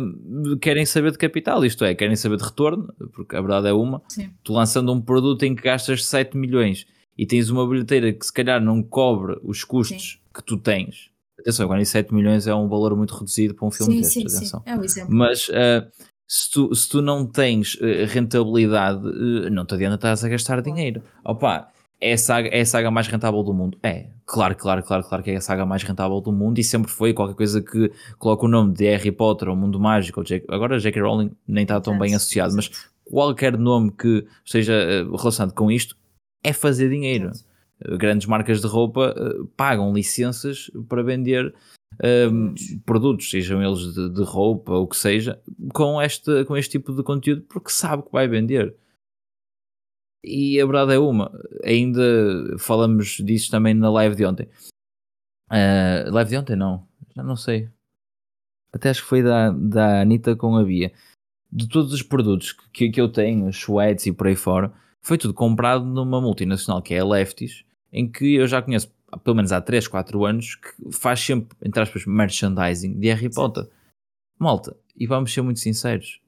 querem 0.61 0.85
saber 0.85 1.11
de 1.11 1.17
capital, 1.17 1.65
isto 1.65 1.83
é, 1.83 1.95
querem 1.95 2.15
saber 2.15 2.37
de 2.37 2.43
retorno, 2.43 2.93
porque 3.13 3.35
a 3.35 3.41
verdade 3.41 3.67
é 3.67 3.73
uma. 3.73 4.03
Sim. 4.07 4.29
Tu 4.43 4.53
lançando 4.53 4.93
um 4.93 5.01
produto 5.01 5.41
em 5.41 5.55
que 5.55 5.63
gastas 5.63 6.05
7 6.05 6.37
milhões 6.37 6.85
e 7.17 7.25
tens 7.25 7.49
uma 7.49 7.67
bilheteira 7.67 8.11
que 8.13 8.25
se 8.25 8.33
calhar 8.33 8.61
não 8.61 8.81
cobre 8.81 9.39
os 9.43 9.63
custos 9.63 10.19
que 10.33 10.43
tu 10.43 10.57
tens. 10.57 11.11
Atenção, 11.39 11.65
agora 11.65 11.81
em 11.81 11.85
7 11.85 12.13
milhões 12.13 12.47
é 12.47 12.53
um 12.53 12.67
valor 12.67 12.95
muito 12.95 13.15
reduzido 13.15 13.55
para 13.55 13.67
um 13.67 13.71
filme 13.71 13.93
Sim, 13.95 14.01
destes, 14.01 14.31
sim, 14.31 14.37
atenção. 14.37 14.59
sim. 14.59 14.71
É 14.71 14.75
um 14.75 14.83
exemplo. 14.83 15.13
Mas 15.13 15.49
ah, 15.53 15.87
se, 16.27 16.49
tu, 16.49 16.73
se 16.73 16.87
tu 16.87 17.01
não 17.01 17.25
tens 17.25 17.77
eh, 17.81 18.05
rentabilidade, 18.05 19.05
eh, 19.05 19.49
não 19.49 19.65
te 19.65 19.73
adianta 19.73 19.95
estás 19.95 20.23
a 20.23 20.29
gastar 20.29 20.61
dinheiro. 20.61 21.03
Opa, 21.25 21.67
é 21.99 22.13
a, 22.13 22.17
saga, 22.17 22.47
é 22.49 22.61
a 22.61 22.65
saga 22.65 22.89
mais 22.89 23.07
rentável 23.07 23.43
do 23.43 23.53
mundo. 23.53 23.77
É, 23.83 24.07
claro, 24.25 24.55
claro, 24.55 24.81
claro, 24.81 25.03
claro 25.03 25.23
que 25.23 25.31
é 25.31 25.35
a 25.35 25.41
saga 25.41 25.65
mais 25.65 25.83
rentável 25.83 26.21
do 26.21 26.31
mundo 26.31 26.57
e 26.57 26.63
sempre 26.63 26.89
foi 26.89 27.13
qualquer 27.13 27.35
coisa 27.35 27.61
que 27.61 27.91
coloca 28.17 28.45
o 28.45 28.47
nome 28.47 28.73
de 28.73 28.85
Harry 28.85 29.11
Potter 29.11 29.49
ou 29.49 29.57
Mundo 29.57 29.79
Mágico. 29.79 30.21
Ou 30.21 30.25
J. 30.25 30.43
Agora 30.47 30.79
J.K. 30.79 31.01
Rowling 31.01 31.31
nem 31.45 31.63
está 31.63 31.81
tão 31.81 31.99
bem 31.99 32.15
associado, 32.15 32.55
mas 32.55 32.71
qualquer 33.03 33.57
nome 33.57 33.91
que 33.91 34.25
esteja 34.45 35.05
relacionado 35.15 35.53
com 35.53 35.69
isto 35.69 35.97
é 36.43 36.53
fazer 36.53 36.89
dinheiro. 36.89 37.31
Grandes 37.97 38.27
marcas 38.27 38.61
de 38.61 38.67
roupa 38.67 39.15
uh, 39.17 39.47
pagam 39.57 39.93
licenças 39.93 40.69
para 40.87 41.01
vender 41.01 41.53
uh, 41.95 42.81
produtos, 42.85 43.29
sejam 43.29 43.61
eles 43.61 43.93
de, 43.93 44.09
de, 44.09 44.23
roupa 44.23 44.73
ou 44.73 44.83
o 44.83 44.87
que 44.87 44.95
seja, 44.95 45.41
com 45.73 45.99
este, 46.01 46.45
com 46.45 46.55
este 46.55 46.71
tipo 46.71 46.93
de 46.93 47.03
conteúdo, 47.03 47.41
porque 47.43 47.71
sabe 47.71 48.03
que 48.03 48.11
vai 48.11 48.27
vender. 48.27 48.75
E 50.23 50.61
a 50.61 50.65
verdade 50.65 50.93
é 50.93 50.99
uma, 50.99 51.31
ainda 51.63 52.01
falamos 52.59 53.17
disso 53.17 53.49
também 53.49 53.73
na 53.73 53.89
live 53.89 54.15
de 54.15 54.25
ontem. 54.25 54.47
Uh, 55.49 56.11
live 56.11 56.29
de 56.29 56.37
ontem 56.37 56.55
não, 56.55 56.87
já 57.15 57.23
não 57.23 57.35
sei. 57.35 57.67
Até 58.71 58.89
acho 58.89 59.01
que 59.01 59.09
foi 59.09 59.23
da, 59.23 59.49
da 59.49 60.01
Anitta 60.01 60.35
com 60.35 60.55
a 60.55 60.63
Bia. 60.63 60.93
De 61.51 61.67
todos 61.67 61.91
os 61.91 62.01
produtos 62.01 62.53
que, 62.53 62.89
que 62.89 63.01
eu 63.01 63.11
tenho, 63.11 63.49
sweats 63.49 64.05
e 64.05 64.13
por 64.13 64.27
aí 64.27 64.35
fora, 64.35 64.71
foi 65.01 65.17
tudo 65.17 65.33
comprado 65.33 65.85
numa 65.85 66.21
multinacional 66.21 66.81
que 66.81 66.93
é 66.93 66.99
a 66.99 67.05
Lefties, 67.05 67.65
em 67.91 68.09
que 68.09 68.35
eu 68.35 68.47
já 68.47 68.61
conheço 68.61 68.93
pelo 69.23 69.35
menos 69.35 69.51
há 69.51 69.59
3, 69.59 69.87
4 69.87 70.25
anos 70.25 70.55
que 70.55 70.91
faz 70.91 71.19
sempre, 71.19 71.57
entre 71.61 71.81
aspas, 71.81 72.05
merchandising 72.05 72.97
de 72.99 73.07
Harry 73.09 73.29
Potter. 73.29 73.67
Malta, 74.39 74.75
e 74.95 75.05
vamos 75.05 75.33
ser 75.33 75.41
muito 75.41 75.59
sinceros, 75.59 76.21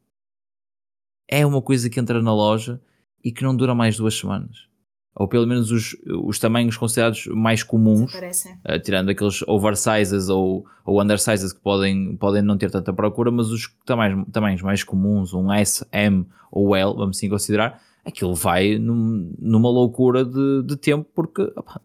é 1.30 1.46
uma 1.46 1.62
coisa 1.62 1.90
que 1.90 2.00
entra 2.00 2.22
na 2.22 2.34
loja 2.34 2.82
e 3.24 3.32
que 3.32 3.44
não 3.44 3.56
dura 3.56 3.74
mais 3.74 3.98
duas 3.98 4.16
semanas. 4.18 4.68
Ou 5.16 5.28
pelo 5.28 5.46
menos 5.46 5.72
os, 5.72 5.96
os 6.26 6.40
tamanhos 6.40 6.76
considerados 6.76 7.28
mais 7.28 7.62
comuns, 7.62 8.14
uh, 8.14 8.80
tirando 8.84 9.10
aqueles 9.10 9.42
oversizes 9.44 10.28
ou, 10.28 10.66
ou 10.84 11.02
undersizes 11.02 11.54
que 11.54 11.62
podem, 11.62 12.16
podem 12.18 12.42
não 12.42 12.58
ter 12.58 12.72
tanta 12.72 12.92
procura, 12.92 13.32
mas 13.32 13.50
os 13.50 13.72
tamanhos, 13.86 14.28
tamanhos 14.32 14.62
mais 14.64 14.84
comuns, 14.84 15.34
um 15.34 15.52
S, 15.54 15.86
M 15.92 16.26
ou 16.52 16.76
L, 16.76 16.94
vamos 16.96 17.18
assim 17.18 17.30
considerar, 17.30 17.80
aquilo 18.06 18.36
vai 18.36 18.78
num, 18.78 19.34
numa 19.40 19.70
loucura 19.70 20.26
de, 20.26 20.64
de 20.64 20.76
tempo 20.76 21.10
porque 21.14 21.42
opa, 21.56 21.82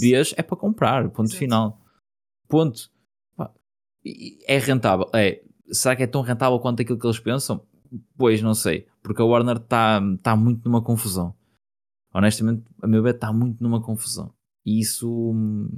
vês 0.00 0.34
é 0.36 0.42
para 0.42 0.56
comprar, 0.56 1.08
ponto 1.10 1.26
Exato. 1.26 1.38
final. 1.38 1.80
Ponto. 2.48 2.90
É 4.46 4.58
rentável. 4.58 5.10
É, 5.12 5.42
será 5.70 5.96
que 5.96 6.02
é 6.04 6.06
tão 6.06 6.22
rentável 6.22 6.60
quanto 6.60 6.80
aquilo 6.80 6.98
que 6.98 7.06
eles 7.06 7.18
pensam? 7.18 7.66
Pois 8.16 8.40
não 8.40 8.54
sei, 8.54 8.86
porque 9.02 9.20
a 9.20 9.24
Warner 9.24 9.56
está 9.56 10.00
tá 10.22 10.36
muito 10.36 10.64
numa 10.64 10.82
confusão. 10.82 11.34
Honestamente, 12.14 12.64
a 12.80 12.86
meu 12.86 13.02
ver, 13.02 13.14
está 13.14 13.32
muito 13.32 13.62
numa 13.62 13.82
confusão. 13.82 14.32
E 14.64 14.80
isso 14.80 15.32
hum, 15.32 15.68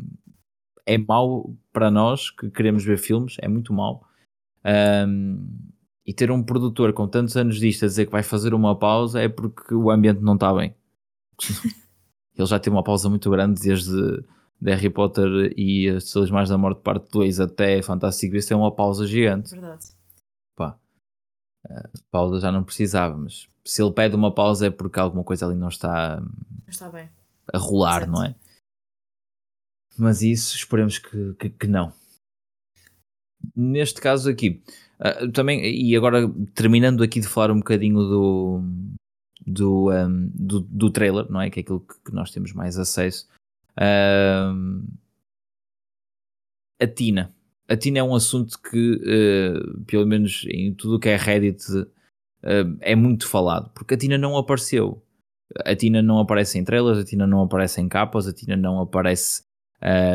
é 0.87 0.99
mau 0.99 1.55
para 1.73 1.91
nós 1.91 2.31
que 2.31 2.51
queremos 2.51 2.85
ver 2.85 2.99
filmes, 2.99 3.37
é 3.41 3.49
muito 3.49 3.73
mau. 3.73 4.07
Um, 4.65 5.71
e 6.09 6.15
ter 6.15 6.31
um 6.31 6.43
produtor 6.43 6.95
com 6.95 7.07
tantos 7.07 7.37
anos 7.37 7.61
disto 7.61 7.85
a 7.85 7.87
dizer 7.87 8.07
que 8.07 8.13
vai 8.13 8.23
fazer 8.23 8.55
uma 8.55 8.75
pausa 8.75 9.21
é 9.21 9.29
porque 9.29 9.75
o 9.75 9.91
ambiente 9.91 10.23
não 10.23 10.37
está 10.37 10.55
bem. 10.55 10.75
Ele 12.35 12.47
já 12.47 12.59
teve 12.59 12.75
uma 12.75 12.83
pausa 12.83 13.11
muito 13.11 13.31
grande 13.31 13.61
desde 13.61 13.93
de 14.59 14.71
Harry 14.71 14.89
Potter 14.89 15.53
e 15.55 15.87
as 15.91 16.05
Estrelas 16.05 16.31
Mais 16.31 16.49
da 16.49 16.57
Morte 16.57 16.81
parte 16.81 17.11
2 17.11 17.41
até 17.41 17.83
Fantástico 17.83 18.33
Beasts 18.33 18.51
é 18.51 18.57
uma 18.57 18.75
pausa 18.75 19.07
gigante. 19.07 19.51
Verdade. 19.51 19.85
Pá. 20.57 20.79
pausa 22.11 22.41
já 22.41 22.51
não 22.51 22.65
precisava, 22.65 23.15
mas 23.15 23.47
se 23.63 23.83
ele 23.83 23.93
pede 23.93 24.17
uma 24.17 24.35
pausa 24.35 24.69
é 24.69 24.71
porque 24.71 24.99
alguma 24.99 25.23
coisa 25.23 25.45
ali 25.45 25.57
não 25.57 25.69
está, 25.69 26.19
não 26.21 26.69
está 26.69 26.89
bem. 26.89 27.11
a 27.53 27.59
rolar, 27.59 28.05
Exato. 28.05 28.13
não 28.13 28.25
é? 28.25 28.35
Mas 29.99 30.23
isso 30.23 30.57
esperemos 30.57 30.99
que, 30.99 31.35
que, 31.35 31.51
que 31.51 31.67
não. 31.67 31.93
Neste 33.55 34.01
caso 34.01 34.31
aqui, 34.31 34.63
Uh, 35.01 35.31
também, 35.31 35.65
e 35.65 35.97
agora 35.97 36.29
terminando 36.55 37.05
aqui 37.05 37.21
de 37.21 37.29
falar 37.29 37.53
um 37.53 37.59
bocadinho 37.59 37.99
do, 37.99 38.63
do, 39.47 39.93
um, 39.93 40.31
do, 40.35 40.61
do, 40.61 40.91
trailer, 40.91 41.31
não 41.31 41.41
é? 41.41 41.49
Que 41.51 41.61
é 41.61 41.63
aquilo 41.63 41.81
que, 41.81 42.13
nós 42.13 42.33
temos 42.33 42.53
mais 42.53 42.77
acesso. 42.77 43.29
Uh, 43.77 44.83
a 46.81 46.87
Tina. 46.87 47.33
A 47.69 47.77
Tina 47.77 48.01
é 48.01 48.03
um 48.03 48.15
assunto 48.15 48.61
que, 48.61 48.95
uh, 48.95 49.85
pelo 49.85 50.05
menos 50.05 50.45
em 50.49 50.75
tudo 50.75 50.97
o 50.97 50.99
que 50.99 51.09
é 51.09 51.17
Reddit, 51.17 51.65
é 52.81 52.95
muito 52.95 53.27
falado, 53.27 53.69
porque 53.75 53.95
a 53.95 53.97
Tina 53.97 54.17
não 54.17 54.37
apareceu. 54.37 55.03
A 55.65 55.75
Tina 55.75 56.01
não 56.01 56.21
aparece 56.21 56.57
em 56.57 56.65
trailers, 56.65 56.99
a 56.99 57.05
Tina 57.05 57.27
não 57.27 57.43
aparece 57.43 57.81
em 57.81 57.89
capas, 57.89 58.29
a 58.29 58.33
Tina 58.33 58.57
não 58.57 58.81
aparece 58.81 59.43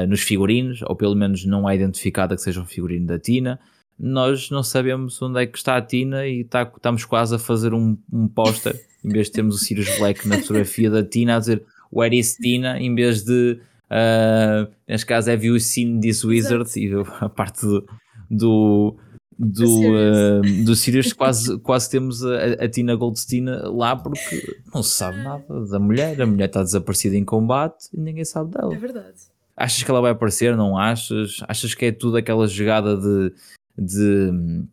nos 0.07 0.21
figurinos, 0.21 0.81
ou 0.83 0.95
pelo 0.95 1.15
menos 1.15 1.45
não 1.45 1.69
é 1.69 1.75
identificada 1.75 2.33
que 2.35 2.41
seja 2.41 2.61
um 2.61 2.65
figurino 2.65 3.07
da 3.07 3.19
Tina 3.19 3.59
nós 3.99 4.49
não 4.49 4.63
sabemos 4.63 5.21
onde 5.21 5.41
é 5.41 5.45
que 5.45 5.57
está 5.57 5.77
a 5.77 5.81
Tina 5.81 6.25
e 6.25 6.41
está, 6.41 6.63
estamos 6.63 7.05
quase 7.05 7.35
a 7.35 7.39
fazer 7.39 7.73
um, 7.73 7.97
um 8.11 8.27
póster, 8.27 8.79
em 9.03 9.09
vez 9.09 9.27
de 9.27 9.33
termos 9.33 9.55
o 9.55 9.59
Sirius 9.59 9.97
Black 9.97 10.27
na 10.27 10.39
fotografia 10.39 10.89
da 10.89 11.03
Tina 11.03 11.37
a 11.37 11.39
dizer 11.39 11.63
Where 11.91 12.17
is 12.17 12.35
Tina, 12.35 12.79
em 12.79 12.93
vez 12.95 13.23
de 13.23 13.59
uh, 13.89 14.71
neste 14.87 15.05
caso 15.05 15.31
Have 15.31 15.45
you 15.45 15.59
seen 15.59 15.99
this 15.99 16.23
wizard? 16.23 16.63
Exato. 16.63 16.79
E 16.79 16.91
a 17.21 17.29
parte 17.29 17.61
do, 17.61 17.85
do 18.29 18.97
do, 19.37 19.65
uh, 19.65 20.63
do 20.63 20.75
Sirius 20.75 21.11
quase, 21.13 21.57
quase 21.59 21.89
temos 21.89 22.23
a, 22.23 22.63
a, 22.63 22.69
Tina 22.69 22.95
Goldstein 22.95 23.45
lá 23.45 23.95
porque 23.95 24.57
não 24.73 24.83
se 24.83 24.91
sabe 24.91 25.17
nada 25.23 25.65
da 25.65 25.79
mulher, 25.79 26.21
a 26.21 26.25
mulher 26.25 26.45
está 26.45 26.61
desaparecida 26.61 27.15
em 27.15 27.25
combate 27.25 27.85
e 27.93 27.99
ninguém 27.99 28.25
sabe 28.25 28.51
dela. 28.51 28.73
É 28.73 28.77
verdade. 28.77 29.33
Achas 29.55 29.83
que 29.83 29.91
ela 29.91 30.01
vai 30.01 30.11
aparecer? 30.11 30.55
Não 30.55 30.77
achas? 30.77 31.37
Achas 31.47 31.75
que 31.75 31.85
é 31.85 31.91
tudo 31.91 32.17
aquela 32.17 32.47
jogada 32.47 32.97
de 32.97 33.33
de, 33.77 34.65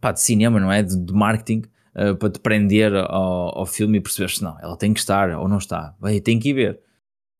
pá, 0.00 0.12
de 0.12 0.20
cinema, 0.20 0.60
não 0.60 0.70
é? 0.70 0.82
De, 0.82 0.96
de 0.96 1.12
marketing 1.12 1.62
uh, 1.94 2.16
para 2.16 2.30
te 2.30 2.40
prender 2.40 2.94
ao, 2.94 3.58
ao 3.58 3.66
filme 3.66 3.98
e 3.98 4.00
perceberes 4.00 4.38
se 4.38 4.44
não, 4.44 4.58
ela 4.60 4.76
tem 4.76 4.92
que 4.92 5.00
estar 5.00 5.30
ou 5.30 5.48
não 5.48 5.58
está, 5.58 5.94
vai, 5.98 6.20
tem 6.20 6.38
que 6.38 6.50
ir 6.50 6.54
ver. 6.54 6.80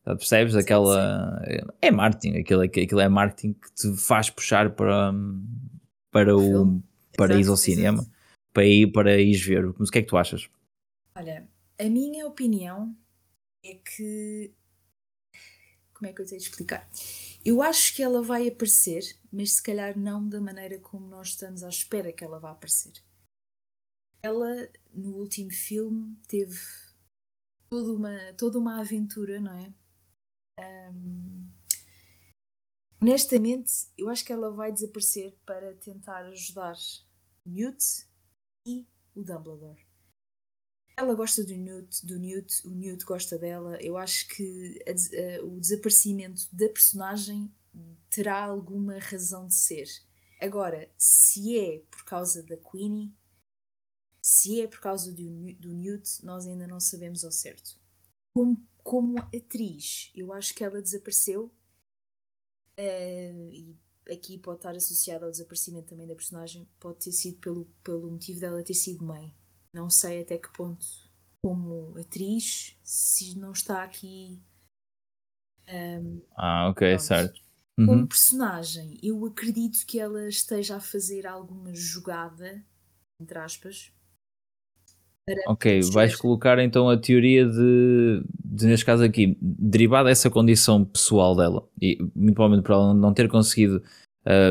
Percebes? 0.04 0.54
Aquela. 0.54 1.40
Sim, 1.40 1.54
sim. 1.54 1.66
É 1.80 1.90
marketing, 1.90 2.38
aquilo, 2.38 2.60
aquilo 2.60 3.00
é 3.00 3.08
marketing 3.08 3.54
que 3.54 3.72
te 3.72 3.96
faz 3.96 4.28
puxar 4.28 4.70
para, 4.74 5.14
para, 6.10 6.36
o, 6.36 6.82
para 7.16 7.40
ir 7.40 7.48
ao 7.48 7.56
cinema, 7.56 8.02
exato. 8.02 8.12
para 8.52 8.66
ir 8.66 8.92
para 8.92 9.18
ir 9.18 9.36
ver. 9.38 9.74
Mas 9.78 9.88
o 9.88 9.92
que 9.92 10.00
é 10.00 10.02
que 10.02 10.08
tu 10.08 10.18
achas? 10.18 10.50
Olha, 11.16 11.48
a 11.78 11.84
minha 11.84 12.26
opinião 12.26 12.94
é 13.64 13.74
que. 13.76 14.52
Como 15.94 16.10
é 16.10 16.12
que 16.12 16.20
eu 16.20 16.26
tenho 16.26 16.40
de 16.40 16.48
explicar? 16.48 16.86
Eu 17.44 17.60
acho 17.60 17.94
que 17.94 18.02
ela 18.02 18.22
vai 18.22 18.48
aparecer, 18.48 19.02
mas 19.30 19.52
se 19.52 19.62
calhar 19.62 19.98
não 19.98 20.26
da 20.26 20.40
maneira 20.40 20.80
como 20.80 21.06
nós 21.06 21.28
estamos 21.28 21.62
à 21.62 21.68
espera 21.68 22.10
que 22.10 22.24
ela 22.24 22.40
vá 22.40 22.52
aparecer. 22.52 22.94
Ela, 24.22 24.72
no 24.90 25.16
último 25.18 25.50
filme, 25.50 26.16
teve 26.26 26.58
toda 27.68 27.92
uma, 27.92 28.32
toda 28.38 28.58
uma 28.58 28.80
aventura, 28.80 29.38
não 29.38 29.52
é? 29.52 29.74
Um, 30.90 31.50
honestamente, 33.02 33.88
eu 33.98 34.08
acho 34.08 34.24
que 34.24 34.32
ela 34.32 34.50
vai 34.50 34.72
desaparecer 34.72 35.36
para 35.44 35.74
tentar 35.74 36.24
ajudar 36.28 36.76
Newt 37.46 38.08
e 38.66 38.88
o 39.14 39.22
Dumbledore. 39.22 39.83
Ela 40.96 41.14
gosta 41.14 41.42
do 41.42 41.54
Newt, 41.56 42.06
do 42.06 42.18
Newt, 42.18 42.66
o 42.66 42.70
Newt 42.70 43.04
gosta 43.04 43.36
dela. 43.36 43.76
Eu 43.82 43.96
acho 43.96 44.28
que 44.28 44.78
a, 44.86 44.92
a, 44.92 45.44
o 45.44 45.58
desaparecimento 45.58 46.48
da 46.52 46.68
personagem 46.68 47.52
terá 48.08 48.44
alguma 48.44 48.98
razão 48.98 49.46
de 49.46 49.54
ser. 49.54 49.88
Agora, 50.40 50.88
se 50.96 51.58
é 51.58 51.78
por 51.90 52.04
causa 52.04 52.42
da 52.42 52.56
Queenie, 52.56 53.12
se 54.22 54.60
é 54.60 54.68
por 54.68 54.80
causa 54.80 55.12
do, 55.12 55.54
do 55.54 55.74
Newt, 55.74 56.24
nós 56.24 56.46
ainda 56.46 56.66
não 56.66 56.78
sabemos 56.78 57.24
ao 57.24 57.32
certo. 57.32 57.78
Como, 58.32 58.66
como 58.82 59.18
atriz, 59.18 60.12
eu 60.14 60.32
acho 60.32 60.54
que 60.54 60.62
ela 60.62 60.80
desapareceu. 60.80 61.52
Uh, 62.78 63.50
e 63.50 63.76
aqui 64.10 64.38
pode 64.38 64.58
estar 64.58 64.74
associado 64.74 65.24
ao 65.24 65.30
desaparecimento 65.30 65.88
também 65.88 66.06
da 66.06 66.14
personagem, 66.14 66.68
pode 66.80 66.98
ter 66.98 67.12
sido 67.12 67.38
pelo, 67.38 67.64
pelo 67.82 68.10
motivo 68.10 68.40
dela 68.40 68.62
ter 68.62 68.74
sido 68.74 69.04
mãe. 69.04 69.34
Não 69.74 69.90
sei 69.90 70.22
até 70.22 70.38
que 70.38 70.52
ponto, 70.52 70.86
como 71.42 71.98
atriz, 71.98 72.78
se 72.84 73.36
não 73.36 73.50
está 73.50 73.82
aqui. 73.82 74.40
Um, 75.68 76.22
ah, 76.36 76.68
ok, 76.68 76.88
pronto. 76.88 77.02
certo. 77.02 77.40
Uhum. 77.76 77.86
Como 77.86 78.06
personagem, 78.06 78.96
eu 79.02 79.26
acredito 79.26 79.84
que 79.84 79.98
ela 79.98 80.28
esteja 80.28 80.76
a 80.76 80.80
fazer 80.80 81.26
alguma 81.26 81.74
jogada, 81.74 82.64
entre 83.20 83.36
aspas. 83.36 83.92
Ok, 85.48 85.80
vais 85.92 86.14
colocar 86.14 86.58
então 86.58 86.88
a 86.88 86.98
teoria 86.98 87.46
de, 87.48 88.22
de, 88.44 88.66
neste 88.66 88.84
caso 88.84 89.02
aqui, 89.02 89.36
derivada 89.40 90.10
dessa 90.10 90.30
condição 90.30 90.84
pessoal 90.84 91.34
dela, 91.34 91.66
e 91.80 91.98
muito 92.14 92.34
provavelmente 92.34 92.64
por 92.64 92.72
ela 92.74 92.94
não 92.94 93.12
ter 93.12 93.28
conseguido 93.28 93.82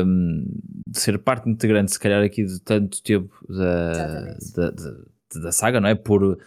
um, 0.04 0.44
ser 0.92 1.18
parte 1.18 1.48
integrante, 1.48 1.92
se 1.92 1.98
calhar, 1.98 2.22
aqui 2.22 2.44
de 2.44 2.60
tanto 2.60 3.02
tempo 3.02 3.32
da, 3.48 4.34
da, 4.54 4.70
da, 4.70 5.04
da 5.40 5.52
saga, 5.52 5.80
não 5.80 5.88
é? 5.88 5.94
Por, 5.94 6.38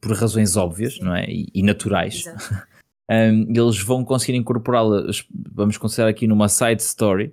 por 0.00 0.12
razões 0.12 0.56
óbvias, 0.56 0.94
Sim. 0.94 1.04
não 1.04 1.14
é? 1.14 1.24
E, 1.28 1.48
e 1.54 1.62
naturais. 1.62 2.24
um, 3.10 3.46
eles 3.54 3.78
vão 3.80 4.04
conseguir 4.04 4.36
incorporá-la, 4.36 5.06
vamos 5.52 5.76
considerar 5.76 6.08
aqui 6.08 6.26
numa 6.26 6.48
side 6.48 6.82
story, 6.82 7.32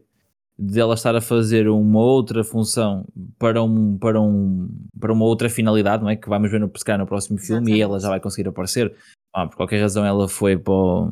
de 0.58 0.80
ela 0.80 0.94
estar 0.94 1.16
a 1.16 1.22
fazer 1.22 1.68
uma 1.68 2.00
outra 2.00 2.44
função 2.44 3.06
para, 3.40 3.62
um, 3.64 3.98
para, 3.98 4.22
um, 4.22 4.70
para 5.00 5.12
uma 5.12 5.26
outra 5.26 5.50
finalidade, 5.50 6.04
não 6.04 6.10
é? 6.10 6.16
Que 6.16 6.30
vamos 6.30 6.50
ver 6.52 6.60
no 6.60 6.70
pescar 6.70 6.98
no 6.98 7.08
próximo 7.08 7.38
filme 7.40 7.72
Exatamente. 7.72 7.78
e 7.78 7.82
ela 7.82 8.00
já 8.00 8.10
vai 8.10 8.20
conseguir 8.20 8.48
aparecer. 8.48 8.94
Ah, 9.34 9.48
por 9.48 9.56
qualquer 9.56 9.82
razão 9.82 10.06
ela 10.06 10.30
foi 10.30 10.56
para, 10.56 10.74
o, 10.74 11.10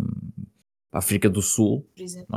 para 0.92 0.98
a 0.98 1.00
África 1.00 1.28
do 1.28 1.42
Sul, 1.42 1.88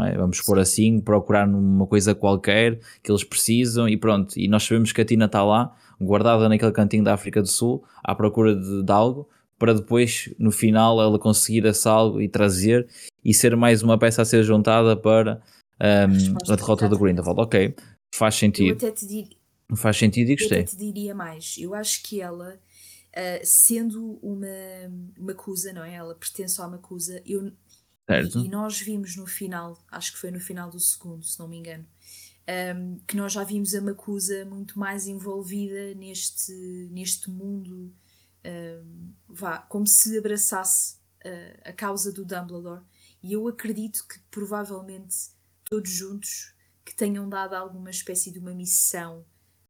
é? 0.06 0.16
vamos 0.16 0.40
pôr 0.40 0.58
assim, 0.58 0.98
procurar 0.98 1.46
numa 1.46 1.86
coisa 1.86 2.14
qualquer 2.14 2.80
que 3.02 3.10
eles 3.10 3.22
precisam 3.22 3.86
e 3.86 3.96
pronto. 3.98 4.38
E 4.38 4.48
nós 4.48 4.64
sabemos 4.64 4.90
que 4.90 5.00
a 5.02 5.04
Tina 5.04 5.26
está 5.26 5.44
lá, 5.44 5.76
guardada 6.00 6.48
naquele 6.48 6.72
cantinho 6.72 7.04
da 7.04 7.14
África 7.14 7.40
do 7.40 7.48
Sul, 7.48 7.84
à 8.02 8.14
procura 8.14 8.54
de, 8.54 8.82
de 8.82 8.92
algo 8.92 9.28
para 9.58 9.72
depois, 9.72 10.34
no 10.38 10.50
final, 10.50 11.00
ela 11.00 11.18
conseguir 11.18 11.64
esse 11.64 11.88
algo 11.88 12.20
e 12.20 12.28
trazer 12.28 12.88
e 13.24 13.32
ser 13.32 13.56
mais 13.56 13.82
uma 13.82 13.98
peça 13.98 14.22
a 14.22 14.24
ser 14.24 14.42
juntada 14.42 14.96
para 14.96 15.42
um, 15.80 16.52
a, 16.52 16.56
derrota 16.56 16.88
do 16.88 16.98
Grindelwald. 16.98 17.40
Ok, 17.40 17.74
faz 18.14 18.34
sentido. 18.34 18.68
Eu 18.68 18.76
até 18.76 18.90
te 18.90 19.06
dir... 19.06 19.28
Faz 19.76 19.96
sentido 19.96 20.30
e 20.30 20.36
gostei. 20.36 20.58
Eu 20.58 20.62
até 20.62 20.70
te 20.70 20.76
diria 20.76 21.14
mais. 21.14 21.56
Eu 21.58 21.74
acho 21.74 22.02
que 22.02 22.20
ela, 22.20 22.54
uh, 22.54 23.40
sendo 23.42 24.18
uma 24.22 24.46
Macusa, 25.18 25.72
não 25.72 25.82
é? 25.82 25.94
Ela 25.94 26.14
pertence 26.14 26.60
à 26.60 26.68
Macusa. 26.68 27.22
Eu, 27.24 27.50
certo. 28.06 28.40
E, 28.40 28.44
e, 28.44 28.48
nós 28.50 28.78
vimos 28.80 29.16
no 29.16 29.26
final, 29.26 29.82
acho 29.90 30.12
que 30.12 30.18
foi 30.18 30.30
no 30.30 30.38
final 30.38 30.68
do 30.68 30.78
segundo, 30.78 31.24
se 31.24 31.38
não 31.38 31.48
me 31.48 31.56
engano, 31.56 31.86
um, 32.76 32.98
que 33.06 33.16
nós 33.16 33.32
já 33.32 33.44
vimos 33.44 33.74
a 33.74 33.80
Macusa 33.80 34.44
muito 34.44 34.78
mais 34.78 35.06
envolvida 35.06 35.94
neste, 35.94 36.52
neste 36.90 37.30
mundo 37.30 37.92
vá, 39.28 39.58
como 39.58 39.86
se 39.86 40.18
abraçasse 40.18 40.96
uh, 41.24 41.60
a 41.64 41.72
causa 41.72 42.12
do 42.12 42.24
Dumbledore. 42.24 42.82
E 43.22 43.32
eu 43.32 43.48
acredito 43.48 44.06
que 44.06 44.18
provavelmente 44.30 45.16
todos 45.64 45.90
juntos 45.90 46.54
que 46.84 46.94
tenham 46.94 47.28
dado 47.28 47.54
alguma 47.54 47.90
espécie 47.90 48.30
de 48.30 48.38
uma 48.38 48.54
missão 48.54 49.24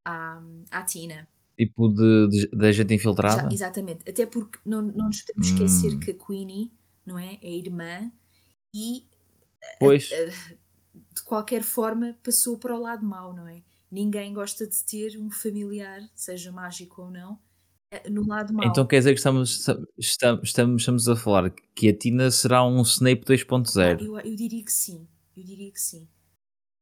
à, 0.05 0.43
à 0.71 0.83
Tina. 0.83 1.29
Tipo 1.57 1.89
de, 1.89 2.29
de, 2.29 2.49
de 2.49 2.73
gente 2.73 2.95
infiltrada? 2.95 3.43
Já, 3.43 3.49
exatamente. 3.53 4.09
Até 4.09 4.27
porque 4.27 4.59
não, 4.67 4.83
não 4.83 5.07
nos 5.07 5.23
podemos 5.23 5.51
hum. 5.51 5.55
esquecer 5.55 5.99
que 6.01 6.11
a 6.11 6.15
Queenie, 6.15 6.73
não 7.07 7.17
é? 7.17 7.39
É 7.41 7.51
irmã 7.51 8.11
e 8.75 9.07
pois. 9.79 10.11
A, 10.11 10.17
a, 10.17 10.64
de 11.15 11.23
qualquer 11.23 11.63
forma 11.63 12.17
passou 12.23 12.59
para 12.59 12.77
o 12.77 12.81
lado 12.81 13.05
mau, 13.05 13.35
não 13.35 13.49
é? 13.49 13.63
Ninguém 13.91 14.35
gosta 14.35 14.67
de 14.67 14.85
ter 14.85 15.19
um 15.19 15.31
familiar, 15.31 16.01
seja 16.15 16.51
mágico 16.51 17.03
ou 17.03 17.11
não, 17.11 17.39
eh, 17.91 18.11
no 18.11 18.27
lado 18.27 18.53
mau. 18.53 18.67
Então 18.67 18.87
quer 18.87 18.99
dizer 18.99 19.13
que 19.13 19.19
estamos, 19.19 19.69
estamos, 19.99 20.43
estamos, 20.43 20.83
estamos 20.83 21.09
a 21.09 21.15
falar 21.15 21.51
que 21.75 21.89
a 21.89 21.97
Tina 21.97 22.31
será 22.31 22.65
um 22.65 22.83
Snape 22.83 23.25
2.0? 23.25 23.99
Ah, 24.01 24.03
eu, 24.03 24.19
eu 24.19 24.37
diria 24.37 24.65
que 24.65 24.73
sim. 24.73 25.07
Eu 25.37 25.45
diria 25.45 25.71
que 25.71 25.81
sim. 25.81 26.09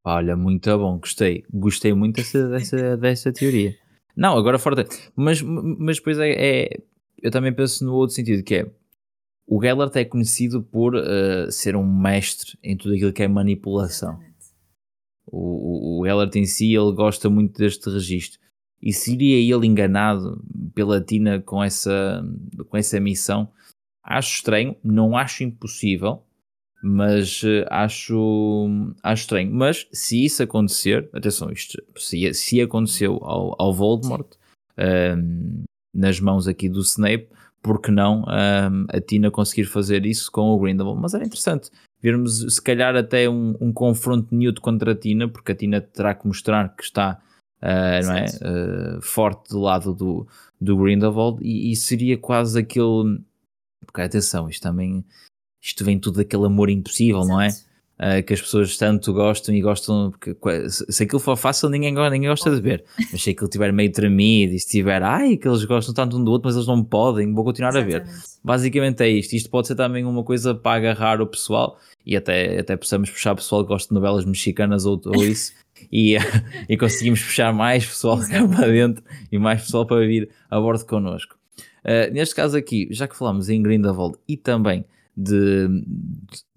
Olha, 0.05 0.35
muito 0.35 0.75
bom, 0.77 0.99
gostei. 0.99 1.43
Gostei 1.51 1.93
muito 1.93 2.17
dessa, 2.17 2.49
dessa, 2.49 2.97
dessa 2.97 3.31
teoria. 3.31 3.75
Não, 4.15 4.37
agora 4.37 4.59
fora. 4.59 4.85
Mas, 5.15 5.41
mas 5.41 5.97
depois 5.97 6.19
é, 6.19 6.31
é, 6.31 6.69
Eu 7.21 7.31
também 7.31 7.53
penso 7.53 7.85
no 7.85 7.93
outro 7.93 8.15
sentido, 8.15 8.43
que 8.43 8.55
é. 8.55 8.71
O 9.45 9.61
Gellert 9.61 9.95
é 9.95 10.05
conhecido 10.05 10.61
por 10.63 10.95
uh, 10.95 11.51
ser 11.51 11.75
um 11.75 11.85
mestre 11.85 12.57
em 12.63 12.77
tudo 12.77 12.95
aquilo 12.95 13.13
que 13.13 13.23
é 13.23 13.27
manipulação. 13.27 14.19
O, 15.25 15.99
o, 15.99 16.01
o 16.01 16.05
Gellert 16.05 16.35
em 16.35 16.45
si, 16.45 16.73
ele 16.73 16.93
gosta 16.93 17.29
muito 17.29 17.57
deste 17.57 17.89
registro. 17.89 18.39
E 18.81 18.91
seria 18.91 19.37
ele 19.37 19.67
enganado 19.67 20.43
pela 20.73 20.99
Tina 20.99 21.41
com 21.41 21.63
essa, 21.63 22.23
com 22.67 22.77
essa 22.77 22.99
missão? 22.99 23.49
Acho 24.03 24.35
estranho, 24.35 24.75
não 24.83 25.15
acho 25.15 25.43
impossível, 25.43 26.23
mas 26.83 27.43
uh, 27.43 27.65
acho, 27.69 28.67
acho 29.01 29.21
estranho. 29.21 29.53
Mas 29.53 29.87
se 29.93 30.25
isso 30.25 30.43
acontecer, 30.43 31.09
atenção, 31.13 31.49
isto 31.49 31.81
se, 31.97 32.33
se 32.33 32.61
aconteceu 32.61 33.19
ao, 33.23 33.55
ao 33.61 33.73
Voldemort, 33.73 34.35
uh, 34.77 35.63
nas 35.93 36.19
mãos 36.19 36.47
aqui 36.47 36.67
do 36.67 36.81
Snape, 36.81 37.29
porque 37.63 37.91
não 37.91 38.21
uh, 38.23 38.85
a 38.89 39.01
Tina 39.01 39.31
conseguir 39.31 39.65
fazer 39.65 40.05
isso 40.05 40.31
com 40.31 40.49
o 40.49 40.59
Grindelwald? 40.59 41.01
Mas 41.01 41.15
era 41.15 41.25
interessante 41.25 41.71
vermos 42.01 42.53
se 42.53 42.61
calhar 42.61 42.95
até 42.97 43.29
um, 43.29 43.55
um 43.61 43.71
confronto 43.71 44.35
Newt 44.35 44.59
contra 44.59 44.91
a 44.91 44.95
Tina, 44.95 45.29
porque 45.29 45.53
a 45.53 45.55
Tina 45.55 45.79
terá 45.79 46.13
que 46.13 46.27
mostrar 46.27 46.75
que 46.75 46.83
está 46.83 47.21
uh, 47.63 48.05
não 48.05 48.13
é? 48.13 48.25
Uh, 48.25 49.01
forte 49.01 49.49
do 49.49 49.59
lado 49.59 49.93
do, 49.93 50.27
do 50.59 50.77
Grindelwald 50.77 51.39
e, 51.41 51.71
e, 51.71 51.75
seria 51.75 52.17
quase 52.17 52.59
aquele. 52.59 53.21
Porque 53.85 54.01
atenção, 54.01 54.49
isto 54.49 54.61
também. 54.61 55.05
Isto 55.61 55.85
vem 55.85 55.97
tudo 55.97 56.17
daquele 56.17 56.45
amor 56.45 56.69
impossível, 56.69 57.21
Exato. 57.21 57.33
não 57.33 57.41
é? 57.41 57.49
Uh, 58.03 58.21
que 58.21 58.33
as 58.33 58.41
pessoas 58.41 58.75
tanto 58.75 59.13
gostam 59.13 59.55
e 59.55 59.61
gostam. 59.61 60.11
Porque, 60.11 60.35
se 60.69 61.03
aquilo 61.03 61.19
for 61.19 61.37
fácil, 61.37 61.69
ninguém, 61.69 61.93
ninguém 61.93 62.29
gosta 62.29 62.53
de 62.53 62.59
ver. 62.59 62.83
Mas 63.11 63.23
se 63.23 63.29
aquilo 63.29 63.45
estiver 63.45 63.71
meio 63.71 63.91
tremido 63.91 64.51
e 64.51 64.57
estiver, 64.57 65.01
ai, 65.01 65.37
que 65.37 65.47
eles 65.47 65.63
gostam 65.63 65.93
tanto 65.93 66.17
um 66.17 66.23
do 66.23 66.31
outro, 66.31 66.47
mas 66.47 66.55
eles 66.55 66.67
não 66.67 66.83
podem, 66.83 67.33
vou 67.33 67.45
continuar 67.45 67.69
Exatamente. 67.69 67.95
a 67.95 68.03
ver. 68.03 68.23
Basicamente 68.43 69.01
é 69.03 69.07
isto. 69.07 69.33
Isto 69.33 69.49
pode 69.49 69.67
ser 69.67 69.75
também 69.75 70.03
uma 70.03 70.23
coisa 70.23 70.53
para 70.53 70.77
agarrar 70.77 71.21
o 71.21 71.27
pessoal 71.27 71.79
e 72.05 72.17
até, 72.17 72.59
até 72.59 72.75
possamos 72.75 73.09
puxar 73.09 73.35
pessoal 73.35 73.63
que 73.63 73.69
gosta 73.69 73.87
de 73.87 73.93
novelas 73.93 74.25
mexicanas 74.25 74.85
ou, 74.85 74.99
ou 75.05 75.23
isso 75.23 75.53
e, 75.91 76.17
e 76.67 76.77
conseguimos 76.77 77.21
puxar 77.21 77.53
mais 77.53 77.85
pessoal 77.85 78.19
para 78.55 78.67
dentro 78.67 79.03
e 79.31 79.37
mais 79.37 79.61
pessoal 79.61 79.85
para 79.85 80.05
vir 80.05 80.29
a 80.49 80.59
bordo 80.59 80.85
connosco. 80.85 81.37
Uh, 81.85 82.13
neste 82.13 82.35
caso 82.35 82.57
aqui, 82.57 82.87
já 82.91 83.07
que 83.07 83.15
falamos 83.15 83.49
em 83.49 83.61
Grindelwald 83.61 84.17
e 84.27 84.37
também 84.37 84.85
de, 85.15 85.67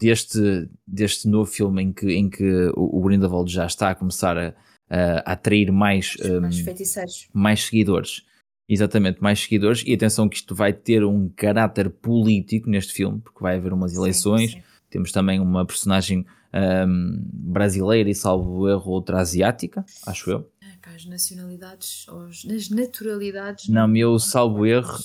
deste, 0.00 0.68
deste 0.86 1.28
novo 1.28 1.50
filme 1.50 1.82
em 1.82 1.92
que, 1.92 2.12
em 2.12 2.28
que 2.28 2.70
o, 2.74 3.00
Grindelwald 3.02 3.52
já 3.52 3.66
está 3.66 3.90
a 3.90 3.94
começar 3.94 4.38
a, 4.38 4.54
a 4.88 5.32
atrair 5.32 5.70
mais, 5.70 6.16
um, 6.24 6.40
mais, 6.40 7.28
mais 7.32 7.64
seguidores. 7.64 8.22
Exatamente, 8.68 9.22
mais 9.22 9.40
seguidores. 9.40 9.84
E 9.86 9.94
atenção 9.94 10.28
que 10.28 10.36
isto 10.36 10.54
vai 10.54 10.72
ter 10.72 11.04
um 11.04 11.28
caráter 11.28 11.88
político 11.90 12.68
neste 12.68 12.92
filme, 12.92 13.20
porque 13.20 13.40
vai 13.40 13.56
haver 13.56 13.72
umas 13.72 13.94
eleições. 13.94 14.52
Sim, 14.52 14.58
sim. 14.58 14.64
Temos 14.90 15.12
também 15.12 15.38
uma 15.40 15.64
personagem 15.64 16.24
um, 16.54 17.22
brasileira 17.32 18.08
e, 18.08 18.14
salvo 18.14 18.68
erro, 18.68 18.90
outra 18.90 19.20
asiática, 19.20 19.84
acho 20.06 20.30
eu. 20.30 20.50
É, 20.86 20.94
as 20.94 21.04
nacionalidades, 21.04 22.06
ou 22.08 22.26
as 22.26 22.70
naturalidades. 22.70 23.68
Não, 23.68 23.88
meu 23.88 24.12
eu 24.12 24.18
salvo 24.18 24.64
erro. 24.64 24.96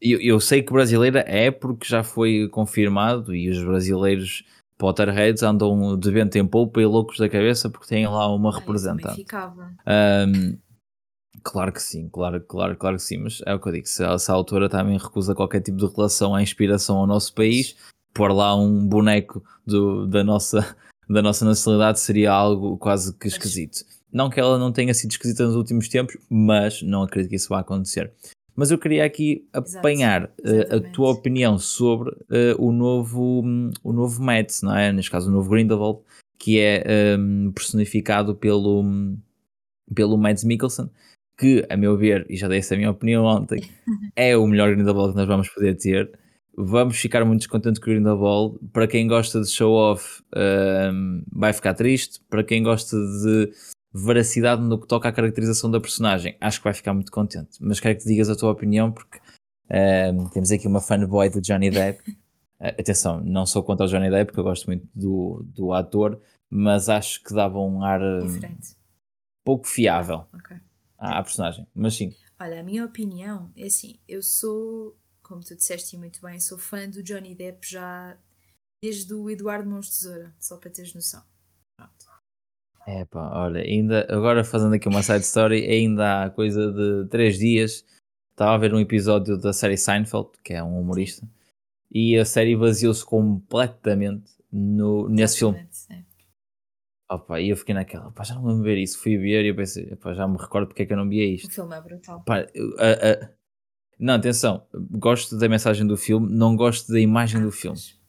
Eu, 0.00 0.20
eu 0.20 0.40
sei 0.40 0.62
que 0.62 0.72
brasileira 0.72 1.20
é 1.20 1.50
porque 1.50 1.86
já 1.86 2.02
foi 2.02 2.48
confirmado 2.48 3.34
e 3.34 3.48
os 3.50 3.62
brasileiros 3.62 4.44
Potterheads 4.76 5.42
andam 5.42 5.98
de 5.98 6.10
vento 6.10 6.36
em 6.36 6.46
polpa 6.46 6.80
e 6.80 6.86
loucos 6.86 7.18
da 7.18 7.28
cabeça 7.28 7.68
porque 7.68 7.86
têm 7.86 8.06
lá 8.06 8.34
uma 8.34 8.52
representante. 8.52 9.16
Ficava. 9.16 9.70
Um, 9.86 10.56
claro 11.42 11.72
que 11.72 11.82
sim, 11.82 12.08
claro, 12.08 12.40
claro, 12.40 12.76
claro 12.76 12.96
que 12.96 13.02
sim, 13.02 13.18
mas 13.18 13.42
é 13.44 13.54
o 13.54 13.60
que 13.60 13.68
eu 13.68 13.72
digo, 13.72 13.86
se, 13.86 14.02
se 14.18 14.30
a 14.30 14.34
autora 14.34 14.68
também 14.70 14.96
recusa 14.96 15.34
qualquer 15.34 15.60
tipo 15.60 15.76
de 15.76 15.86
relação 15.86 16.34
à 16.34 16.42
inspiração 16.42 16.96
ao 16.96 17.06
nosso 17.06 17.34
país, 17.34 17.76
pôr 18.14 18.32
lá 18.32 18.56
um 18.56 18.86
boneco 18.86 19.44
do, 19.66 20.06
da, 20.06 20.24
nossa, 20.24 20.76
da 21.08 21.20
nossa 21.20 21.44
nacionalidade 21.44 22.00
seria 22.00 22.32
algo 22.32 22.78
quase 22.78 23.14
que 23.14 23.28
esquisito. 23.28 23.84
Não 24.12 24.28
que 24.28 24.40
ela 24.40 24.58
não 24.58 24.72
tenha 24.72 24.92
sido 24.94 25.10
esquisita 25.10 25.44
nos 25.46 25.54
últimos 25.54 25.88
tempos, 25.88 26.16
mas 26.28 26.82
não 26.82 27.02
acredito 27.02 27.30
que 27.30 27.36
isso 27.36 27.48
vá 27.48 27.60
acontecer. 27.60 28.12
Mas 28.56 28.70
eu 28.70 28.78
queria 28.78 29.04
aqui 29.04 29.48
apanhar 29.52 30.24
uh, 30.24 30.76
a 30.76 30.80
tua 30.92 31.10
opinião 31.10 31.58
sobre 31.58 32.10
uh, 32.10 32.56
o 32.58 32.72
novo 32.72 33.42
um, 33.44 33.70
o 33.82 33.92
novo 33.92 34.22
Mads, 34.22 34.62
não 34.62 34.76
é? 34.76 34.92
Neste 34.92 35.10
caso 35.10 35.30
o 35.30 35.32
novo 35.32 35.48
Grindelwald, 35.48 36.00
que 36.38 36.58
é 36.58 36.84
um, 37.18 37.52
personificado 37.52 38.34
pelo, 38.34 38.84
pelo 39.94 40.18
Mads 40.18 40.44
Mikkelsen, 40.44 40.90
que 41.38 41.64
a 41.70 41.76
meu 41.76 41.96
ver, 41.96 42.26
e 42.28 42.36
já 42.36 42.48
dei 42.48 42.58
essa 42.58 42.76
minha 42.76 42.90
opinião 42.90 43.24
ontem, 43.24 43.62
é 44.16 44.36
o 44.36 44.46
melhor 44.46 44.74
Grindelwald 44.74 45.12
que 45.12 45.18
nós 45.18 45.28
vamos 45.28 45.48
poder 45.48 45.76
ter 45.76 46.10
vamos 46.56 46.98
ficar 46.98 47.24
muito 47.24 47.40
descontentes 47.40 47.80
com 47.80 47.90
o 47.90 47.94
Grindelwald. 47.94 48.58
Para 48.72 48.86
quem 48.86 49.06
gosta 49.06 49.40
de 49.40 49.48
show-off, 49.48 50.22
um, 50.92 51.22
vai 51.32 51.52
ficar 51.52 51.74
triste. 51.74 52.20
Para 52.28 52.44
quem 52.44 52.62
gosta 52.62 52.96
de 52.96 53.52
veracidade 53.92 54.62
no 54.62 54.80
que 54.80 54.86
toca 54.86 55.08
à 55.08 55.12
caracterização 55.12 55.70
da 55.70 55.80
personagem, 55.80 56.36
acho 56.40 56.58
que 56.58 56.64
vai 56.64 56.74
ficar 56.74 56.94
muito 56.94 57.10
contente. 57.10 57.58
Mas 57.60 57.80
quero 57.80 57.96
que 57.96 58.02
te 58.02 58.08
digas 58.08 58.28
a 58.28 58.36
tua 58.36 58.50
opinião, 58.50 58.92
porque 58.92 59.20
um, 60.12 60.28
temos 60.28 60.50
aqui 60.50 60.66
uma 60.66 60.80
fanboy 60.80 61.28
do 61.28 61.40
Johnny 61.40 61.70
Depp. 61.70 62.10
Uh, 62.10 62.14
atenção, 62.78 63.20
não 63.20 63.46
sou 63.46 63.62
contra 63.62 63.86
o 63.86 63.88
Johnny 63.88 64.10
Depp, 64.10 64.26
porque 64.26 64.40
eu 64.40 64.44
gosto 64.44 64.66
muito 64.66 64.88
do, 64.94 65.42
do 65.44 65.72
ator, 65.72 66.20
mas 66.48 66.88
acho 66.88 67.22
que 67.22 67.34
dava 67.34 67.58
um 67.58 67.82
ar 67.82 68.00
um, 68.00 68.40
pouco 69.44 69.66
fiável 69.66 70.26
okay. 70.34 70.58
à, 70.98 71.18
à 71.18 71.22
personagem. 71.22 71.66
Mas 71.74 71.94
sim. 71.94 72.14
Olha, 72.38 72.60
a 72.60 72.62
minha 72.62 72.84
opinião 72.84 73.50
é 73.56 73.66
assim: 73.66 73.98
eu 74.08 74.22
sou 74.22 74.96
como 75.30 75.44
tu 75.44 75.54
disseste 75.54 75.96
muito 75.96 76.20
bem, 76.20 76.40
sou 76.40 76.58
fã 76.58 76.88
do 76.88 77.04
Johnny 77.04 77.36
Depp 77.36 77.64
já 77.64 78.18
desde 78.82 79.14
o 79.14 79.30
Eduardo 79.30 79.70
Mãos 79.70 79.88
Tesoura, 79.88 80.34
só 80.40 80.56
para 80.56 80.70
teres 80.70 80.92
noção. 80.92 81.22
Pronto. 81.76 82.09
É 82.86 83.04
pá, 83.04 83.30
olha, 83.44 83.60
ainda 83.60 84.06
agora 84.10 84.42
fazendo 84.42 84.74
aqui 84.74 84.88
uma 84.88 85.02
side 85.02 85.24
story, 85.24 85.64
ainda 85.66 86.24
há 86.24 86.30
coisa 86.30 86.72
de 86.72 87.08
três 87.08 87.38
dias 87.38 87.84
estava 88.30 88.54
a 88.54 88.58
ver 88.58 88.72
um 88.74 88.80
episódio 88.80 89.36
da 89.36 89.52
série 89.52 89.76
Seinfeld, 89.76 90.30
que 90.42 90.54
é 90.54 90.62
um 90.62 90.80
humorista, 90.80 91.28
e 91.90 92.16
a 92.16 92.24
série 92.24 92.56
baseou-se 92.56 93.04
completamente 93.04 94.32
no, 94.50 95.08
nesse 95.08 95.38
filme. 95.38 95.58
É. 95.90 96.02
Opa, 97.12 97.40
e 97.40 97.50
eu 97.50 97.56
fiquei 97.56 97.74
naquela, 97.74 98.10
pá, 98.12 98.22
já 98.24 98.34
não 98.34 98.46
lembro 98.46 98.62
ver 98.62 98.78
isso. 98.78 98.98
Fui 98.98 99.16
ver 99.18 99.44
e 99.44 99.48
eu 99.48 99.54
pensei, 99.56 99.94
pá, 99.96 100.14
já 100.14 100.26
me 100.26 100.38
recordo 100.38 100.68
porque 100.68 100.82
é 100.82 100.86
que 100.86 100.92
eu 100.92 100.96
não 100.96 101.08
via 101.08 101.26
O 101.28 101.34
isto. 101.34 101.50
filme 101.52 101.74
é 101.76 101.80
brutal. 101.80 102.22
Pá, 102.24 102.38
a- 102.38 102.44
a- 103.24 103.30
Não, 103.98 104.14
atenção, 104.14 104.64
gosto 104.92 105.36
da 105.36 105.48
mensagem 105.48 105.86
do 105.86 105.96
filme, 105.96 106.32
não 106.32 106.56
gosto 106.56 106.90
da 106.90 106.98
imagem 107.00 107.42
do 107.42 107.50
filme. 107.52 107.76
Mas- 107.76 107.99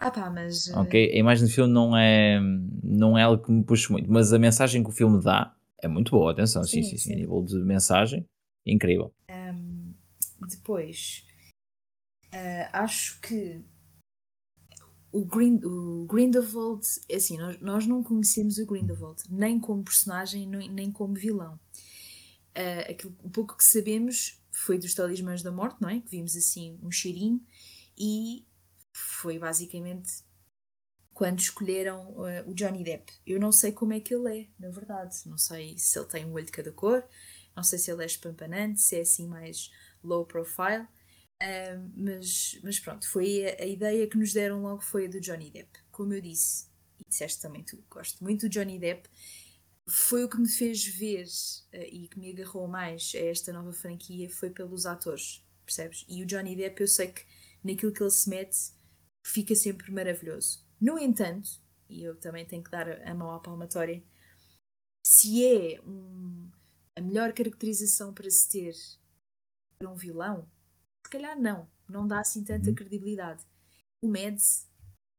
Ah 0.00 0.10
pá, 0.10 0.30
mas. 0.30 0.68
eh, 0.68 0.78
Ok? 0.78 1.12
A 1.12 1.16
imagem 1.16 1.46
do 1.46 1.52
filme 1.52 1.72
não 1.72 1.96
é, 1.96 2.40
não 2.82 3.18
é 3.18 3.22
algo 3.22 3.44
que 3.44 3.52
me 3.52 3.62
puxa 3.62 3.92
muito, 3.92 4.10
mas 4.10 4.32
a 4.32 4.38
mensagem 4.38 4.82
que 4.82 4.88
o 4.88 4.92
filme 4.92 5.22
dá 5.22 5.54
é 5.82 5.86
muito 5.86 6.10
boa. 6.10 6.32
Atenção, 6.32 6.64
sim, 6.64 6.82
Sim, 6.82 6.90
sim, 6.90 6.98
sim, 6.98 7.12
a 7.12 7.16
nível 7.16 7.42
de 7.42 7.56
mensagem, 7.56 8.26
incrível. 8.66 9.12
Depois, 10.48 11.24
eh, 12.32 12.68
acho 12.72 13.20
que 13.20 13.62
o, 15.12 15.24
Grind, 15.24 15.64
o 15.64 16.06
Grindelwald, 16.06 16.86
é 17.08 17.16
assim, 17.16 17.36
nós, 17.36 17.60
nós 17.60 17.86
não 17.86 18.02
conhecemos 18.02 18.58
o 18.58 18.66
Grindelwald, 18.66 19.22
nem 19.28 19.60
como 19.60 19.84
personagem, 19.84 20.46
nem, 20.46 20.90
como 20.90 21.14
vilão. 21.14 21.58
Eh, 22.54 22.92
aquilo, 22.92 23.14
o 23.22 23.30
pouco 23.30 23.56
que 23.56 23.64
sabemos 23.64 24.40
foi 24.50 24.78
dos 24.78 24.94
Talismãs 24.94 25.42
da 25.42 25.52
Morte, 25.52 25.80
não 25.80 25.88
é? 25.88 26.00
Que 26.00 26.10
vimos 26.10 26.34
assim 26.36 26.78
um 26.82 26.90
cheirinho, 26.90 27.40
e 27.98 28.46
foi 29.00 29.38
basicamente 29.38 30.24
quando 31.14 31.38
escolheram 31.38 32.26
eh, 32.26 32.44
o 32.46 32.54
Johnny 32.54 32.82
Depp. 32.82 33.12
Eu 33.26 33.38
não 33.38 33.52
sei 33.52 33.72
como 33.72 33.92
é 33.92 34.00
que 34.00 34.14
ele 34.14 34.40
é, 34.40 34.48
na 34.58 34.70
verdade. 34.70 35.16
Não 35.26 35.36
sei 35.36 35.76
se 35.76 35.98
ele 35.98 36.08
tem 36.08 36.24
um 36.24 36.32
olho 36.32 36.46
de 36.46 36.52
cada 36.52 36.72
cor, 36.72 37.06
não 37.54 37.62
sei 37.62 37.78
se 37.78 37.90
ele 37.90 38.02
é 38.02 38.06
espampanante, 38.06 38.80
se 38.80 38.96
é 38.96 39.00
assim 39.00 39.26
mais 39.28 39.70
low 40.02 40.24
profile. 40.24 40.86
Ah, 41.42 41.78
mas, 41.94 42.58
mas 42.62 42.78
pronto, 42.78 43.08
foi 43.08 43.46
a, 43.46 43.62
a 43.62 43.66
ideia 43.66 44.06
que 44.06 44.16
nos 44.16 44.32
deram 44.32 44.62
logo 44.62 44.82
foi 44.82 45.06
a 45.06 45.08
do 45.08 45.20
Johnny 45.20 45.50
Depp. 45.50 45.70
Como 45.90 46.14
eu 46.14 46.20
disse, 46.20 46.68
e 46.98 47.04
disseste 47.08 47.40
também 47.40 47.64
tu, 47.64 47.82
gosto 47.90 48.22
muito 48.22 48.42
do 48.42 48.48
Johnny 48.48 48.78
Depp. 48.78 49.08
Foi 49.88 50.24
o 50.24 50.28
que 50.28 50.38
me 50.38 50.48
fez 50.48 50.84
ver 50.84 51.26
ah, 51.74 51.78
e 51.78 52.08
que 52.08 52.18
me 52.18 52.30
agarrou 52.30 52.68
mais 52.68 53.12
a 53.14 53.18
esta 53.18 53.52
nova 53.52 53.72
franquia 53.72 54.30
foi 54.30 54.50
pelos 54.50 54.86
atores, 54.86 55.44
percebes? 55.64 56.04
E 56.08 56.22
o 56.22 56.26
Johnny 56.26 56.56
Depp 56.56 56.80
eu 56.80 56.88
sei 56.88 57.08
que 57.08 57.24
naquilo 57.64 57.92
que 57.92 58.02
ele 58.02 58.10
se 58.10 58.28
mete 58.28 58.72
fica 59.24 59.54
sempre 59.54 59.90
maravilhoso. 59.90 60.64
No 60.80 60.98
entanto, 60.98 61.48
e 61.88 62.02
eu 62.02 62.16
também 62.16 62.46
tenho 62.46 62.62
que 62.62 62.70
dar 62.70 62.88
a 63.06 63.14
mão 63.14 63.30
à 63.32 63.40
palmatória, 63.40 64.02
se 65.04 65.44
é 65.44 65.80
um- 65.82 66.50
a 66.96 67.00
melhor 67.00 67.32
caracterização 67.32 68.12
para 68.12 68.30
se 68.30 68.48
ter 68.48 68.74
para 69.78 69.90
um 69.90 69.96
vilão, 69.96 70.48
se 71.06 71.10
calhar 71.10 71.40
não, 71.40 71.68
não 71.88 72.06
dá 72.06 72.20
assim 72.20 72.44
tanta 72.44 72.68
Uhum. 72.68 72.74
credibilidade. 72.74 73.44
O 74.02 74.08
Mads, 74.08 74.68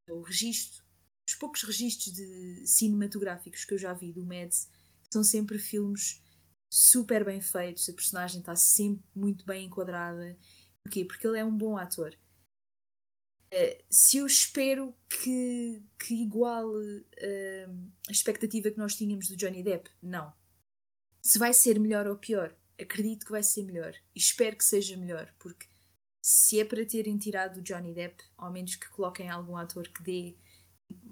o 0.10 0.22
registro, 0.22 0.84
os 1.28 1.36
poucos 1.36 1.64
registros 1.64 2.14
de 2.14 2.68
cinematográficos 2.68 3.66
que 3.66 3.74
eu 3.74 3.78
já 3.78 3.94
vi 3.94 4.14
do 4.14 4.26
Mads 4.26 4.70
são 5.12 5.24
sempre 5.24 5.58
filmes 5.58 6.22
super 6.72 7.26
bem 7.26 7.42
feitos, 7.42 7.90
a 7.90 7.94
personagem 7.94 8.40
está 8.40 8.56
sempre 8.56 9.04
muito 9.16 9.46
bem 9.46 9.66
enquadrada. 9.66 10.38
Porquê? 10.84 11.06
Porque 11.06 11.26
ele 11.28 11.40
é 11.40 11.46
um 11.46 11.56
bom 11.56 11.78
ator. 11.78 12.16
Eh, 13.52 13.84
se 13.90 14.18
eu 14.18 14.26
espero 14.26 14.96
que, 15.10 15.84
que 16.00 16.16
iguale 16.16 17.06
eh, 17.18 17.68
a 18.08 18.12
expectativa 18.12 18.72
que 18.72 18.78
nós 18.78 18.96
tínhamos 18.96 19.28
do 19.28 19.36
Johnny 19.36 19.62
Depp, 19.62 19.90
não. 20.02 20.34
Se 21.22 21.38
vai 21.38 21.54
ser 21.54 21.80
melhor 21.80 22.08
ou 22.08 22.16
pior, 22.16 22.56
acredito 22.80 23.26
que 23.26 23.32
vai 23.32 23.44
ser 23.44 23.64
melhor. 23.64 23.94
E 24.16 24.20
espero 24.20 24.56
que 24.56 24.64
seja 24.64 24.96
melhor, 24.96 25.34
porque 25.38 25.68
se 26.24 26.60
é 26.60 26.66
para 26.66 26.86
terem 26.86 27.18
tirado 27.18 27.58
o 27.58 27.62
Johnny 27.62 27.94
Depp, 27.94 28.24
ao 28.38 28.52
menos 28.52 28.76
que 28.76 28.90
coloquem 28.90 29.30
algum 29.30 29.58
ator 29.58 29.88
que 29.90 30.02
dê 30.02 30.38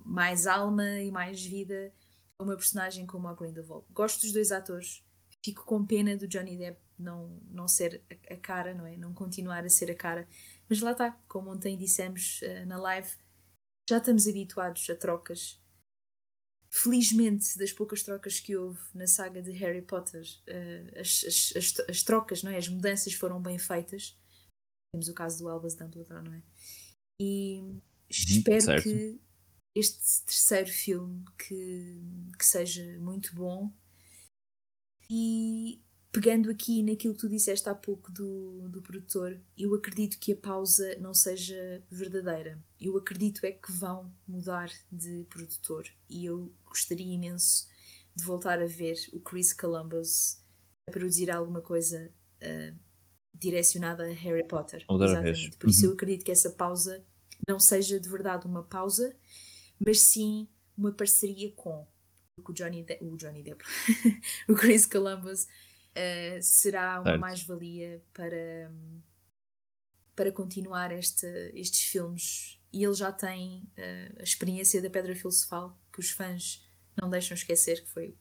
mais 0.06 0.48
alma 0.48 1.02
e 1.02 1.12
mais 1.12 1.44
vida 1.44 1.94
a 2.38 2.44
uma 2.44 2.56
personagem 2.56 3.06
como 3.06 3.28
a 3.28 3.34
Grindelwald. 3.34 3.86
Gosto 3.92 4.22
dos 4.22 4.32
dois 4.32 4.52
atores, 4.52 5.04
fico 5.44 5.66
com 5.66 5.86
pena 5.86 6.16
do 6.16 6.28
Johnny 6.28 6.58
Depp 6.58 6.80
não, 7.00 7.40
não 7.50 7.68
ser 7.68 8.04
a 8.30 8.36
cara, 8.36 8.74
não 8.74 8.86
é? 8.86 8.98
Não 8.98 9.14
continuar 9.14 9.64
a 9.64 9.70
ser 9.70 9.90
a 9.90 9.96
cara. 9.96 10.28
Mas 10.70 10.82
lá 10.82 10.92
está, 10.92 11.12
como 11.28 11.50
ontem 11.52 11.78
dissemos 11.78 12.42
eh, 12.44 12.64
na 12.66 12.78
live, 12.78 13.10
já 13.90 13.98
estamos 13.98 14.28
habituados 14.28 14.88
a 14.90 14.96
trocas. 14.96 15.60
Felizmente, 16.72 17.58
das 17.58 17.74
poucas 17.74 18.04
trocas 18.04 18.40
que 18.40 18.56
houve 18.56 18.80
na 18.94 19.08
saga 19.08 19.42
de 19.42 19.52
Harry 19.52 19.82
Potter, 19.82 20.24
eh, 20.46 20.94
as, 21.00 21.24
as, 21.26 21.54
as, 21.56 21.90
as 21.90 22.04
trocas, 22.04 22.44
não 22.44 22.52
é? 22.52 22.58
as 22.58 22.68
mudanças 22.68 23.14
foram 23.14 23.42
bem 23.42 23.58
feitas. 23.58 24.16
Temos 24.94 25.08
o 25.08 25.14
caso 25.14 25.40
do 25.40 25.50
Albus 25.50 25.74
Dumbledore, 25.74 26.24
não 26.24 26.34
é? 26.34 26.44
E 27.20 27.82
espero 28.08 28.62
certo. 28.62 28.84
que 28.84 29.20
este 29.76 30.26
terceiro 30.26 30.70
filme 30.70 31.26
que, 31.38 32.02
que 32.38 32.46
seja 32.46 33.00
muito 33.00 33.34
bom 33.34 33.72
e 35.10 35.82
pegando 36.12 36.50
aqui 36.50 36.82
naquilo 36.82 37.14
que 37.14 37.20
tu 37.20 37.30
disseste 37.30 37.70
há 37.70 37.76
pouco 37.76 38.12
do, 38.12 38.68
do 38.70 38.82
produtor, 38.82 39.40
eu 39.58 39.74
acredito 39.76 40.18
que 40.20 40.34
a 40.34 40.36
pausa 40.36 40.98
não 41.00 41.14
seja 41.14 41.84
verdadeira. 41.90 42.60
Eu 42.80 42.98
acredito 42.98 43.46
é 43.46 43.52
que 43.52 43.72
vão 43.72 44.12
mudar 44.28 44.72
de 44.92 45.26
produtor 45.30 45.88
e 46.10 46.26
eu 46.26 46.52
gostaria 46.66 47.14
imenso 47.14 47.68
de 48.16 48.24
voltar 48.24 48.60
a 48.62 48.66
ver 48.66 48.96
o 49.14 49.20
Chris 49.20 49.54
Columbus 49.54 50.42
a 50.88 50.92
produzir 50.92 51.30
alguma 51.30 51.62
coisa 51.62 52.12
ah, 52.42 52.74
direcionada 53.34 54.04
a 54.04 54.14
Harry 54.14 54.44
Potter. 54.48 54.84
Outra 54.88 55.08
vez. 55.22 55.38
Exatamente. 55.38 55.58
Por 55.58 55.70
isso 55.70 55.84
Uhum. 55.86 55.92
eu 55.92 55.94
acredito 55.94 56.26
que 56.26 56.32
essa 56.32 56.50
pausa 56.50 57.06
não 57.48 57.60
seja 57.60 58.00
de 58.00 58.10
verdade 58.10 58.48
uma 58.48 58.64
pausa, 58.64 59.16
mas 59.80 60.02
sim 60.02 60.48
uma 60.78 60.92
parceria 60.92 61.52
com 61.54 61.88
o 62.38 62.54
Johnny, 62.54 62.84
De 62.84 62.98
o 63.02 63.16
Johnny 63.16 63.44
Depp, 63.44 63.64
o 64.48 64.54
Chris 64.56 64.86
Columbus 64.86 65.48
eh, 66.00 66.42
será 66.42 67.02
uma 67.02 67.18
mais-valia 67.18 68.02
para, 68.14 68.72
para 70.16 70.32
continuar 70.32 70.94
esta, 70.94 71.28
estes 71.54 71.84
filmes. 71.84 72.58
E 72.72 72.86
ele 72.86 72.94
já 72.94 73.12
tem 73.12 73.70
eh, 73.76 74.16
a 74.18 74.24
experiência 74.24 74.82
da 74.82 74.90
Pedra 74.90 75.14
Filosofal, 75.14 75.78
que 75.92 76.00
os 76.00 76.12
fãs 76.12 76.66
não 76.96 77.10
deixam 77.10 77.36
esquecer, 77.36 77.84
que 77.84 77.90
foi 77.90 78.18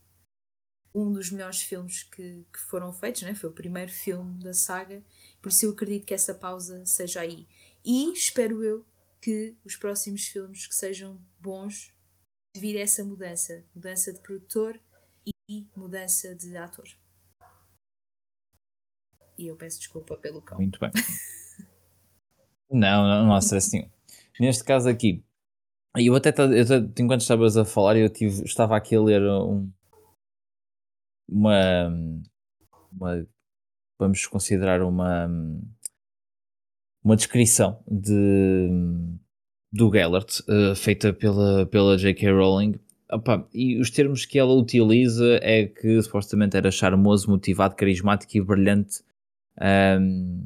um 0.92 1.12
dos 1.12 1.30
melhores 1.30 1.62
filmes 1.62 2.02
que, 2.02 2.44
que 2.52 2.58
foram 2.58 2.92
feitos, 2.92 3.22
né? 3.22 3.32
foi 3.34 3.50
o 3.50 3.52
primeiro 3.52 3.92
filme 3.92 4.42
da 4.42 4.52
saga, 4.52 5.04
por 5.40 5.50
isso 5.50 5.66
eu 5.66 5.70
acredito 5.70 6.06
que 6.06 6.14
essa 6.14 6.34
pausa 6.34 6.84
seja 6.84 7.20
aí. 7.20 7.46
E 7.84 8.12
espero 8.12 8.64
eu 8.64 8.84
que 9.20 9.56
os 9.64 9.76
próximos 9.76 10.26
filmes 10.26 10.66
que 10.66 10.74
sejam 10.74 11.20
bons 11.38 11.94
devido 12.52 12.78
a 12.78 12.80
essa 12.80 13.04
mudança, 13.04 13.64
mudança 13.72 14.12
de 14.12 14.18
produtor 14.18 14.80
e 15.48 15.68
mudança 15.76 16.34
de 16.34 16.56
ator. 16.56 16.88
E 19.38 19.46
eu 19.46 19.56
peço 19.56 19.78
desculpa 19.78 20.16
pelo 20.16 20.42
cão. 20.42 20.58
Muito 20.58 20.78
bem. 20.80 20.90
Não, 22.70 23.02
não, 23.06 23.26
não 23.26 23.34
há 23.34 23.38
stress 23.38 23.72
nenhum. 23.72 23.88
Neste 24.38 24.62
caso 24.64 24.88
aqui, 24.88 25.22
eu 25.96 26.14
até, 26.14 26.30
eu 26.30 26.92
enquanto 26.98 27.22
estavas 27.22 27.56
a 27.56 27.64
falar, 27.64 27.96
eu 27.96 28.10
tive, 28.10 28.44
estava 28.44 28.76
aqui 28.76 28.94
a 28.94 29.00
ler 29.00 29.22
um, 29.22 29.70
uma, 31.28 31.88
uma- 32.92 33.26
vamos 33.98 34.26
considerar 34.26 34.82
uma, 34.82 35.28
uma 37.02 37.16
descrição 37.16 37.82
de, 37.86 38.68
do 39.72 39.90
Gellert, 39.92 40.40
eh, 40.48 40.74
feita 40.74 41.12
pela, 41.12 41.66
pela 41.66 41.96
J.K. 41.96 42.30
Rowling. 42.32 42.74
Opa, 43.10 43.48
e 43.54 43.80
os 43.80 43.90
termos 43.90 44.26
que 44.26 44.38
ela 44.38 44.52
utiliza 44.52 45.38
é 45.42 45.66
que 45.66 46.00
supostamente 46.02 46.56
era 46.56 46.70
charmoso, 46.70 47.30
motivado, 47.30 47.74
carismático 47.74 48.36
e 48.36 48.40
brilhante. 48.42 49.02
Ahm, 49.60 50.40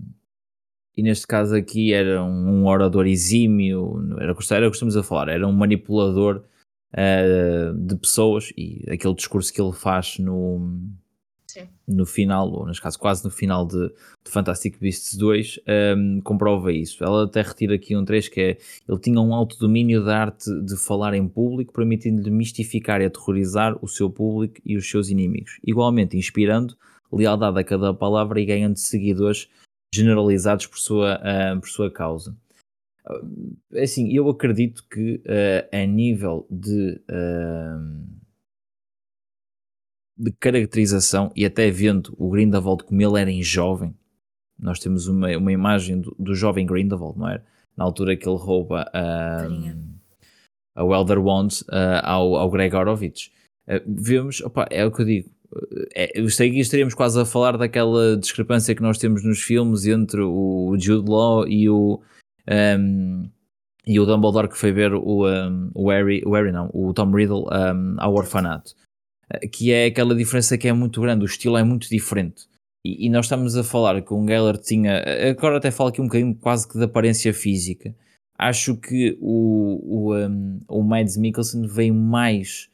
e 0.97 1.03
neste 1.03 1.27
caso 1.27 1.55
aqui 1.57 1.93
era 1.93 2.23
um, 2.23 2.63
um 2.63 2.67
orador 2.67 3.07
exímio, 3.07 3.95
era, 4.21 4.33
o 4.33 4.37
que- 4.37 4.55
era 4.55 4.67
estamos 4.69 4.97
a 4.97 5.03
falar, 5.03 5.29
era 5.31 5.47
um 5.47 5.53
manipulador 5.53 6.45
ah, 6.93 7.73
de 7.75 7.97
pessoas 7.97 8.53
e 8.57 8.85
aquele 8.89 9.15
discurso 9.15 9.53
que 9.53 9.61
ele 9.61 9.73
faz 9.73 10.19
no, 10.19 10.79
Sim. 11.47 11.67
no 11.89 12.05
final, 12.05 12.51
ou 12.53 12.67
neste 12.67 12.83
caso 12.83 12.99
quase 12.99 13.25
no 13.25 13.31
final 13.31 13.67
de, 13.67 13.89
de 13.89 14.31
Fantastic 14.31 14.79
Beasts 14.79 15.17
2, 15.17 15.61
ahm, 15.67 16.21
comprova 16.21 16.71
isso. 16.71 17.03
Ela 17.03 17.25
até 17.25 17.41
retira 17.41 17.75
aqui 17.75 17.97
um 17.97 18.05
trecho 18.05 18.31
que 18.31 18.41
é 18.41 18.59
ele 18.87 18.99
tinha 19.01 19.19
um 19.19 19.35
alto 19.35 19.59
domínio 19.59 20.05
da 20.05 20.19
arte 20.19 20.51
de 20.63 20.77
falar 20.77 21.15
em 21.15 21.27
público, 21.27 21.73
permitindo-lhe 21.73 22.31
mistificar 22.31 23.01
e 23.01 23.07
aterrorizar 23.07 23.79
o 23.83 23.89
seu 23.89 24.11
público 24.11 24.61
e 24.65 24.77
os 24.77 24.89
seus 24.89 25.09
inimigos, 25.09 25.59
igualmente 25.65 26.19
inspirando 26.19 26.77
lealdade 27.13 27.59
a 27.59 27.65
cada 27.65 27.95
palavra 27.95 28.41
e 28.41 28.47
ganhando 28.47 28.77
seguidores 28.77 29.49
generalizados 29.95 30.67
por 30.67 30.79
sua, 30.79 31.15
ah, 31.23 31.57
por 31.59 31.69
sua 31.69 31.91
causa. 31.91 32.37
Ah, 33.07 33.21
Assim, 33.83 34.13
eu 34.13 34.29
acredito 34.29 34.85
que 34.89 35.23
ah, 35.27 35.83
a 35.83 35.87
nível 35.87 36.47
de, 36.51 37.01
de 40.17 40.33
caracterização 40.33 41.33
e 41.37 41.45
até 41.45 41.71
vendo 41.71 42.15
o 42.19 42.31
Grindelwald 42.31 42.85
como 42.85 43.03
ele 43.03 43.21
era 43.21 43.31
em 43.31 43.43
jovem, 43.43 43.95
nós 44.59 44.79
temos 44.79 45.09
uma, 45.09 45.37
uma 45.37 45.53
imagem 45.53 46.01
do, 46.01 46.15
do 46.19 46.35
jovem 46.35 46.65
Grindelwald, 46.65 47.19
não 47.19 47.29
é? 47.29 47.43
na 47.77 47.85
altura 47.85 48.17
que 48.17 48.29
ele 48.29 48.39
rouba 48.39 48.91
a, 48.93 49.49
Welder 50.83 51.19
Wand 51.19 51.49
uh, 51.69 52.01
ao, 52.03 52.37
ao 52.37 52.51
Gregorovich. 52.51 53.33
Uh, 53.67 53.81
vemos, 53.87 54.41
opa, 54.41 54.67
é 54.71 54.85
o 54.85 54.93
que 54.93 55.03
eu 55.03 55.07
digo. 55.07 55.31
É, 55.95 56.21
eu 56.21 56.29
sei 56.31 56.51
que 56.51 56.59
estaríamos 56.59 56.95
quase 56.95 57.21
a 57.21 57.25
falar 57.25 57.57
daquela 57.57 58.17
discrepância 58.17 58.75
que 58.75 58.83
nós 58.83 58.99
temos 58.99 59.25
nos 59.25 59.43
filmes 59.43 59.87
entre 59.87 60.21
o 60.21 60.75
Jude 60.79 61.11
Law 61.11 61.47
e 61.47 61.69
o, 61.69 62.01
um, 62.51 63.29
e 63.87 64.01
o 64.01 64.07
Dumbledore 64.07 64.49
que 64.49 64.57
foi 64.57 64.73
ver 64.73 64.95
o, 64.95 65.29
um, 65.29 65.71
o, 65.75 65.91
Harry, 65.91 66.23
o 66.25 66.33
Harry 66.33 66.53
não, 66.53 66.71
o 66.73 66.93
Tom 66.95 67.11
Riddle 67.11 67.47
um, 67.51 67.97
ao 67.99 68.15
orfanato. 68.15 68.75
Que 69.51 69.73
é 69.73 69.87
aquela 69.87 70.15
diferença 70.15 70.59
que 70.59 70.69
é 70.69 70.73
muito 70.73 71.01
grande, 71.01 71.25
o 71.25 71.27
estilo 71.27 71.57
é 71.57 71.65
muito 71.65 71.89
diferente. 71.89 72.47
E, 72.85 73.07
e 73.07 73.11
nós 73.11 73.27
estamos 73.27 73.57
a 73.57 73.65
falar 73.65 74.03
que 74.03 74.13
o 74.13 74.27
Geller 74.27 74.59
tinha, 74.59 75.03
agora 75.31 75.59
até 75.59 75.71
falo 75.71 75.91
aqui 75.91 76.01
um 76.01 76.07
bocadinho 76.07 76.35
quase 76.35 76.69
que 76.69 76.77
de 76.77 76.85
aparência 76.85 77.33
física. 77.33 77.95
Acho 78.39 78.77
que 78.77 79.17
o, 79.21 80.11
o, 80.11 80.17
um, 80.17 80.61
o 80.69 80.83
Mads 80.83 81.17
Mikkelsen 81.17 81.67
veio 81.67 81.95
mais 81.95 82.69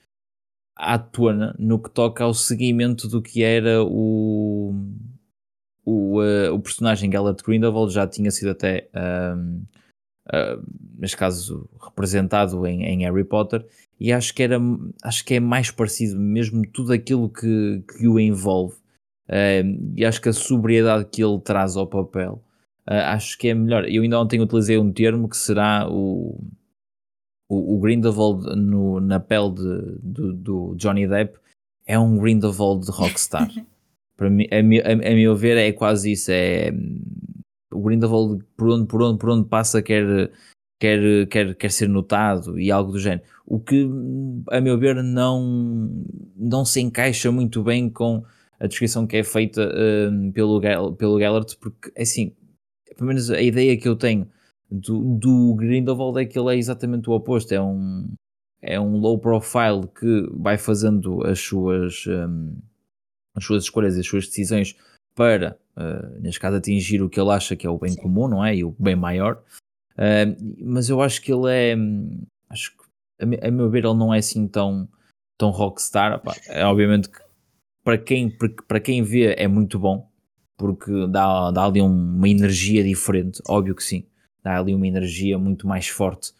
à 0.78 0.96
tona 0.96 1.54
no 1.58 1.78
que 1.78 1.90
toca 1.90 2.22
ao 2.22 2.32
seguimento 2.32 3.08
do 3.08 3.20
que 3.20 3.42
era 3.42 3.82
o, 3.82 4.72
o, 5.84 6.20
uh, 6.22 6.54
o 6.54 6.60
personagem 6.60 7.10
Gellert 7.10 7.42
Grindelwald, 7.44 7.92
já 7.92 8.06
tinha 8.06 8.30
sido 8.30 8.50
até, 8.50 8.88
um, 8.94 9.64
uh, 10.28 10.62
neste 10.96 11.16
caso, 11.16 11.68
representado 11.82 12.64
em, 12.64 12.84
em, 12.84 13.00
Harry 13.00 13.24
Potter, 13.24 13.66
e 13.98 14.12
acho 14.12 14.32
que, 14.32 14.44
era, 14.44 14.58
acho 15.02 15.24
que 15.24 15.34
é 15.34 15.40
mais 15.40 15.72
parecido 15.72 16.20
mesmo 16.20 16.62
tudo 16.72 16.92
aquilo 16.92 17.28
que, 17.28 17.82
que 17.98 18.06
o 18.06 18.20
envolve. 18.20 18.76
Uh, 19.28 19.92
e 19.96 20.04
acho 20.04 20.22
que 20.22 20.28
a 20.28 20.32
sobriedade 20.32 21.06
que 21.06 21.22
ele 21.22 21.40
traz 21.40 21.76
ao 21.76 21.86
papel, 21.86 22.42
uh, 22.88 23.08
acho 23.08 23.36
que 23.36 23.48
é 23.48 23.54
melhor. 23.54 23.84
Eu 23.88 24.02
ainda 24.02 24.20
ontem 24.20 24.40
utilizei 24.40 24.78
um 24.78 24.92
termo 24.92 25.28
que 25.28 25.36
será 25.36 25.88
o, 25.90 26.40
o, 27.48 27.76
o 27.76 27.80
Grindelwald 27.80 28.44
no, 28.56 29.00
na 29.00 29.18
pele 29.18 29.54
de, 29.54 29.98
do, 30.02 30.32
do, 30.34 30.74
Johnny 30.76 31.08
Depp, 31.08 31.38
é 31.86 31.98
um 31.98 32.18
Grindelwald 32.18 32.84
de 32.84 32.92
rockstar. 32.92 33.48
Para 34.16 34.28
mim, 34.28 34.46
a, 34.50 34.56
a, 34.56 34.92
a, 34.92 35.14
meu 35.14 35.34
ver, 35.34 35.56
é 35.56 35.72
quase 35.72 36.12
isso. 36.12 36.30
É, 36.30 36.72
o 37.72 37.80
Grindelwald, 37.80 38.44
por 38.56 38.68
onde, 38.68 38.86
por 38.86 39.02
onde, 39.02 39.18
por 39.18 39.30
onde 39.30 39.48
passa, 39.48 39.80
quer, 39.80 40.30
quer, 40.80 41.26
quer, 41.28 41.54
quer 41.54 41.70
ser 41.70 41.88
notado 41.88 42.58
e 42.58 42.70
algo 42.70 42.92
do 42.92 42.98
género. 42.98 43.22
O 43.46 43.60
que, 43.60 43.88
a 44.50 44.60
meu 44.60 44.76
ver, 44.76 45.02
não, 45.02 46.04
não 46.36 46.64
se 46.64 46.80
encaixa 46.80 47.30
muito 47.30 47.62
bem 47.62 47.88
com 47.88 48.24
a 48.60 48.66
descrição 48.66 49.06
que 49.06 49.16
é 49.16 49.24
feita 49.24 49.68
uh, 49.68 50.32
pelo, 50.32 50.60
pelo 50.96 51.18
Gellert, 51.18 51.56
porque 51.60 51.92
assim, 51.96 52.34
pelo 52.96 53.08
menos 53.08 53.30
a 53.30 53.40
ideia 53.40 53.76
que 53.76 53.88
eu 53.88 53.94
tenho 53.96 54.28
do, 54.70 55.16
do 55.16 55.54
Grindelwald 55.54 56.20
é 56.20 56.26
que 56.26 56.38
ele 56.38 56.54
é 56.54 56.58
exatamente 56.58 57.08
o 57.08 57.12
oposto, 57.12 57.52
é 57.52 57.60
um, 57.60 58.08
é 58.60 58.78
um 58.78 58.96
low 58.98 59.18
profile 59.18 59.86
que 59.98 60.28
vai 60.34 60.58
fazendo 60.58 61.24
as 61.26 61.40
suas, 61.40 62.06
um, 62.06 62.56
as 63.34 63.44
suas 63.44 63.64
escolhas 63.64 63.96
e 63.96 64.00
as 64.00 64.06
suas 64.06 64.26
decisões 64.26 64.76
para, 65.14 65.58
uh, 65.76 66.20
neste 66.20 66.38
caso, 66.38 66.56
atingir 66.56 67.02
o 67.02 67.08
que 67.08 67.20
ele 67.20 67.30
acha 67.30 67.56
que 67.56 67.66
é 67.66 67.70
o 67.70 67.78
bem 67.78 67.92
Sim. 67.92 68.02
comum, 68.02 68.28
não 68.28 68.44
é? 68.44 68.54
E 68.56 68.64
o 68.64 68.74
bem 68.78 68.94
maior. 68.94 69.42
Uh, 69.94 70.36
mas 70.62 70.88
eu 70.88 71.00
acho 71.00 71.20
que 71.20 71.32
ele 71.32 71.50
é, 71.50 71.76
acho 72.50 72.76
que, 72.76 72.84
a, 73.20 73.48
a 73.48 73.50
meu 73.50 73.68
ver, 73.68 73.84
ele 73.84 73.94
não 73.94 74.14
é 74.14 74.18
assim 74.18 74.46
tão, 74.46 74.88
tão 75.36 75.50
rockstar. 75.50 76.22
é 76.46 76.64
obviamente 76.64 77.08
que 77.08 77.18
para 77.82 77.96
quem, 77.96 78.30
para 78.66 78.80
quem 78.80 79.02
vê 79.02 79.34
é 79.36 79.48
muito 79.48 79.78
bom, 79.78 80.08
porque 80.58 81.06
dá, 81.08 81.50
dá 81.50 81.64
ali 81.64 81.80
uma 81.80 82.28
energia 82.28 82.84
diferente, 82.84 83.40
óbvio 83.48 83.74
que 83.74 83.82
sim, 83.82 84.04
dá 84.42 84.58
ali 84.58 84.74
uma 84.74 84.86
energia 84.86 85.38
muito 85.38 85.66
mais 85.66 85.88
forte 85.88 86.30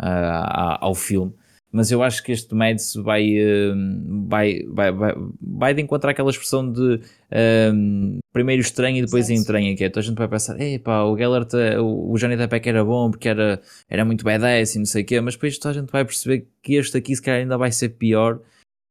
uh, 0.00 0.78
ao 0.80 0.94
filme. 0.94 1.32
Mas 1.70 1.90
eu 1.90 2.02
acho 2.02 2.22
que 2.22 2.32
este 2.32 2.54
Mads 2.54 2.94
vai, 2.94 3.28
uh, 3.38 4.26
vai, 4.26 4.62
vai, 4.68 4.90
vai, 4.90 5.14
vai 5.40 5.74
de 5.74 5.82
encontrar 5.82 6.12
aquela 6.12 6.30
expressão 6.30 6.72
de 6.72 6.94
uh, 6.94 8.18
primeiro 8.32 8.62
estranho 8.62 8.96
e 8.96 9.02
depois 9.02 9.28
entranha, 9.28 9.76
que 9.76 9.84
é, 9.84 9.88
então 9.88 10.00
a 10.00 10.04
gente 10.04 10.16
vai 10.16 10.28
pensar, 10.28 10.58
epá, 10.58 11.02
o 11.02 11.16
Gellert, 11.16 11.52
o, 11.78 12.12
o 12.12 12.16
Johnny 12.16 12.36
Depp 12.36 12.66
era 12.68 12.82
bom 12.82 13.10
porque 13.10 13.28
era, 13.28 13.60
era 13.88 14.04
muito 14.04 14.24
badass 14.24 14.76
e 14.76 14.78
não 14.78 14.86
sei 14.86 15.02
o 15.02 15.06
quê, 15.06 15.20
mas 15.20 15.34
depois 15.34 15.58
a 15.62 15.72
gente 15.74 15.90
vai 15.90 16.04
perceber 16.04 16.48
que 16.62 16.74
este 16.74 16.96
aqui 16.96 17.14
se 17.14 17.20
calhar 17.20 17.40
ainda 17.40 17.58
vai 17.58 17.70
ser 17.70 17.90
pior 17.90 18.40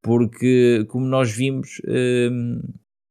porque, 0.08 0.86
como 0.88 1.06
nós 1.06 1.32
vimos, 1.32 1.82
um, 1.86 2.62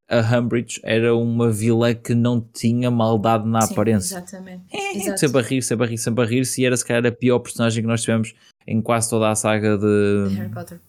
a 0.09 0.20
Humbridge 0.20 0.80
era 0.84 1.14
uma 1.14 1.50
vilã 1.50 1.92
que 1.94 2.14
não 2.14 2.40
tinha 2.40 2.90
maldade 2.90 3.46
na 3.48 3.61
Sim, 3.62 3.72
aparência. 3.72 4.16
Exatamente. 4.16 4.62
É, 4.72 4.96
Exato. 4.96 5.20
sempre 5.20 5.40
a 5.40 5.42
rir, 5.42 5.62
sempre 5.62 5.86
a 5.86 5.88
rir, 5.88 5.98
sempre 5.98 6.24
a 6.24 6.26
rir-se, 6.26 6.62
e 6.62 6.64
era 6.64 6.76
se 6.76 6.84
calhar 6.84 7.04
a 7.07 7.12
pior 7.12 7.38
personagem 7.40 7.82
que 7.82 7.88
nós 7.88 8.02
tivemos 8.02 8.34
em 8.66 8.80
quase 8.80 9.11
toda 9.11 9.30
a 9.30 9.34
saga 9.34 9.76
de, 9.76 10.28
de 10.28 10.34
Harry 10.36 10.50
Potter. 10.50 10.80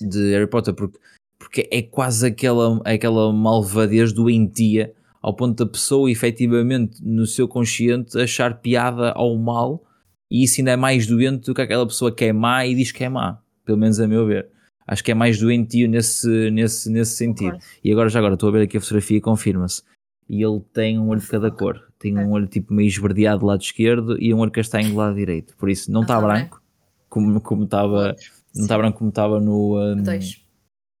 De 0.00 0.30
Harry 0.32 0.46
Potter, 0.46 0.74
porque, 0.74 0.98
porque 1.38 1.68
é 1.72 1.82
quase 1.82 2.26
aquela, 2.26 2.80
aquela 2.84 3.32
malvadez 3.32 4.12
doentia 4.12 4.92
ao 5.20 5.34
ponto 5.34 5.64
da 5.64 5.70
pessoa 5.70 6.10
efetivamente 6.10 7.02
no 7.02 7.26
seu 7.26 7.46
consciente 7.46 8.18
achar 8.18 8.60
piada 8.60 9.12
ao 9.12 9.36
mal 9.36 9.84
e 10.30 10.44
isso 10.44 10.60
ainda 10.60 10.72
é 10.72 10.76
mais 10.76 11.06
doente 11.06 11.46
do 11.46 11.54
que 11.54 11.62
aquela 11.62 11.86
pessoa 11.86 12.12
que 12.12 12.24
é 12.24 12.32
má 12.32 12.66
e 12.66 12.74
diz 12.74 12.90
que 12.90 13.04
é 13.04 13.08
má, 13.08 13.38
pelo 13.64 13.78
menos 13.78 14.00
a 14.00 14.08
meu 14.08 14.26
ver 14.26 14.51
acho 14.86 15.02
que 15.02 15.10
é 15.10 15.14
mais 15.14 15.38
doentio 15.38 15.88
nesse, 15.88 16.50
nesse, 16.50 16.90
nesse 16.90 17.16
sentido. 17.16 17.58
E 17.82 17.92
agora, 17.92 18.08
já 18.08 18.18
agora, 18.18 18.34
estou 18.34 18.48
a 18.48 18.52
ver 18.52 18.62
aqui 18.62 18.76
a 18.76 18.80
fotografia 18.80 19.18
e 19.18 19.20
confirma-se. 19.20 19.82
E 20.28 20.42
ele 20.42 20.60
tem 20.72 20.98
um 20.98 21.08
olho 21.08 21.20
de 21.20 21.28
cada 21.28 21.50
cor. 21.50 21.80
Tem 21.98 22.16
um 22.18 22.32
olho 22.32 22.46
tipo 22.46 22.72
meio 22.72 22.88
esverdeado 22.88 23.40
do 23.40 23.46
lado 23.46 23.62
esquerdo 23.62 24.20
e 24.20 24.32
um 24.32 24.38
olho 24.38 24.50
castanho 24.50 24.90
do 24.90 24.96
lado 24.96 25.14
direito. 25.14 25.56
Por 25.56 25.68
isso, 25.68 25.90
não 25.90 26.02
está 26.02 26.20
branco, 26.20 26.62
como, 27.08 27.40
como 27.40 27.64
estava. 27.64 28.16
Não 28.54 28.62
está 28.62 28.76
branco 28.76 28.98
como 28.98 29.10
estava 29.10 29.40
no, 29.40 29.78
um, 29.78 30.02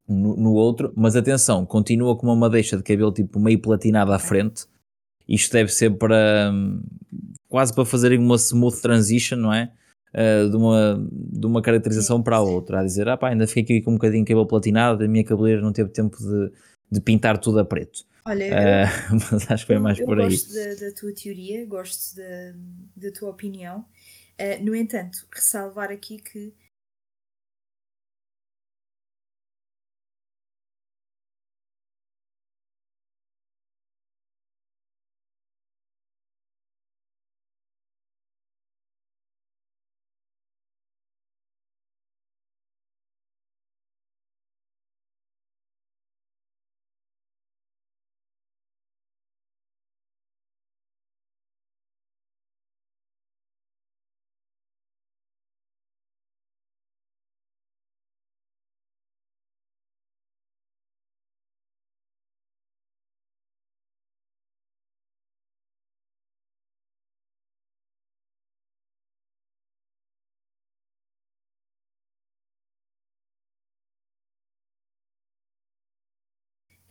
no, 0.08 0.36
no, 0.36 0.52
outro, 0.52 0.92
mas 0.96 1.16
atenção, 1.16 1.66
continua 1.66 2.16
com 2.16 2.26
uma 2.26 2.36
madeixa 2.36 2.76
de 2.76 2.82
cabelo 2.82 3.12
tipo 3.12 3.38
meio 3.38 3.58
platinado 3.58 4.12
à 4.12 4.18
frente. 4.18 4.66
Isto 5.28 5.52
deve 5.52 5.70
ser 5.70 5.90
para 5.96 6.50
hum, 6.52 6.82
quase 7.48 7.74
para 7.74 7.84
fazerem 7.84 8.18
uma 8.18 8.36
smooth 8.36 8.80
transition, 8.80 9.36
não 9.36 9.52
é? 9.52 9.70
Uh, 10.14 10.50
de, 10.50 10.56
uma, 10.56 11.08
de 11.10 11.46
uma 11.46 11.62
caracterização 11.62 12.22
para 12.22 12.36
a 12.36 12.40
outra, 12.40 12.80
a 12.80 12.84
dizer, 12.84 13.08
ah 13.08 13.16
pá, 13.16 13.30
ainda 13.30 13.46
fiquei 13.46 13.62
aqui 13.62 13.84
com 13.84 13.92
um 13.92 13.94
bocadinho 13.94 14.24
de 14.24 14.28
cabelo 14.28 14.46
platinado, 14.46 15.04
a 15.04 15.08
minha 15.08 15.24
cabeleira 15.24 15.60
não 15.60 15.72
teve 15.72 15.90
tempo 15.90 16.16
de, 16.18 16.52
de 16.90 17.00
pintar 17.00 17.38
tudo 17.38 17.58
a 17.58 17.64
preto. 17.64 18.04
Olha, 18.24 18.46
uh, 18.46 19.16
mas 19.32 19.50
acho 19.50 19.66
que 19.66 19.72
foi 19.72 19.78
mais 19.78 19.98
eu 19.98 20.06
por 20.06 20.20
aí. 20.20 20.28
gosto 20.28 20.54
da, 20.54 20.86
da, 20.86 20.94
tua 20.94 21.12
teoria, 21.12 21.66
gosto 21.66 22.16
da, 22.16 22.52
da 22.96 23.12
tua 23.12 23.30
opinião. 23.30 23.84
Uh, 24.40 24.64
no 24.64 24.74
entanto, 24.74 25.26
ressalvar 25.32 25.90
aqui 25.90 26.18
que 26.18 26.52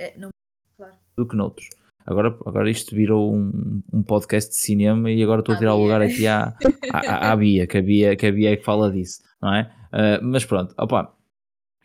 É, 0.02 0.18
não, 0.18 0.30
claro. 0.76 0.96
Do 1.16 1.28
que 1.28 1.36
noutros. 1.36 1.70
Agora, 2.08 2.30
agora 2.48 2.72
isto 2.72 2.96
virou 2.96 3.36
um, 3.36 3.84
um 3.94 4.02
podcast 4.02 4.50
de 4.50 4.58
cinema 4.58 5.12
e 5.12 5.22
agora 5.22 5.42
estou 5.42 5.54
a 5.54 5.58
tirar 5.60 5.76
o 5.76 5.82
lugar 5.84 6.02
aqui 6.02 6.26
à, 6.26 6.58
à, 6.92 7.32
à, 7.32 7.36
Bia, 7.36 7.68
que 7.68 7.78
a 7.78 7.82
Bia, 7.84 8.16
que 8.16 8.26
a 8.26 8.32
Bia 8.32 8.54
é 8.54 8.58
que 8.58 8.64
fala 8.64 8.92
disso, 8.92 9.22
não 9.40 9.54
é? 9.54 9.72
Uh, 9.94 10.24
mas 10.24 10.44
pronto, 10.44 10.74
opa, 10.76 11.16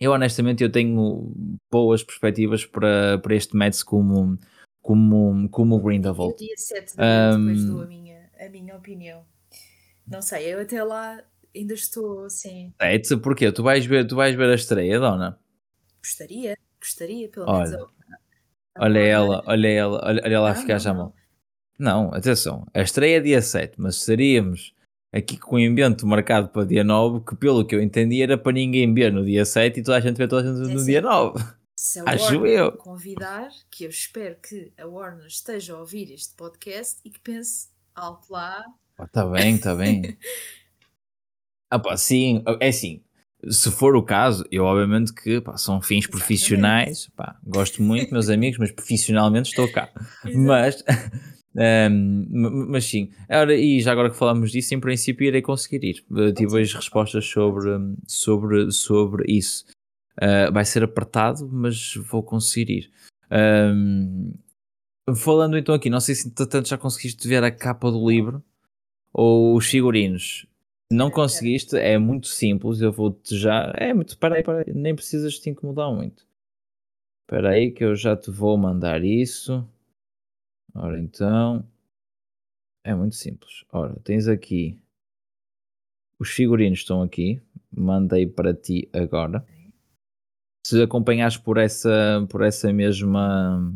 eu 0.00 0.12
honestamente 0.12 0.64
eu 0.64 0.72
tenho 0.72 1.60
boas 1.70 2.02
perspectivas 2.02 2.64
para, 2.64 3.18
para 3.18 3.34
este 3.34 3.54
Mets 3.54 3.82
como, 3.82 4.38
como, 4.80 5.46
como 5.50 5.76
o 5.76 5.82
Grindelwald. 5.82 6.32
Eu 6.32 6.38
dia 6.38 6.56
7 6.56 6.96
de 6.96 7.02
um, 7.02 7.46
depois 7.46 7.64
dou 7.66 7.82
a 7.82 7.86
minha, 7.86 8.30
a 8.40 8.48
minha 8.48 8.74
opinião. 8.74 9.22
Não 10.08 10.22
sei, 10.22 10.54
eu 10.54 10.60
até 10.60 10.82
lá 10.82 11.22
ainda 11.54 11.74
estou 11.74 12.24
assim. 12.24 12.72
É, 12.80 12.98
porquê? 13.22 13.52
Tu 13.52 13.62
vais 13.62 13.84
ver, 13.84 14.06
tu 14.06 14.16
vais 14.16 14.34
ver 14.34 14.48
a 14.48 14.54
estreia, 14.54 14.98
dona? 14.98 15.38
Gostaria, 16.02 16.56
gostaria, 16.86 17.28
pelo 17.28 17.46
menos. 17.52 17.72
Olha, 17.72 17.86
Olha 18.78 18.98
ela, 18.98 19.42
olha 19.46 19.68
ela, 19.68 20.00
olha, 20.04 20.22
olha 20.24 20.34
ela 20.34 20.50
a 20.50 20.54
ficar 20.54 20.78
já 20.78 20.92
mal. 20.92 21.14
Não, 21.78 22.12
atenção, 22.12 22.66
a 22.72 22.80
estreia 22.80 23.18
é 23.18 23.20
dia 23.20 23.42
7, 23.42 23.74
mas 23.78 23.96
seríamos 23.96 24.74
aqui 25.12 25.38
com 25.38 25.56
o 25.56 25.60
invento 25.60 26.06
marcado 26.06 26.48
para 26.48 26.66
dia 26.66 26.84
9, 26.84 27.24
que 27.24 27.36
pelo 27.36 27.66
que 27.66 27.74
eu 27.74 27.82
entendi 27.82 28.22
era 28.22 28.36
para 28.36 28.52
ninguém 28.52 28.92
ver 28.92 29.12
no 29.12 29.24
dia 29.24 29.44
7 29.44 29.80
e 29.80 29.82
toda 29.82 29.96
a 29.96 30.00
gente 30.00 30.16
vê 30.16 30.28
toda 30.28 30.48
a 30.48 30.54
gente 30.54 30.74
no 30.74 30.80
é 30.80 30.84
dia 30.84 31.00
9. 31.00 31.44
Se 31.74 32.00
a 32.00 32.04
Acho 32.12 32.34
Warner 32.34 32.50
eu. 32.50 32.72
convidar, 32.72 33.48
que 33.70 33.84
eu 33.84 33.90
espero 33.90 34.36
que 34.36 34.72
a 34.78 34.86
Warner 34.86 35.26
esteja 35.26 35.74
a 35.74 35.80
ouvir 35.80 36.12
este 36.12 36.34
podcast 36.34 37.00
e 37.04 37.10
que 37.10 37.20
pense 37.20 37.68
alto 37.94 38.30
lá. 38.30 38.62
Está 39.02 39.26
oh, 39.26 39.30
bem, 39.30 39.56
está 39.56 39.74
bem. 39.74 40.18
ah, 41.70 41.78
pá, 41.78 41.96
sim, 41.96 42.42
é 42.60 42.68
assim. 42.68 43.02
Se 43.48 43.70
for 43.70 43.94
o 43.96 44.02
caso, 44.02 44.44
eu 44.50 44.64
obviamente 44.64 45.12
que 45.12 45.40
pá, 45.40 45.56
são 45.56 45.80
fins 45.80 46.06
profissionais, 46.06 47.08
pá, 47.16 47.36
gosto 47.44 47.82
muito, 47.82 48.12
meus 48.12 48.28
amigos, 48.28 48.58
mas 48.58 48.72
profissionalmente 48.72 49.50
estou 49.50 49.70
cá. 49.70 49.88
mas 50.34 50.82
um, 51.90 52.66
mas 52.68 52.84
sim, 52.84 53.10
Ora, 53.30 53.54
e 53.54 53.80
já 53.80 53.92
agora 53.92 54.10
que 54.10 54.16
falamos 54.16 54.50
disso, 54.50 54.74
em 54.74 54.80
princípio 54.80 55.26
irei 55.26 55.42
conseguir 55.42 55.84
ir. 55.84 56.04
Uh, 56.10 56.32
tive 56.32 56.60
as 56.60 56.72
respostas 56.72 57.24
sobre, 57.26 57.70
sobre, 58.06 58.70
sobre 58.70 59.24
isso. 59.32 59.64
Uh, 60.20 60.52
vai 60.52 60.64
ser 60.64 60.82
apertado, 60.82 61.48
mas 61.50 61.94
vou 62.10 62.22
conseguir 62.22 62.72
ir. 62.72 62.90
Um, 63.30 64.32
falando 65.14 65.56
então 65.56 65.74
aqui, 65.74 65.90
não 65.90 66.00
sei 66.00 66.14
se 66.14 66.30
tanto 66.30 66.68
já 66.68 66.78
conseguiste 66.78 67.26
ver 67.26 67.42
a 67.42 67.50
capa 67.50 67.90
do 67.90 68.08
livro 68.08 68.42
ou 69.12 69.56
os 69.56 69.66
figurinos. 69.66 70.46
Não 70.92 71.10
conseguiste, 71.10 71.76
é 71.76 71.98
muito 71.98 72.28
simples. 72.28 72.80
Eu 72.80 72.92
vou-te 72.92 73.36
já. 73.36 73.72
É 73.76 73.92
muito. 73.92 74.16
Peraí, 74.18 74.42
peraí, 74.42 74.72
nem 74.72 74.94
precisas 74.94 75.38
te 75.38 75.50
incomodar 75.50 75.92
muito. 75.92 76.26
Espera 77.24 77.50
aí, 77.50 77.72
que 77.72 77.84
eu 77.84 77.96
já 77.96 78.16
te 78.16 78.30
vou 78.30 78.56
mandar 78.56 79.04
isso. 79.04 79.68
Ora 80.74 81.00
então, 81.00 81.66
é 82.84 82.94
muito 82.94 83.16
simples. 83.16 83.64
Ora, 83.72 83.98
tens 84.04 84.28
aqui 84.28 84.78
os 86.18 86.30
figurinos 86.30 86.78
estão 86.78 87.02
aqui. 87.02 87.40
Mandei 87.70 88.26
para 88.26 88.54
ti 88.54 88.88
agora. 88.92 89.44
Se 90.66 90.82
acompanhares 90.82 91.36
por 91.36 91.58
essa, 91.58 92.26
por 92.28 92.42
essa 92.42 92.72
mesma 92.72 93.72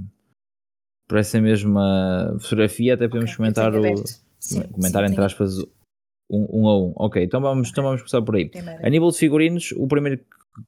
por 1.07 1.19
essa 1.19 1.41
mesma 1.41 2.37
fotografia, 2.41 2.95
até 2.95 3.09
podemos 3.09 3.33
okay, 3.33 3.37
comentar 3.37 3.75
o 3.75 4.05
sim, 4.39 4.63
comentar 4.69 5.05
sim, 5.05 5.13
entre 5.13 5.25
aspas 5.25 5.57
um, 6.31 6.47
um, 6.51 6.69
a 6.69 6.79
um. 6.79 6.93
Ok, 6.97 7.23
então 7.23 7.41
vamos, 7.41 7.71
então 7.71 7.85
vamos 7.85 8.01
começar 8.01 8.23
por 8.23 8.37
aí. 8.37 8.49
Primeiro. 8.49 8.87
A 8.87 8.89
nível 8.89 9.11
de 9.11 9.19
figurinos, 9.19 9.73
o 9.77 9.87
primeiro 9.87 10.19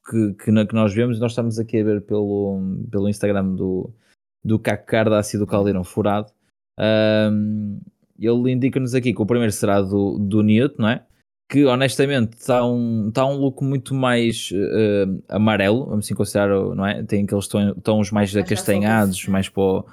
que, 0.09 0.33
que, 0.33 0.65
que, 0.65 0.75
nós 0.75 0.93
vemos, 0.93 1.19
nós 1.19 1.31
estamos 1.31 1.59
aqui 1.59 1.79
a 1.79 1.83
ver 1.83 2.01
pelo, 2.01 2.59
pelo 2.91 3.09
Instagram 3.09 3.55
do, 3.55 3.93
do 4.43 4.59
Caco 4.59 4.85
Cardace 4.85 5.35
e 5.35 5.39
do 5.39 5.47
Caldeirão 5.47 5.83
Furado. 5.83 6.31
Um, 6.79 7.79
ele 8.19 8.51
indica-nos 8.51 8.93
aqui 8.93 9.13
que 9.13 9.21
o 9.21 9.25
primeiro 9.25 9.51
será 9.51 9.81
do, 9.81 10.17
do 10.17 10.41
Newt, 10.41 10.75
não 10.77 10.89
é? 10.89 11.05
Que 11.49 11.65
honestamente 11.65 12.33
está 12.33 12.65
um, 12.65 13.11
tá 13.11 13.25
um 13.25 13.35
look 13.35 13.63
muito 13.63 13.93
mais 13.93 14.49
uh, 14.51 15.23
amarelo, 15.29 15.85
vamos 15.85 16.05
assim 16.05 16.15
considerar, 16.15 16.49
não 16.75 16.85
é? 16.85 17.03
Tem 17.03 17.23
aqueles 17.23 17.47
tons 17.83 18.11
mais 18.11 18.35
acastanhados, 18.35 19.27
mais 19.27 19.49
para 19.49 19.61
o... 19.61 19.85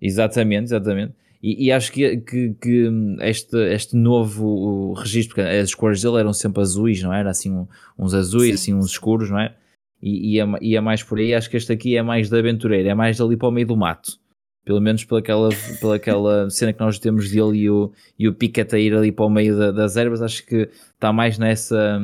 Exatamente, 0.00 0.64
exatamente. 0.64 1.14
E, 1.42 1.66
e, 1.66 1.72
acho 1.72 1.92
que, 1.92 2.16
que, 2.18 2.54
que, 2.60 2.90
este, 3.20 3.56
este 3.72 3.96
novo 3.96 4.92
registro, 4.94 5.36
porque 5.36 5.48
as 5.48 5.72
cores 5.72 6.02
dele 6.02 6.18
eram 6.18 6.32
sempre 6.32 6.60
azuis, 6.60 7.00
não 7.02 7.12
é? 7.12 7.20
era? 7.20 7.30
Assim, 7.30 7.66
uns 7.96 8.12
azuis, 8.12 8.48
Sim. 8.48 8.54
assim, 8.54 8.74
uns 8.74 8.90
escuros, 8.90 9.30
não 9.30 9.38
é? 9.38 9.54
E, 10.02 10.34
e, 10.34 10.40
é, 10.40 10.44
e 10.60 10.76
é 10.76 10.80
mais 10.80 11.02
por 11.02 11.18
aí. 11.18 11.34
Acho 11.34 11.48
que 11.48 11.56
este 11.56 11.72
aqui 11.72 11.96
é 11.96 12.02
mais 12.02 12.28
de 12.28 12.38
aventureiro, 12.38 12.88
é 12.88 12.94
mais 12.94 13.20
ali 13.20 13.36
para 13.36 13.48
o 13.48 13.52
meio 13.52 13.66
do 13.66 13.76
mato. 13.76 14.18
Pelo 14.64 14.80
menos 14.80 15.04
pelaquela, 15.04 15.48
pelaquela 15.80 16.50
cena 16.50 16.72
que 16.72 16.80
nós 16.80 16.98
temos 16.98 17.30
dele 17.30 17.58
e 17.58 17.70
o, 17.70 17.92
e 18.18 18.28
o 18.28 18.34
Piquet 18.34 18.74
a 18.74 18.78
ir 18.78 18.94
ali 18.94 19.12
para 19.12 19.24
o 19.24 19.30
meio 19.30 19.56
da, 19.56 19.70
das 19.70 19.96
ervas, 19.96 20.20
acho 20.20 20.44
que 20.44 20.68
está 20.94 21.12
mais 21.12 21.38
nessa, 21.38 22.00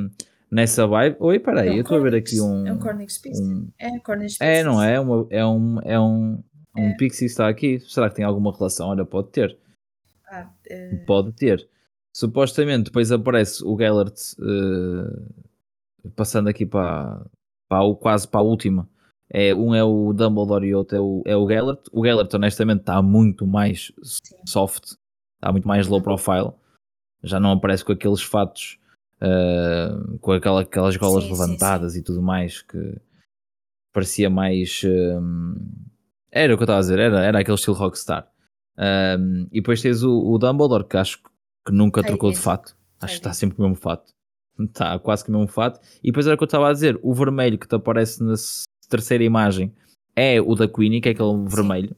nessa 0.51 0.87
vibe. 0.87 1.16
Oi, 1.18 1.39
peraí, 1.41 1.68
é 1.68 1.72
um 1.72 1.74
eu 1.74 1.82
estou 1.82 1.99
a 1.99 2.01
ver 2.01 2.14
aqui 2.14 2.41
um. 2.41 2.66
É 2.66 2.72
um 2.72 2.78
Cornix 2.78 3.20
um, 3.41 3.68
É 3.78 3.99
Cornix 3.99 4.41
É, 4.41 4.62
não 4.62 4.82
é? 4.82 4.99
Uma, 4.99 5.26
é 5.28 5.45
um. 5.45 5.78
É 5.82 6.01
um 6.01 6.43
um 6.77 6.89
é. 6.89 6.97
Pixie 6.97 7.27
está 7.27 7.49
aqui. 7.49 7.81
Será 7.81 8.09
que 8.09 8.16
tem 8.16 8.25
alguma 8.25 8.53
relação? 8.53 8.89
Olha, 8.89 9.05
pode 9.05 9.29
ter. 9.31 9.59
Ah, 10.29 10.51
uh... 10.70 11.07
Pode 11.07 11.33
ter. 11.33 11.68
Supostamente 12.14 12.85
depois 12.85 13.11
aparece 13.11 13.64
o 13.64 13.77
Gellert 13.77 14.14
uh, 14.39 16.11
passando 16.14 16.49
aqui 16.49 16.64
para, 16.64 17.25
para 17.68 17.83
o, 17.83 17.97
quase 17.97 18.29
para 18.29 18.41
a 18.41 18.45
última. 18.45 18.89
É, 19.31 19.55
um 19.55 19.75
é 19.75 19.83
o 19.83 20.12
Dumbledore 20.12 20.66
e 20.66 20.75
o 20.75 20.79
outro 20.79 20.97
é 20.97 21.01
o, 21.01 21.22
é 21.27 21.37
o 21.37 21.49
Gellert. 21.49 21.81
O 21.93 22.05
Gellert, 22.05 22.29
honestamente, 22.35 22.81
está 22.81 23.03
muito 23.03 23.47
mais 23.47 23.91
Sim. 24.03 24.37
soft, 24.47 24.93
está 25.37 25.51
muito 25.51 25.66
mais 25.66 25.89
low 25.89 26.01
profile. 26.01 26.53
Já 27.22 27.41
não 27.41 27.53
aparece 27.53 27.85
com 27.85 27.93
aqueles 27.93 28.22
fatos, 28.22 28.79
uh, 29.20 30.18
com 30.18 30.33
aquela, 30.33 30.61
aquelas 30.61 30.97
golas 30.97 31.25
sim, 31.25 31.31
levantadas 31.31 31.93
sim, 31.93 31.99
sim. 31.99 32.03
e 32.03 32.05
tudo 32.05 32.22
mais, 32.22 32.62
que 32.62 33.01
parecia 33.93 34.29
mais. 34.29 34.83
Uh, 34.85 35.93
era 36.35 36.53
o 36.53 36.57
que 36.57 36.62
eu 36.62 36.64
estava 36.64 36.78
a 36.78 36.82
dizer, 36.82 36.99
era, 36.99 37.24
era 37.24 37.39
aquele 37.39 37.55
estilo 37.55 37.76
rockstar. 37.76 38.28
Um, 38.76 39.47
e 39.53 39.61
depois 39.61 39.80
tens 39.80 40.03
o, 40.03 40.11
o, 40.11 40.37
Dumbledore, 40.37 40.85
que 40.85 40.97
acho 40.97 41.22
que 41.64 41.72
nunca 41.72 42.03
trocou 42.03 42.32
de 42.32 42.39
fato. 42.39 42.76
Acho 43.01 43.14
que 43.14 43.20
está 43.20 43.32
sempre 43.32 43.57
com 43.57 43.62
o 43.62 43.68
mesmo 43.68 43.80
fato. 43.80 44.12
Está 44.59 44.99
quase 44.99 45.24
com 45.24 45.32
o 45.32 45.37
mesmo 45.37 45.49
fato. 45.49 45.80
E 46.03 46.09
depois 46.09 46.26
era 46.26 46.35
o 46.35 46.39
que 46.39 46.43
eu 46.43 46.47
estava 46.47 46.68
a 46.68 46.72
dizer: 46.72 46.99
o 47.03 47.14
vermelho 47.14 47.57
que 47.57 47.68
te 47.68 47.76
aparece 47.76 48.22
na 48.22 48.35
terceira 48.89 49.22
imagem 49.22 49.72
é 50.16 50.41
o 50.41 50.55
da 50.55 50.66
Queenie, 50.66 51.01
que 51.01 51.09
é 51.09 51.12
aquele 51.12 51.30
Sim. 51.30 51.47
vermelho. 51.49 51.97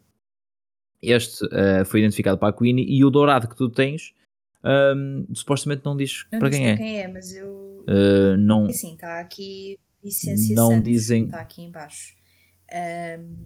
Este 1.00 1.44
uh, 1.46 1.84
foi 1.86 2.00
identificado 2.00 2.36
para 2.36 2.48
a 2.48 2.52
Queenie. 2.52 2.86
E 2.86 3.04
o 3.04 3.10
dourado 3.10 3.48
que 3.48 3.56
tu 3.56 3.70
tens, 3.70 4.12
um, 4.62 5.26
supostamente 5.34 5.82
não 5.84 5.96
diz 5.96 6.26
não 6.30 6.38
para 6.38 6.50
quem 6.50 6.68
é. 6.68 6.76
quem 6.76 7.00
é, 7.00 7.08
mas 7.08 7.34
eu. 7.34 7.84
Uh, 7.88 8.36
não. 8.36 8.70
Sim, 8.70 8.94
está 8.94 9.20
aqui 9.20 9.78
Vicência 10.02 10.54
não 10.54 10.80
dizem. 10.80 11.24
Está 11.24 11.40
aqui 11.40 11.62
embaixo. 11.62 12.14
Um, 12.72 13.44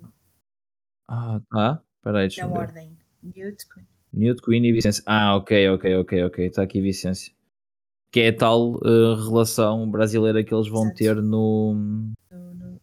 ah, 1.10 1.40
tá. 1.50 1.82
Peraí, 2.02 2.28
deixa 2.28 2.42
eu 2.42 2.52
ver. 2.52 2.58
ordem. 2.58 2.96
Newt, 3.20 3.66
Newt, 4.12 4.40
Queen 4.42 4.64
e 4.64 4.72
Vicência. 4.72 5.02
Ah, 5.04 5.36
ok, 5.36 5.68
ok, 5.70 5.96
ok, 5.96 6.24
ok. 6.24 6.46
Está 6.46 6.62
aqui 6.62 6.80
Vicência. 6.80 7.34
Que 8.12 8.20
é 8.20 8.28
a 8.28 8.36
tal 8.36 8.76
uh, 8.76 9.14
relação 9.28 9.90
brasileira 9.90 10.44
que 10.44 10.54
eles 10.54 10.68
vão 10.68 10.84
Exato. 10.84 10.96
ter 10.96 11.16
no. 11.16 11.74
No, 12.30 12.80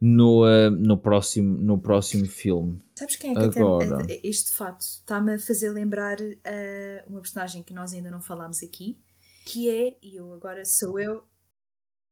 no, 0.00 0.44
uh, 0.44 0.70
no, 0.70 0.98
próximo, 0.98 1.56
no 1.58 1.80
próximo 1.80 2.26
filme. 2.26 2.78
Sabes 2.94 3.16
quem 3.16 3.32
é 3.32 3.34
que 3.34 3.58
Agora... 3.58 4.02
até, 4.02 4.20
este 4.22 4.52
fato 4.52 4.80
está-me 4.80 5.34
a 5.34 5.38
fazer 5.38 5.70
lembrar 5.70 6.20
uh, 6.20 7.06
uma 7.06 7.20
personagem 7.20 7.62
que 7.62 7.72
nós 7.72 7.92
ainda 7.94 8.10
não 8.10 8.20
falámos 8.20 8.62
aqui, 8.62 8.98
que 9.46 9.68
é, 9.70 9.96
e 10.02 10.16
eu 10.16 10.32
agora 10.32 10.64
sou 10.64 10.98
eu. 10.98 11.24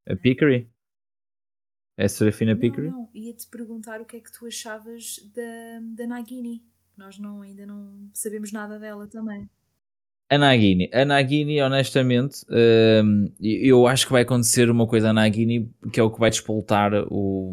A 0.06 0.16
Pickery? 0.16 0.68
É 1.98 2.06
Serafina 2.06 2.54
Pickery? 2.54 2.90
Não, 2.90 3.08
ia-te 3.12 3.48
perguntar 3.48 4.00
o 4.00 4.04
que 4.04 4.16
é 4.16 4.20
que 4.20 4.30
tu 4.30 4.46
achavas 4.46 5.18
da, 5.34 5.80
da 5.96 6.06
Nagini. 6.06 6.62
Nós 6.96 7.18
não, 7.18 7.42
ainda 7.42 7.66
não 7.66 8.08
sabemos 8.14 8.52
nada 8.52 8.78
dela 8.78 9.08
também. 9.08 9.50
A 10.30 10.38
Nagini, 10.38 10.88
a 10.92 11.04
Nagini, 11.04 11.60
honestamente, 11.60 12.46
hum, 12.48 13.32
eu 13.40 13.88
acho 13.88 14.06
que 14.06 14.12
vai 14.12 14.22
acontecer 14.22 14.70
uma 14.70 14.86
coisa 14.86 15.10
a 15.10 15.12
Nagini 15.12 15.74
que 15.92 15.98
é 15.98 16.02
o 16.02 16.10
que 16.10 16.20
vai 16.20 16.30
despoltar 16.30 16.92
o, 17.10 17.52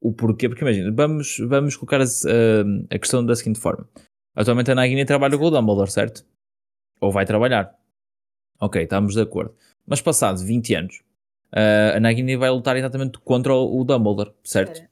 o 0.00 0.12
porquê. 0.12 0.48
Porque 0.48 0.64
imagina, 0.64 0.90
vamos, 0.90 1.36
vamos 1.46 1.76
colocar 1.76 2.00
a, 2.00 2.04
a 2.90 2.98
questão 2.98 3.24
da 3.24 3.36
seguinte 3.36 3.60
forma: 3.60 3.88
atualmente 4.34 4.72
a 4.72 4.74
Nagini 4.74 5.04
trabalha 5.04 5.38
com 5.38 5.44
o 5.44 5.50
Dumbledore, 5.50 5.90
certo? 5.90 6.26
Ou 7.00 7.12
vai 7.12 7.24
trabalhar. 7.24 7.78
Ok, 8.60 8.82
estamos 8.82 9.14
de 9.14 9.20
acordo. 9.20 9.54
Mas 9.86 10.00
passados 10.00 10.42
20 10.42 10.74
anos, 10.74 11.04
uh, 11.52 11.96
a 11.96 12.00
Nagini 12.00 12.36
vai 12.36 12.50
lutar 12.50 12.76
exatamente 12.76 13.18
contra 13.18 13.54
o, 13.54 13.80
o 13.80 13.84
Dumbledore, 13.84 14.32
certo? 14.42 14.82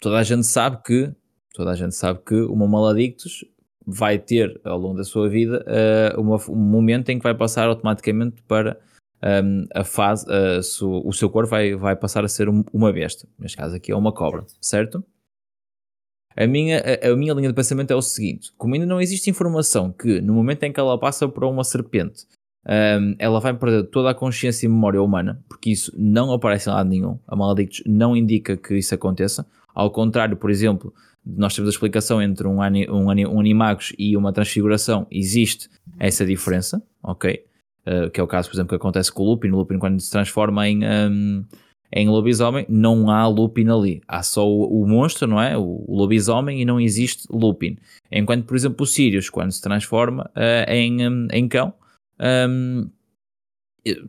Toda 0.00 0.18
a 0.18 0.22
gente 0.22 0.44
sabe 0.44 0.82
que 0.82 1.14
toda 1.54 1.70
a 1.70 1.74
gente 1.76 1.94
sabe 1.94 2.20
que 2.26 2.34
uma 2.34 2.66
Maladictus 2.66 3.44
vai 3.86 4.18
ter 4.18 4.60
ao 4.64 4.78
longo 4.78 4.96
da 4.96 5.04
sua 5.04 5.28
vida 5.28 5.64
uh, 5.66 6.20
uma, 6.20 6.36
um 6.48 6.56
momento 6.56 7.10
em 7.10 7.18
que 7.18 7.22
vai 7.22 7.34
passar 7.34 7.68
automaticamente 7.68 8.42
para 8.42 8.78
um, 9.22 9.66
a 9.74 9.84
fase, 9.84 10.26
uh, 10.26 10.62
su, 10.62 11.02
o 11.04 11.12
seu 11.12 11.30
corpo 11.30 11.50
vai, 11.50 11.74
vai 11.74 11.96
passar 11.96 12.24
a 12.24 12.28
ser 12.28 12.48
um, 12.48 12.64
uma 12.72 12.92
besta. 12.92 13.26
Neste 13.38 13.56
caso 13.56 13.76
aqui 13.76 13.92
é 13.92 13.96
uma 13.96 14.12
cobra, 14.12 14.44
certo? 14.60 15.04
A 16.36 16.46
minha, 16.46 16.80
a, 16.80 17.12
a, 17.12 17.16
minha 17.16 17.32
linha 17.32 17.48
de 17.48 17.54
pensamento 17.54 17.92
é 17.92 17.96
o 17.96 18.02
seguinte: 18.02 18.52
como 18.56 18.74
ainda 18.74 18.86
não 18.86 19.00
existe 19.00 19.30
informação 19.30 19.92
que 19.92 20.20
no 20.20 20.34
momento 20.34 20.64
em 20.64 20.72
que 20.72 20.80
ela 20.80 20.98
passa 20.98 21.28
por 21.28 21.44
uma 21.44 21.64
serpente 21.64 22.26
um, 22.66 23.14
ela 23.18 23.40
vai 23.40 23.54
perder 23.54 23.84
toda 23.84 24.10
a 24.10 24.14
consciência 24.14 24.66
e 24.66 24.68
memória 24.68 25.02
humana, 25.02 25.42
porque 25.48 25.70
isso 25.70 25.92
não 25.96 26.32
aparece 26.32 26.68
em 26.68 26.72
lado 26.72 26.88
nenhum. 26.88 27.18
A 27.26 27.36
Maledictus 27.36 27.82
não 27.86 28.16
indica 28.16 28.56
que 28.56 28.76
isso 28.76 28.94
aconteça. 28.94 29.46
Ao 29.74 29.90
contrário, 29.90 30.36
por 30.36 30.50
exemplo, 30.50 30.94
nós 31.24 31.54
temos 31.54 31.68
a 31.68 31.72
explicação 31.72 32.20
entre 32.20 32.46
um, 32.46 32.60
um, 32.60 33.06
um 33.06 33.40
animagos 33.40 33.92
e 33.98 34.16
uma 34.16 34.32
transfiguração, 34.32 35.06
existe 35.10 35.68
essa 35.98 36.24
diferença, 36.24 36.82
ok? 37.02 37.44
Uh, 37.86 38.10
que 38.10 38.18
é 38.18 38.22
o 38.22 38.26
caso, 38.26 38.48
por 38.48 38.56
exemplo, 38.56 38.70
que 38.70 38.76
acontece 38.76 39.12
com 39.12 39.22
o 39.22 39.26
Lupin. 39.26 39.50
O 39.50 39.56
Lupin, 39.56 39.78
quando 39.78 40.00
se 40.00 40.10
transforma 40.10 40.66
em, 40.68 40.80
um, 40.84 41.44
Em 41.92 42.08
lobisomem 42.08 42.64
não 42.68 43.10
há 43.10 43.26
Lupin 43.26 43.68
ali, 43.68 44.02
há 44.08 44.22
só 44.22 44.48
o, 44.48 44.82
o 44.82 44.88
monstro, 44.88 45.28
não 45.28 45.40
é? 45.40 45.56
O, 45.56 45.84
o, 45.86 45.96
lobisomem 45.96 46.60
e 46.60 46.64
não 46.64 46.80
existe 46.80 47.26
Lupin. 47.30 47.76
Enquanto, 48.10 48.44
por 48.46 48.56
exemplo, 48.56 48.82
o 48.82 48.86
Sirius, 48.86 49.28
quando 49.28 49.52
se 49.52 49.60
transforma 49.60 50.30
uh, 50.34 50.70
em, 50.70 51.06
um, 51.06 51.28
em 51.30 51.46
cão, 51.46 51.74
um, 52.24 52.90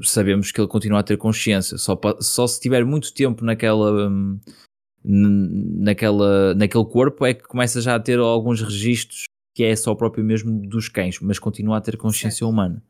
sabemos 0.02 0.52
que 0.52 0.60
ele 0.60 0.68
continua 0.68 1.00
a 1.00 1.04
ter 1.04 1.18
consciência, 1.18 1.78
só, 1.78 2.00
só 2.20 2.48
se 2.48 2.60
tiver 2.60 2.86
muito 2.86 3.14
tempo 3.14 3.44
naquela. 3.44 4.10
Um, 4.10 4.40
naquela, 5.08 6.56
naquele 6.56 6.86
corpo 6.86 7.26
é 7.28 7.34
que 7.36 7.44
começa 7.44 7.80
já 7.80 7.94
a 7.94 8.00
ter 8.00 8.18
alguns 8.18 8.60
registros 8.60 9.26
que 9.56 9.64
é 9.64 9.76
só 9.76 9.92
o 9.92 9.96
próprio 9.96 10.24
mesmo 10.24 10.68
dos 10.68 10.90
cães, 10.90 11.20
mas 11.22 11.40
continua 11.40 11.78
a 11.78 11.82
ter 11.82 11.96
consciência 11.96 12.46
humana. 12.46 12.84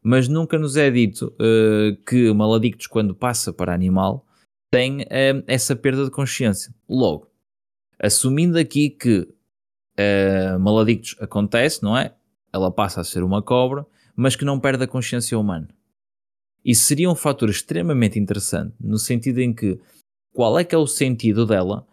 Mas 0.00 0.28
nunca 0.28 0.56
nos 0.56 0.76
é 0.76 0.88
dito 0.90 1.34
uh, 1.40 1.96
que 2.04 2.28
o 2.28 2.34
Maladictus, 2.34 2.86
quando 2.86 3.14
passa 3.14 3.52
para 3.52 3.74
animal, 3.74 4.24
tem 4.70 5.00
uh, 5.02 5.42
essa 5.46 5.74
perda 5.74 6.04
de 6.04 6.10
consciência. 6.10 6.72
Logo, 6.88 7.28
assumindo 7.98 8.58
aqui 8.58 8.90
que 8.90 9.20
uh, 9.98 10.58
Maladictus 10.60 11.16
acontece, 11.18 11.82
não 11.82 11.98
é? 11.98 12.14
Ela 12.52 12.70
passa 12.70 13.00
a 13.00 13.04
ser 13.04 13.24
uma 13.24 13.42
cobra, 13.42 13.84
mas 14.16 14.36
que 14.36 14.44
não 14.44 14.60
perde 14.60 14.84
a 14.84 14.88
consciência 14.88 15.38
humana. 15.38 15.68
Isso 16.64 16.84
seria 16.84 17.10
um 17.10 17.14
fator 17.14 17.50
extremamente 17.50 18.18
interessante, 18.18 18.74
no 18.80 18.98
sentido 18.98 19.40
em 19.40 19.52
que 19.52 19.78
qual 20.32 20.58
é 20.58 20.64
que 20.64 20.74
é 20.74 20.78
o 20.78 20.86
sentido 20.86 21.46
dela 21.46 21.86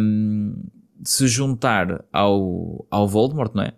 um, 0.00 0.54
se 1.04 1.26
juntar 1.28 2.04
ao, 2.12 2.86
ao 2.90 3.06
Voldemort, 3.06 3.54
não 3.54 3.62
é? 3.62 3.74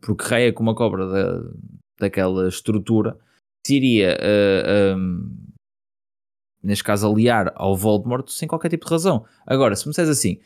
Porque 0.00 0.24
raia 0.24 0.52
com 0.52 0.62
uma 0.62 0.74
cobra 0.74 1.06
da, 1.06 1.50
daquela 1.98 2.48
estrutura, 2.48 3.18
se 3.66 3.76
iria, 3.76 4.16
uh, 4.18 4.96
um, 4.96 5.36
neste 6.62 6.84
caso, 6.84 7.10
aliar 7.10 7.52
ao 7.56 7.76
Voldemort 7.76 8.28
sem 8.28 8.48
qualquer 8.48 8.68
tipo 8.68 8.84
de 8.84 8.90
razão. 8.90 9.24
Agora, 9.46 9.74
se 9.74 9.86
me 9.86 9.90
disseres 9.90 10.10
assim, 10.10 10.38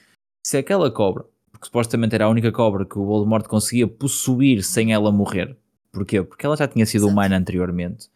se 0.47 0.57
aquela 0.57 0.91
cobra, 0.91 1.25
porque 1.51 1.67
supostamente 1.67 2.15
era 2.15 2.27
a 2.27 2.29
única 2.29 2.53
cobra 2.53 2.85
que 2.85 2.99
o 2.99 3.05
Voldemort 3.05 3.47
conseguia 3.47 3.87
possuir 3.87 4.63
sem 4.63 4.93
ela 4.93 5.11
morrer, 5.11 5.57
porquê? 5.99 6.23
Porque 6.23 6.47
ela 6.47 6.57
já 6.57 6.69
tinha 6.69 6.87
sido 6.87 7.09
humana 7.09 7.37
anteriormente 7.37 8.09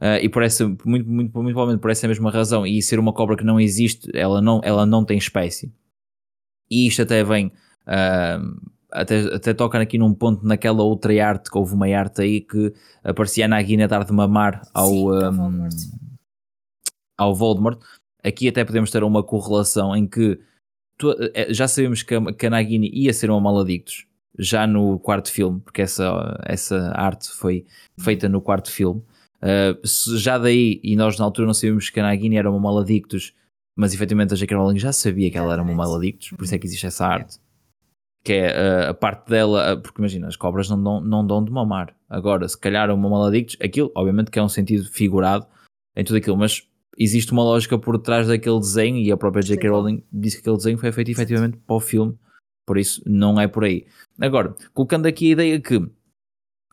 Uh, 0.00 0.16
e 0.22 0.30
por 0.30 0.42
essa, 0.42 0.66
muito, 0.66 0.86
muito, 0.86 1.10
muito 1.10 1.32
provavelmente 1.32 1.82
por 1.82 1.90
essa 1.90 2.08
mesma 2.08 2.30
razão, 2.30 2.66
e 2.66 2.80
ser 2.80 2.98
uma 2.98 3.12
cobra 3.12 3.36
que 3.36 3.44
não 3.44 3.60
existe, 3.60 4.10
ela 4.14 4.40
não, 4.40 4.58
ela 4.64 4.86
não 4.86 5.04
tem 5.04 5.18
espécie. 5.18 5.70
E 6.70 6.86
isto 6.86 7.02
até 7.02 7.22
vem, 7.22 7.48
uh, 7.86 8.70
até, 8.90 9.18
até 9.34 9.52
toca 9.52 9.78
aqui 9.78 9.98
num 9.98 10.14
ponto 10.14 10.46
naquela 10.46 10.82
outra 10.82 11.12
arte, 11.22 11.50
que 11.50 11.58
houve 11.58 11.74
uma 11.74 11.86
arte 11.86 12.22
aí 12.22 12.40
que 12.40 12.72
aparecia 13.04 13.44
a 13.44 13.48
Nagini 13.48 13.82
a 13.82 13.86
dar 13.86 14.04
de 14.04 14.12
mamar 14.12 14.62
ao, 14.72 14.88
Sim, 14.88 15.04
um, 15.04 15.32
Voldemort. 15.32 15.74
ao 17.18 17.34
Voldemort. 17.34 17.82
Aqui 18.24 18.48
até 18.48 18.64
podemos 18.64 18.90
ter 18.90 19.04
uma 19.04 19.22
correlação 19.22 19.94
em 19.94 20.06
que 20.06 20.40
eh, 21.34 21.52
já 21.52 21.68
sabemos 21.68 22.02
que 22.02 22.14
a, 22.14 22.32
que 22.32 22.46
a 22.46 22.50
Nagini 22.50 22.90
ia 22.90 23.12
ser 23.12 23.30
uma 23.30 23.40
Maladictus, 23.40 24.06
já 24.40 24.66
no 24.66 24.98
quarto 24.98 25.30
filme, 25.30 25.60
porque 25.60 25.82
essa, 25.82 26.40
essa 26.44 26.92
arte 26.96 27.28
foi 27.28 27.66
feita 27.98 28.28
no 28.28 28.40
quarto 28.40 28.70
filme. 28.70 29.02
Uh, 29.42 30.16
já 30.16 30.38
daí, 30.38 30.80
e 30.82 30.96
nós 30.96 31.18
na 31.18 31.24
altura 31.24 31.46
não 31.46 31.54
sabíamos 31.54 31.90
que 31.90 32.00
a 32.00 32.02
Nagini 32.02 32.36
era 32.36 32.50
uma 32.50 32.58
Maladictus, 32.58 33.34
mas 33.76 33.94
efetivamente 33.94 34.34
a 34.34 34.36
J.K. 34.36 34.56
Rowling 34.56 34.78
já 34.78 34.92
sabia 34.92 35.30
que 35.30 35.38
ela 35.38 35.52
era 35.52 35.62
uma 35.62 35.74
Maladictus, 35.74 36.30
por 36.30 36.44
isso 36.44 36.54
é 36.54 36.58
que 36.58 36.66
existe 36.66 36.86
essa 36.86 37.06
arte. 37.06 37.38
Que 38.22 38.32
é 38.34 38.86
uh, 38.86 38.90
a 38.90 38.94
parte 38.94 39.30
dela, 39.30 39.74
uh, 39.74 39.80
porque 39.80 40.00
imagina, 40.00 40.26
as 40.26 40.36
cobras 40.36 40.68
não 40.68 40.82
dão, 40.82 41.00
não 41.00 41.26
dão 41.26 41.44
de 41.44 41.50
mamar. 41.50 41.94
Agora, 42.08 42.46
se 42.48 42.58
calhar 42.58 42.90
uma 42.90 43.08
Maladictus, 43.08 43.56
aquilo, 43.62 43.90
obviamente 43.94 44.30
que 44.30 44.38
é 44.38 44.42
um 44.42 44.48
sentido 44.48 44.84
figurado 44.90 45.46
em 45.96 46.04
tudo 46.04 46.16
aquilo, 46.16 46.36
mas 46.36 46.66
existe 46.98 47.32
uma 47.32 47.42
lógica 47.42 47.78
por 47.78 47.98
trás 47.98 48.28
daquele 48.28 48.58
desenho 48.58 48.98
e 48.98 49.10
a 49.10 49.16
própria 49.16 49.42
J.K. 49.42 49.68
Rowling 49.70 50.02
disse 50.12 50.36
que 50.36 50.40
aquele 50.42 50.56
desenho 50.56 50.78
foi 50.78 50.92
feito 50.92 51.10
efetivamente 51.10 51.56
para 51.56 51.76
o 51.76 51.80
filme, 51.80 52.18
por 52.70 52.78
isso 52.78 53.02
não 53.04 53.40
é 53.40 53.48
por 53.48 53.64
aí. 53.64 53.84
Agora, 54.20 54.54
colocando 54.72 55.06
aqui 55.06 55.30
a 55.30 55.32
ideia 55.32 55.60
que 55.60 55.90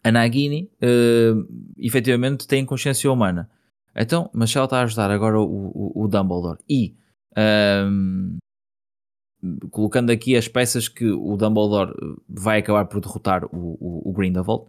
a 0.03 0.11
Nagini 0.11 0.69
uh, 0.75 1.73
efetivamente 1.75 2.47
tem 2.47 2.63
consciência 2.63 3.11
humana. 3.11 3.49
Então, 3.95 4.29
mas 4.31 4.51
se 4.51 4.59
ela 4.59 4.65
está 4.65 4.77
a 4.77 4.83
ajudar 4.83 5.09
agora 5.09 5.39
o, 5.39 5.71
o, 5.73 6.03
o 6.03 6.07
Dumbledore 6.07 6.59
e 6.69 6.95
um, 7.35 8.37
ehm, 9.41 9.69
colocando 9.71 10.11
aqui 10.11 10.35
as 10.35 10.47
peças 10.47 10.87
que 10.87 11.09
o 11.09 11.35
Dumbledore 11.35 11.95
vai 12.29 12.59
acabar 12.59 12.85
por 12.85 13.01
derrotar 13.01 13.45
o, 13.45 13.75
o, 13.81 14.11
o 14.11 14.13
Grindelwald, 14.13 14.67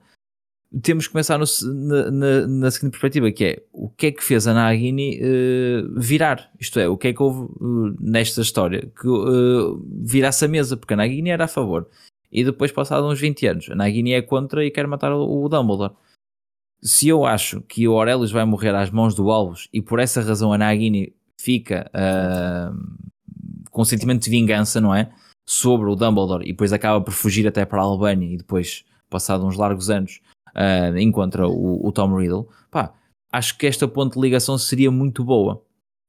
temos 0.83 1.07
que 1.07 1.12
começar 1.12 1.39
no, 1.39 1.45
na, 1.64 2.11
na, 2.11 2.47
na, 2.47 2.71
seguinte 2.71 2.93
perspectiva, 2.93 3.33
que 3.33 3.45
é 3.45 3.62
o 3.73 3.89
que 3.89 4.07
é 4.09 4.12
que 4.12 4.23
fez 4.23 4.47
a 4.47 4.53
Nagini 4.53 5.19
uh, 5.19 5.99
virar? 5.99 6.51
Isto 6.61 6.79
é, 6.79 6.89
o 6.89 6.97
que 6.97 7.09
é 7.09 7.12
que 7.12 7.23
houve 7.23 7.51
uh, 7.59 7.97
nesta 7.99 8.43
história 8.43 8.91
que 9.01 9.09
uh, 9.09 9.83
virasse 10.03 10.45
a 10.45 10.49
mesa? 10.49 10.77
Porque 10.77 10.93
a 10.93 10.97
Nagini 10.97 11.31
era 11.31 11.45
a 11.45 11.49
favor 11.49 11.89
e 12.31 12.45
depois, 12.45 12.71
passado 12.71 13.07
uns 13.07 13.19
20 13.19 13.47
anos, 13.47 13.71
a 13.71 13.75
Nagini 13.75 14.12
é 14.12 14.21
contra 14.21 14.64
e 14.64 14.71
quer 14.71 14.87
matar 14.87 15.12
o 15.14 15.49
Dumbledore. 15.49 15.95
Se 16.83 17.09
eu 17.09 17.25
acho 17.25 17.62
que 17.62 17.89
o 17.89 17.93
Aurelius 17.93 18.31
vai 18.31 18.45
morrer 18.45 18.75
às 18.75 18.91
mãos 18.91 19.14
do 19.14 19.31
Albus 19.31 19.69
e 19.73 19.81
por 19.81 19.99
essa 19.99 20.21
razão 20.21 20.53
a 20.53 20.59
Nagini 20.59 21.14
fica 21.41 21.91
com 23.71 23.85
sentimento 23.85 24.23
de 24.23 24.31
vingança, 24.31 24.81
não 24.81 24.95
é? 24.95 25.11
Sobre 25.49 25.91
o 25.91 25.97
Dumbledore 25.97 26.45
e 26.45 26.53
depois 26.53 26.73
acaba 26.73 27.03
por 27.03 27.12
fugir 27.12 27.49
até 27.49 27.64
para 27.64 27.81
a 27.81 27.85
Albânia 27.85 28.33
e 28.33 28.37
depois, 28.37 28.85
passado 29.09 29.47
uns 29.47 29.57
largos 29.57 29.89
anos, 29.89 30.21
uh, 30.59 30.98
encontra 30.98 31.46
o, 31.48 31.86
o, 31.86 31.92
Tom 31.92 32.16
Riddle. 32.16 32.48
Pá, 32.70 32.92
acho 33.32 33.56
que 33.56 33.66
esta 33.66 33.86
ponte 33.86 34.14
de 34.14 34.20
ligação 34.20 34.59
seria 34.59 34.90
muito 34.90 35.24
boa. 35.24 35.62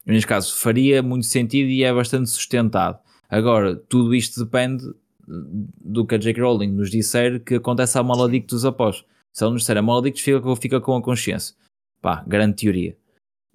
Neste 0.05 0.27
caso, 0.27 0.55
faria 0.57 1.03
muito 1.03 1.27
sentido 1.27 1.69
e 1.69 1.83
é 1.83 1.93
bastante 1.93 2.29
sustentado. 2.29 2.99
Agora, 3.29 3.75
tudo 3.75 4.15
isto 4.15 4.43
depende 4.43 4.83
do 5.27 6.05
que 6.05 6.15
a 6.15 6.17
Jake 6.17 6.41
Rowling 6.41 6.71
nos 6.71 6.89
disser 6.89 7.43
que 7.43 7.55
acontece 7.55 7.97
a 7.99 8.03
Maledictus 8.03 8.65
após. 8.65 9.05
Se 9.31 9.43
ele 9.43 9.53
nos 9.53 9.61
disser 9.61 9.77
a 9.77 9.81
Maledictus 9.81 10.23
fica, 10.23 10.55
fica 10.55 10.81
com 10.81 10.95
a 10.95 11.01
consciência. 11.01 11.55
Pá, 12.01 12.23
grande 12.27 12.55
teoria. 12.55 12.97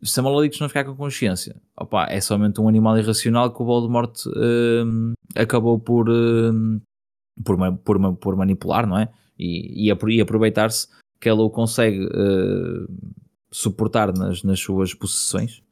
Se 0.02 0.20
a 0.20 0.22
Maledictus 0.22 0.60
não 0.60 0.68
ficar 0.68 0.84
com 0.84 0.94
consciência, 0.94 1.56
opa, 1.76 2.06
é 2.08 2.20
somente 2.20 2.60
um 2.60 2.68
animal 2.68 2.96
irracional 2.98 3.52
que 3.52 3.62
o 3.62 3.64
Voldemort 3.64 4.14
uh, 4.26 5.14
acabou 5.34 5.78
por, 5.78 6.08
uh, 6.08 6.80
por, 7.42 7.56
por, 7.78 8.16
por, 8.16 8.36
manipular, 8.36 8.86
não 8.86 8.98
é? 8.98 9.08
E, 9.38 9.86
e 9.86 9.90
aproveitar-se 9.90 10.88
que 11.20 11.28
ela 11.28 11.42
o 11.42 11.50
consegue 11.50 12.04
uh, 12.04 12.86
suportar 13.50 14.12
nas, 14.12 14.42
nas 14.42 14.60
suas 14.60 14.94
possessões. 14.94 15.62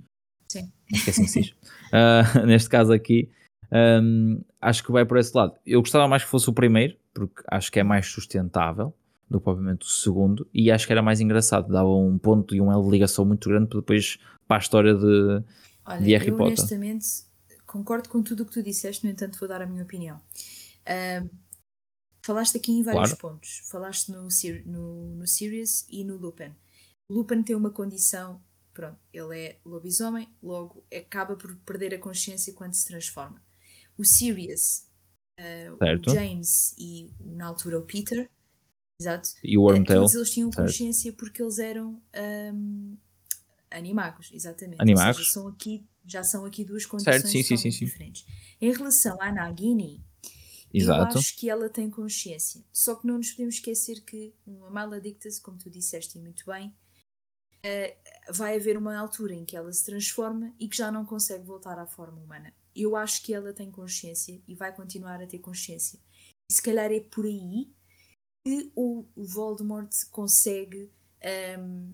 Sim. 0.48 0.70
Acho 0.92 1.04
que 1.04 1.10
é 1.10 1.12
assim 1.12 1.22
que 1.24 1.30
se 1.30 1.40
diz. 1.40 1.50
Uh, 1.50 2.44
neste 2.46 2.68
caso 2.68 2.92
aqui, 2.92 3.30
um, 3.72 4.42
acho 4.60 4.84
que 4.84 4.92
vai 4.92 5.04
por 5.04 5.18
esse 5.18 5.36
lado. 5.36 5.54
Eu 5.64 5.80
gostava 5.80 6.06
mais 6.06 6.24
que 6.24 6.30
fosse 6.30 6.48
o 6.48 6.52
primeiro, 6.52 6.96
porque 7.14 7.42
acho 7.50 7.72
que 7.72 7.80
é 7.80 7.82
mais 7.82 8.06
sustentável 8.06 8.94
do 9.30 9.38
que 9.38 9.44
propriamente 9.44 9.86
o 9.86 9.88
segundo, 9.88 10.46
e 10.52 10.70
acho 10.70 10.86
que 10.86 10.92
era 10.92 11.00
mais 11.00 11.18
engraçado, 11.20 11.72
dava 11.72 11.88
um 11.88 12.18
ponto 12.18 12.54
e 12.54 12.60
um 12.60 12.82
de 12.82 12.90
ligação 12.90 13.24
muito 13.24 13.48
grande 13.48 13.66
para 13.66 13.80
depois 13.80 14.18
para 14.46 14.58
a 14.58 14.60
história 14.60 14.94
de, 14.94 15.42
Olha, 15.86 16.00
de 16.02 16.12
Harry 16.12 16.28
eu, 16.28 16.36
Potter. 16.36 16.58
honestamente 16.58 17.06
concordo 17.66 18.10
com 18.10 18.22
tudo 18.22 18.42
o 18.42 18.46
que 18.46 18.52
tu 18.52 18.62
disseste, 18.62 19.04
no 19.06 19.10
entanto 19.10 19.38
vou 19.38 19.48
dar 19.48 19.62
a 19.62 19.66
minha 19.66 19.82
opinião. 19.82 20.20
Uh, 20.86 21.28
falaste 22.22 22.56
aqui 22.56 22.72
em 22.72 22.82
vários 22.82 23.14
claro. 23.14 23.36
pontos. 23.36 23.62
Falaste 23.70 24.10
no, 24.10 24.28
no, 24.66 25.16
no 25.16 25.26
Sirius 25.26 25.84
e 25.88 26.04
no 26.04 26.16
Lupin. 26.16 26.54
Lupin 27.10 27.42
tem 27.42 27.54
uma 27.54 27.70
condição, 27.70 28.42
pronto, 28.72 28.98
ele 29.12 29.38
é 29.38 29.58
lobisomem, 29.64 30.28
logo 30.42 30.84
acaba 30.94 31.36
por 31.36 31.54
perder 31.58 31.94
a 31.94 31.98
consciência 31.98 32.52
quando 32.54 32.72
se 32.74 32.86
transforma 32.86 33.42
o 33.96 34.04
Sirius, 34.04 34.84
uh, 35.38 35.74
o 35.74 36.12
James 36.12 36.74
e 36.78 37.10
na 37.20 37.46
altura 37.46 37.78
o 37.78 37.82
Peter, 37.82 38.28
exato, 39.00 39.30
e 39.42 39.56
o 39.56 39.62
Wormtail. 39.62 40.00
todos 40.00 40.14
eles 40.14 40.30
tinham 40.30 40.50
consciência 40.50 41.10
certo. 41.10 41.16
porque 41.16 41.42
eles 41.42 41.58
eram 41.58 42.02
um, 42.54 42.96
animagos, 43.70 44.30
exatamente. 44.32 44.80
Animagos. 44.80 45.18
Seja, 45.18 45.30
são 45.30 45.48
aqui, 45.48 45.86
já 46.04 46.22
são 46.24 46.44
aqui 46.44 46.64
duas 46.64 46.86
condições 46.86 47.14
certo, 47.22 47.28
sim, 47.28 47.42
sim, 47.42 47.56
sim, 47.56 47.70
sim. 47.70 47.84
diferentes. 47.84 48.26
Em 48.60 48.72
relação 48.72 49.20
à 49.20 49.32
Nagini, 49.32 50.04
Exato. 50.72 51.14
eu 51.14 51.18
acho 51.20 51.36
que 51.36 51.50
ela 51.50 51.68
tem 51.68 51.90
consciência. 51.90 52.64
Só 52.72 52.94
que 52.94 53.06
não 53.06 53.18
nos 53.18 53.30
podemos 53.30 53.56
esquecer 53.56 54.02
que 54.04 54.34
uma 54.46 54.70
maledictus, 54.70 55.38
como 55.38 55.58
tu 55.58 55.70
disseste 55.70 56.18
muito 56.18 56.44
bem, 56.46 56.74
uh, 57.64 58.32
vai 58.32 58.56
haver 58.56 58.76
uma 58.76 58.96
altura 58.96 59.34
em 59.34 59.44
que 59.44 59.56
ela 59.56 59.72
se 59.72 59.84
transforma 59.84 60.54
e 60.58 60.68
que 60.68 60.76
já 60.76 60.90
não 60.90 61.04
consegue 61.04 61.44
voltar 61.44 61.78
à 61.78 61.86
forma 61.86 62.20
humana 62.20 62.52
eu 62.74 62.96
acho 62.96 63.22
que 63.22 63.34
ela 63.34 63.52
tem 63.52 63.70
consciência 63.70 64.40
e 64.46 64.54
vai 64.54 64.74
continuar 64.74 65.22
a 65.22 65.26
ter 65.26 65.38
consciência. 65.38 65.98
E 66.50 66.54
se 66.54 66.62
calhar 66.62 66.90
é 66.90 67.00
por 67.00 67.24
aí 67.24 67.70
que 68.44 68.72
o 68.74 69.06
Voldemort 69.16 69.90
consegue 70.10 70.90
um, 71.58 71.92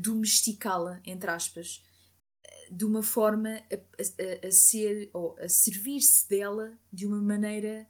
domesticá-la, 0.00 1.00
entre 1.04 1.30
aspas, 1.30 1.82
de 2.72 2.84
uma 2.86 3.02
forma 3.02 3.50
a, 3.50 3.74
a, 3.74 4.48
a 4.48 4.50
ser 4.50 5.10
ou 5.12 5.36
a 5.38 5.48
servir-se 5.48 6.28
dela 6.28 6.72
de 6.92 7.06
uma 7.06 7.20
maneira 7.20 7.86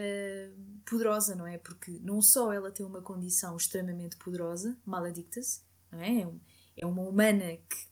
uh, 0.00 0.80
poderosa, 0.84 1.34
não 1.36 1.46
é? 1.46 1.58
Porque 1.58 1.92
não 2.02 2.20
só 2.20 2.52
ela 2.52 2.70
tem 2.72 2.84
uma 2.84 3.02
condição 3.02 3.56
extremamente 3.56 4.16
poderosa, 4.16 4.76
maledictus, 4.84 5.62
não 5.92 6.00
é? 6.00 6.22
É, 6.22 6.28
é 6.78 6.86
uma 6.86 7.02
humana 7.02 7.56
que 7.68 7.86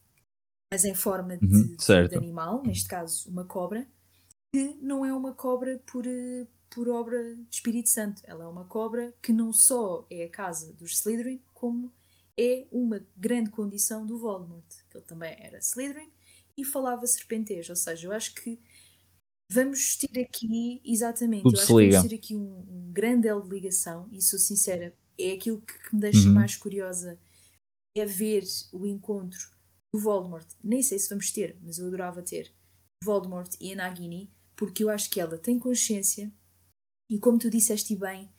mas 0.72 0.84
em 0.84 0.94
forma 0.94 1.36
Uhum, 1.40 1.48
de, 1.48 1.76
de 1.76 1.84
certo. 1.84 2.16
animal, 2.16 2.62
neste 2.64 2.88
caso 2.88 3.30
uma 3.30 3.44
cobra, 3.44 3.86
que 4.52 4.74
não 4.80 5.04
é 5.04 5.12
uma 5.14 5.32
cobra 5.34 5.80
por, 5.86 6.06
eh, 6.06 6.46
por 6.70 6.88
obra 6.88 7.36
de 7.36 7.46
Espírito 7.50 7.88
Santo. 7.88 8.22
Ela 8.24 8.44
é 8.44 8.46
uma 8.48 8.64
cobra 8.64 9.14
que 9.22 9.32
não 9.32 9.52
só 9.52 10.06
é 10.10 10.24
a 10.24 10.30
casa 10.30 10.72
dos 10.74 10.92
Slytherin, 11.00 11.42
como 11.52 11.92
é 12.38 12.66
uma 12.72 13.00
grande 13.16 13.50
condição 13.50 14.06
do 14.06 14.18
Voldemort, 14.18 14.66
que 14.90 14.96
ele 14.96 15.04
também 15.06 15.36
era 15.38 15.58
Slytherin 15.58 16.10
e 16.56 16.64
falava 16.64 17.06
serpentez. 17.06 17.68
Ou 17.70 17.76
seja, 17.76 18.06
eu 18.08 18.12
acho 18.12 18.34
que 18.34 18.60
vamos 19.50 19.96
ter 19.96 20.20
aqui, 20.20 20.80
exatamente, 20.84 21.42
Tudo 21.42 21.56
eu 21.56 21.60
acho 21.62 21.66
que 21.66 21.88
vamos 21.90 22.08
ter 22.08 22.14
aqui 22.14 22.36
um, 22.36 22.58
um 22.68 22.92
grande 22.92 23.28
elo 23.28 23.42
de 23.42 23.50
ligação, 23.50 24.08
e 24.12 24.20
sou 24.22 24.38
sincera, 24.38 24.96
é 25.18 25.32
aquilo 25.32 25.60
que, 25.60 25.78
que 25.78 25.94
me 25.94 26.00
deixa 26.00 26.28
Uhum. 26.28 26.34
mais 26.34 26.56
curiosa, 26.56 27.18
é 27.96 28.04
ver 28.06 28.44
o 28.72 28.86
encontro 28.86 29.50
do 29.92 30.00
Voldemort. 30.00 30.46
Nem 30.62 30.82
sei 30.82 30.98
se 30.98 31.08
vamos 31.08 31.30
ter, 31.32 31.58
mas 31.62 31.78
eu 31.78 31.86
adorava 31.86 32.22
ter 32.22 32.52
Voldemort 33.04 33.54
e 33.60 33.72
a 33.72 33.76
Nagini, 33.76 34.32
porque 34.56 34.82
eu 34.84 34.90
acho 34.90 35.10
que 35.10 35.20
ela 35.20 35.38
tem 35.38 35.58
consciência 35.58 36.32
e 37.10 37.18
como 37.18 37.38
tu 37.38 37.50
disseste 37.50 37.96
bem, 37.96 38.30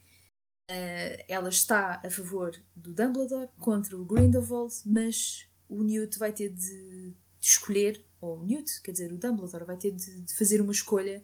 eh, 0.69 1.25
ela 1.29 1.49
está 1.49 2.01
a 2.03 2.09
favor 2.09 2.55
do 2.75 2.93
Dumbledore 2.93 3.49
contra 3.59 3.97
o 3.97 4.05
Grindelwald, 4.05 4.73
mas 4.85 5.47
o 5.69 5.83
Newt 5.83 6.17
vai 6.19 6.33
ter 6.33 6.49
de, 6.49 7.11
de 7.11 7.15
escolher, 7.41 8.04
ou 8.21 8.39
o 8.39 8.45
Newt, 8.45 8.81
quer 8.81 8.91
dizer, 8.91 9.11
o 9.11 9.17
Dumbledore 9.17 9.65
vai 9.65 9.77
ter 9.77 9.91
de, 9.91 10.21
de 10.21 10.33
fazer 10.33 10.61
uma 10.61 10.71
escolha, 10.71 11.23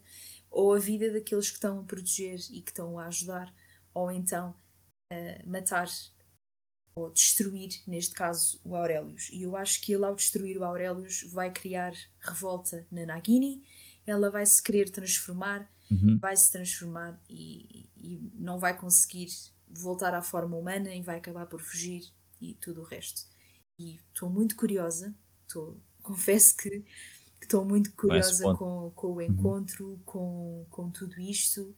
ou 0.50 0.74
a 0.74 0.80
vida 0.80 1.12
daqueles 1.12 1.50
que 1.50 1.56
estão 1.56 1.80
a 1.80 1.84
proteger 1.84 2.40
e 2.52 2.62
que 2.62 2.72
estão 2.72 3.00
a 3.00 3.08
ajudar, 3.08 3.54
ou 3.94 4.12
então 4.12 4.54
eh, 5.12 5.42
matar 5.46 5.88
ou 6.96 7.10
destruir, 7.10 7.82
neste 7.88 8.14
caso, 8.14 8.60
o 8.64 8.76
Aurelius. 8.76 9.30
E 9.32 9.44
eu 9.44 9.56
acho 9.56 9.82
que 9.82 9.94
ele, 9.94 10.04
ao 10.04 10.16
destruir 10.16 10.58
o 10.58 10.64
Aurelius, 10.66 11.24
vai 11.32 11.52
criar 11.52 11.94
revolta 12.20 12.86
na 12.92 13.06
Nagini, 13.06 13.64
ela 14.06 14.30
vai 14.30 14.46
se 14.46 14.62
querer 14.62 14.90
transformar, 14.90 15.70
Uhum. 15.92 16.18
vai 16.20 16.38
se 16.38 16.50
transformar 16.50 17.22
e, 17.30 17.90
e 17.98 18.32
não 18.36 18.58
vai 18.58 18.78
conseguir 18.78 19.28
voltar 19.68 20.14
à 20.14 20.22
forma 20.22 20.56
humana 20.56 20.96
e 20.96 21.02
vai 21.02 21.18
acabar 21.18 21.46
por 21.48 21.60
fugir 21.60 22.10
e 22.40 22.54
tudo 22.56 22.80
o 22.80 22.86
resto. 22.86 23.24
E 23.78 24.00
estou 24.14 24.30
muito 24.30 24.56
curiosa, 24.56 25.14
estou, 25.42 25.78
confesso 26.02 26.56
que 26.58 26.84
estou 27.42 27.66
muito 27.66 27.92
curiosa 27.94 28.44
com, 28.56 28.92
com 28.96 29.08
o 29.14 29.22
encontro, 29.22 30.00
com, 30.06 30.66
com 30.70 30.90
tudo 30.92 31.20
isto. 31.20 31.76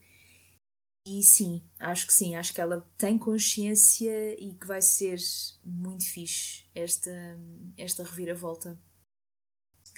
E 1.06 1.22
sim, 1.22 1.62
acho 1.78 2.06
que 2.06 2.14
sim, 2.14 2.34
acho 2.34 2.54
que 2.54 2.60
ela 2.60 2.80
tem 2.96 3.18
consciência 3.18 4.34
e 4.42 4.54
que 4.54 4.66
vai 4.66 4.80
ser 4.80 5.18
muito 5.64 6.04
fixe 6.08 6.64
esta, 6.74 7.10
esta 7.76 8.02
reviravolta. 8.02 8.78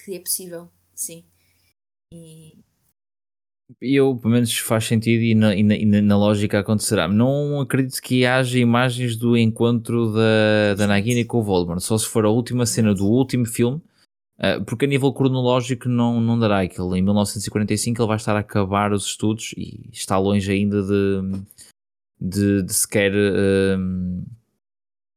Que 0.04 0.14
é 0.16 0.20
possível, 0.20 0.70
sim. 0.94 1.24
E 3.82 3.96
eu, 3.96 4.16
pelo 4.16 4.32
menos, 4.34 4.56
faz 4.58 4.84
sentido 4.84 5.22
e 5.22 5.34
na, 5.34 5.54
e 5.54 5.62
na- 5.62 5.74
e 5.76 5.84
na- 5.84 6.16
lógica 6.16 6.60
acontecerá. 6.60 7.08
Não 7.08 7.60
acredito 7.60 8.00
que 8.00 8.24
haja 8.24 8.58
imagens 8.58 9.16
do 9.16 9.36
encontro 9.36 10.12
da, 10.12 10.74
da. 10.76 10.86
Nagini 10.86 11.24
com 11.24 11.38
o 11.38 11.42
Voldemort, 11.42 11.80
só 11.80 11.98
se 11.98 12.06
for 12.06 12.24
a 12.24 12.30
última 12.30 12.64
cena 12.64 12.94
do 12.94 13.06
último 13.06 13.44
filme, 13.44 13.82
porque 14.66 14.84
a 14.84 14.88
nível 14.88 15.12
cronológico 15.12 15.88
não, 15.88 16.20
não 16.20 16.38
dará 16.38 16.60
aquilo. 16.60 16.94
Em 16.96 17.02
1945 17.02 18.00
ele 18.00 18.08
vai 18.08 18.16
estar 18.16 18.36
a 18.36 18.40
acabar 18.40 18.92
os 18.92 19.06
estudos 19.06 19.54
e 19.56 19.88
está 19.92 20.18
longe 20.18 20.50
ainda 20.50 20.82
de, 20.82 21.44
de, 22.20 22.62
de 22.62 22.74
sequer 22.74 23.12
ah, 23.14 23.78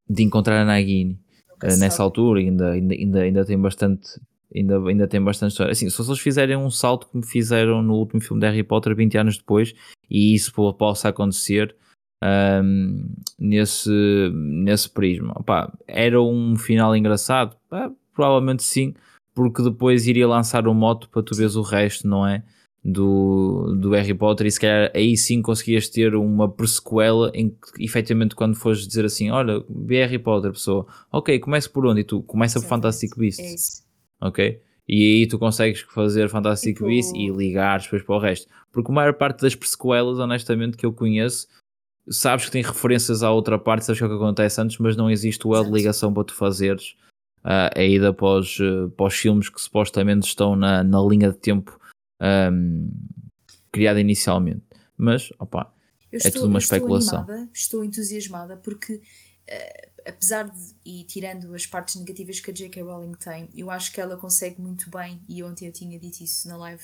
de 0.09 0.23
encontrar 0.23 0.61
a 0.61 0.65
Nagini. 0.65 1.19
se 1.61 1.79
nessa 1.79 1.97
sabe. 1.97 2.03
altura 2.03 2.39
ainda, 2.39 2.71
ainda, 2.71 2.95
ainda, 2.95 3.21
ainda 3.21 3.45
tem 3.45 3.59
bastante 3.59 4.19
ainda, 4.55 4.79
ainda 4.87 5.07
tem 5.07 5.21
bastante 5.21 5.51
história. 5.51 5.71
Assim, 5.71 5.89
se 5.89 6.01
eles 6.01 6.19
fizerem 6.19 6.55
um 6.55 6.69
salto 6.69 7.07
como 7.07 7.23
fizeram 7.23 7.81
no 7.81 7.95
último 7.95 8.21
filme 8.21 8.41
de 8.41 8.47
Harry 8.47 8.63
Potter 8.63 8.95
20 8.95 9.17
anos 9.17 9.37
depois, 9.37 9.73
e 10.09 10.33
isso 10.33 10.53
po- 10.53 10.73
possa 10.73 11.09
acontecer 11.09 11.75
um, 12.23 13.13
nesse, 13.37 13.91
nesse 14.33 14.89
prisma. 14.89 15.33
Opá, 15.35 15.71
era 15.87 16.21
um 16.21 16.55
final 16.55 16.95
engraçado? 16.95 17.55
Pá, 17.69 17.91
provavelmente 18.13 18.63
sim, 18.63 18.93
porque 19.39 19.63
depois 19.63 20.05
iria 20.05 20.27
lançar 20.27 20.67
o 20.67 20.73
moto 20.73 21.07
para 21.09 21.23
tu 21.23 21.33
veres 21.33 21.55
o 21.55 21.61
resto, 21.61 22.05
não 22.05 22.27
é? 22.27 22.43
Do, 22.83 23.73
do 23.79 23.91
Harry 23.91 24.13
Potter 24.13 24.47
e 24.47 24.51
se 24.51 24.59
calhar 24.59 24.91
aí 24.93 25.15
sim 25.15 25.41
conseguias 25.41 25.87
ter 25.87 26.13
uma 26.15 26.49
presequela 26.49 27.31
em 27.33 27.49
que 27.49 27.83
efetivamente 27.85 28.35
quando 28.35 28.55
fores 28.55 28.85
dizer 28.85 29.05
assim, 29.05 29.29
olha, 29.29 29.63
vê 29.69 29.97
Harry 30.05 30.19
Potter, 30.19 30.51
pessoa, 30.51 30.85
ok, 31.11 31.39
começa 31.39 31.69
por 31.69 31.85
onde? 31.85 32.01
E 32.01 32.03
tu 32.03 32.21
começa 32.23 32.59
por. 32.59 32.67
Fantastic 32.67 33.15
Beasts, 33.17 33.45
É 33.45 33.53
isso. 33.53 33.83
ok? 34.21 34.61
E 34.89 35.03
aí 35.21 35.27
tu 35.27 35.39
consegues 35.39 35.81
fazer 35.81 36.27
Fantastic 36.29 36.75
Tipo- 36.75 36.87
Beasts 36.87 37.13
e 37.15 37.29
ligar 37.29 37.79
depois 37.79 38.03
para 38.03 38.15
o 38.15 38.19
resto. 38.19 38.47
Porque 38.73 38.91
a 38.91 38.93
maior 38.95 39.13
parte 39.13 39.41
das 39.41 39.55
presequelas, 39.55 40.19
honestamente, 40.19 40.75
que 40.75 40.85
eu 40.85 40.91
conheço, 40.91 41.47
sabes 42.09 42.45
que 42.45 42.51
tem 42.51 42.61
referências 42.63 43.23
à 43.23 43.31
outra 43.31 43.57
parte, 43.57 43.85
sabes 43.85 44.01
é 44.01 44.05
o 44.05 44.09
que 44.09 44.15
acontece 44.15 44.59
antes, 44.59 44.77
mas 44.79 44.97
não 44.97 45.09
existe 45.09 45.47
o 45.47 45.55
elo 45.55 45.65
de 45.67 45.71
ligação 45.73 46.13
para 46.13 46.23
tu 46.25 46.33
fazeres 46.33 46.95
ah, 47.43 47.69
a 47.75 47.83
ida 47.83 48.13
para 48.13 48.39
os, 48.39 48.59
eh, 48.59 48.87
para 48.95 49.05
os 49.07 49.15
filmes 49.15 49.49
que 49.49 49.61
supostamente 49.61 50.27
estão 50.27 50.55
na, 50.55 50.83
na 50.83 51.01
linha 51.01 51.31
de 51.31 51.37
tempo 51.37 51.79
ahm, 52.21 52.89
criada 53.71 53.99
inicialmente. 53.99 54.63
Mas, 54.97 55.31
Eu 56.11 56.19
É 56.23 56.31
tudo 56.31 56.47
uma 56.47 56.55
eu 56.55 56.59
estou 56.59 56.75
especulação. 56.75 57.19
animada, 57.21 57.49
estou 57.53 57.83
entusiasmada 57.83 58.57
porque, 58.57 59.01
eh, 59.47 59.89
apesar 60.05 60.49
de, 60.49 60.75
e 60.85 61.03
tirando 61.03 61.53
as 61.53 61.65
partes 61.65 61.95
negativas 61.95 62.39
que 62.39 62.51
a 62.51 62.53
J.K. 62.53 62.81
Rowling 62.83 63.13
tem, 63.13 63.49
eu 63.55 63.69
acho 63.69 63.91
que 63.93 64.01
ela 64.01 64.17
consegue 64.17 64.59
muito 64.59 64.89
bem, 64.89 65.21
e 65.29 65.43
ontem 65.43 65.67
eu 65.67 65.71
tinha 65.71 65.99
dito 65.99 66.21
isso 66.21 66.47
na 66.47 66.57
live, 66.57 66.83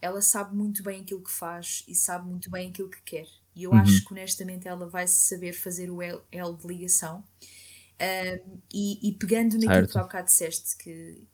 ela 0.00 0.22
sabe 0.22 0.56
muito 0.56 0.82
bem 0.82 1.02
aquilo 1.02 1.22
que 1.22 1.30
faz 1.30 1.84
e 1.86 1.94
sabe 1.94 2.26
muito 2.28 2.50
bem 2.50 2.70
aquilo 2.70 2.88
que 2.88 3.02
quer. 3.02 3.26
E 3.54 3.64
eu 3.64 3.72
Uhum. 3.72 3.78
acho 3.78 4.04
que 4.06 4.12
honestamente 4.14 4.66
ela 4.66 4.86
vai 4.88 5.06
saber 5.06 5.52
fazer 5.52 5.90
o 5.90 6.00
elo 6.00 6.22
elo 6.32 6.56
de 6.56 6.66
ligação. 6.66 7.22
Um, 8.00 8.60
e, 8.72 9.08
e 9.08 9.12
pegando 9.18 9.54
naquilo 9.54 9.72
Certo. 9.74 9.92
que 9.92 9.98
há 9.98 10.02
bocado 10.02 10.26
disseste, 10.26 10.76
que 10.78 11.28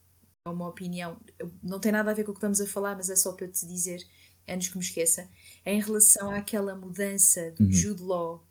é 0.46 0.50
uma 0.50 0.68
opinião, 0.68 1.20
não 1.62 1.78
tem 1.78 1.92
nada 1.92 2.10
a 2.10 2.14
ver 2.14 2.24
com 2.24 2.30
o 2.30 2.34
que 2.34 2.38
estamos 2.38 2.60
a 2.60 2.66
falar, 2.66 2.96
mas 2.96 3.08
é 3.10 3.16
só 3.16 3.32
para 3.32 3.46
eu 3.46 3.52
te 3.52 3.66
dizer, 3.66 4.00
antes 4.48 4.68
que 4.68 4.76
me 4.78 4.84
esqueça, 4.84 5.28
em 5.64 5.80
relação 5.80 6.30
àquela 6.30 6.74
mudança 6.74 7.52
do 7.52 7.64
Uhum. 7.64 7.72
Jude 7.72 8.02
Law 8.02 8.46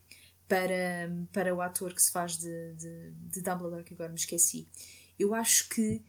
para, 0.47 1.09
para 1.33 1.53
o 1.55 1.61
ator 1.61 1.93
que 1.93 2.01
se 2.01 2.11
faz 2.11 2.37
de, 2.37 2.73
de, 2.75 3.11
de 3.11 3.41
Dumbledore, 3.41 3.83
que 3.83 3.93
agora 3.93 4.09
me 4.09 4.15
esqueci. 4.19 4.69
Eu 5.17 5.33
acho 5.33 5.67
que 5.69 6.03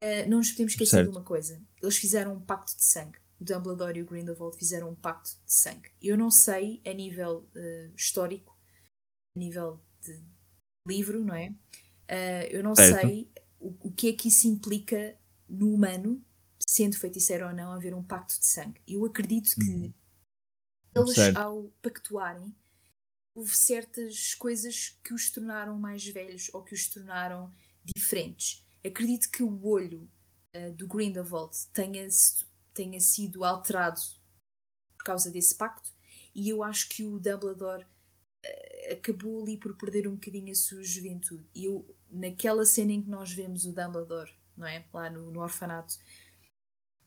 eh, 0.00 0.26
não 0.26 0.38
nos 0.38 0.50
podemos 0.50 0.72
esquecer 0.72 0.96
Certo. 0.96 1.10
de 1.10 1.16
uma 1.16 1.24
coisa. 1.24 1.60
Eles 1.82 1.96
fizeram 1.96 2.34
um 2.34 2.40
pacto 2.40 2.76
de 2.76 2.84
sangue. 2.84 3.18
O 3.40 3.44
Dumbledore 3.44 3.98
e 3.98 4.02
o 4.02 4.06
Grindelwald 4.06 4.56
fizeram 4.58 4.90
um 4.90 4.94
pacto 4.96 5.30
de 5.30 5.52
sangue. 5.52 5.90
Eu 6.02 6.18
não 6.18 6.30
sei, 6.30 6.82
a 6.84 6.92
nível 6.92 7.48
eh, 7.54 7.90
histórico, 7.96 8.56
a 9.36 9.38
nível 9.38 9.80
de 10.02 10.20
livro, 10.88 11.24
não 11.24 11.34
é? 11.34 11.54
Eh, 12.08 12.56
eu 12.56 12.62
não 12.62 12.74
Certo. 12.74 13.06
sei 13.06 13.30
o, 13.60 13.74
o 13.88 13.92
que 13.92 14.08
é 14.08 14.12
que 14.12 14.28
isso 14.28 14.48
implica 14.48 15.18
no 15.48 15.72
humano, 15.74 16.24
sendo 16.58 16.96
feiticeiro 16.96 17.46
ou 17.46 17.54
não, 17.54 17.72
haver 17.72 17.94
um 17.94 18.02
pacto 18.02 18.38
de 18.38 18.46
sangue. 18.46 18.80
Eu 18.86 19.04
acredito 19.04 19.56
que 19.58 19.94
eles, 20.94 21.14
Certo. 21.14 21.36
ao 21.36 21.70
pactuarem, 21.82 22.54
houve 23.34 23.56
certas 23.56 24.34
coisas 24.34 24.98
que 25.04 25.14
os 25.14 25.30
tornaram 25.30 25.78
mais 25.78 26.06
velhos 26.06 26.50
ou 26.52 26.62
que 26.62 26.74
os 26.74 26.88
tornaram 26.88 27.54
diferentes. 27.84 28.66
Acredito 28.84 29.30
que 29.30 29.42
o 29.42 29.66
olho 29.66 30.10
eh, 30.52 30.70
do 30.72 30.86
Grindelwald 30.88 31.56
tenha, 31.72 32.06
tenha 32.74 33.00
sido 33.00 33.44
alterado 33.44 34.00
por 34.96 35.04
causa 35.04 35.30
desse 35.30 35.54
pacto 35.56 35.90
e 36.34 36.48
eu 36.48 36.62
acho 36.62 36.88
que 36.88 37.04
o 37.04 37.18
Dumbledore 37.18 37.86
acabou 38.92 39.42
ali 39.42 39.56
por 39.56 39.76
perder 39.76 40.08
um 40.08 40.14
bocadinho 40.14 40.50
a 40.52 40.54
sua 40.54 40.82
juventude. 40.82 41.44
E 41.54 41.64
eu, 41.64 41.86
naquela 42.10 42.64
cena 42.64 42.92
em 42.92 43.02
que 43.02 43.08
nós 43.08 43.32
vemos 43.32 43.64
o 43.64 43.72
Dumbledore, 43.72 44.30
não 44.56 44.66
é? 44.66 44.84
Lá 44.92 45.10
no, 45.10 45.30
no 45.30 45.40
orfanato, 45.40 45.94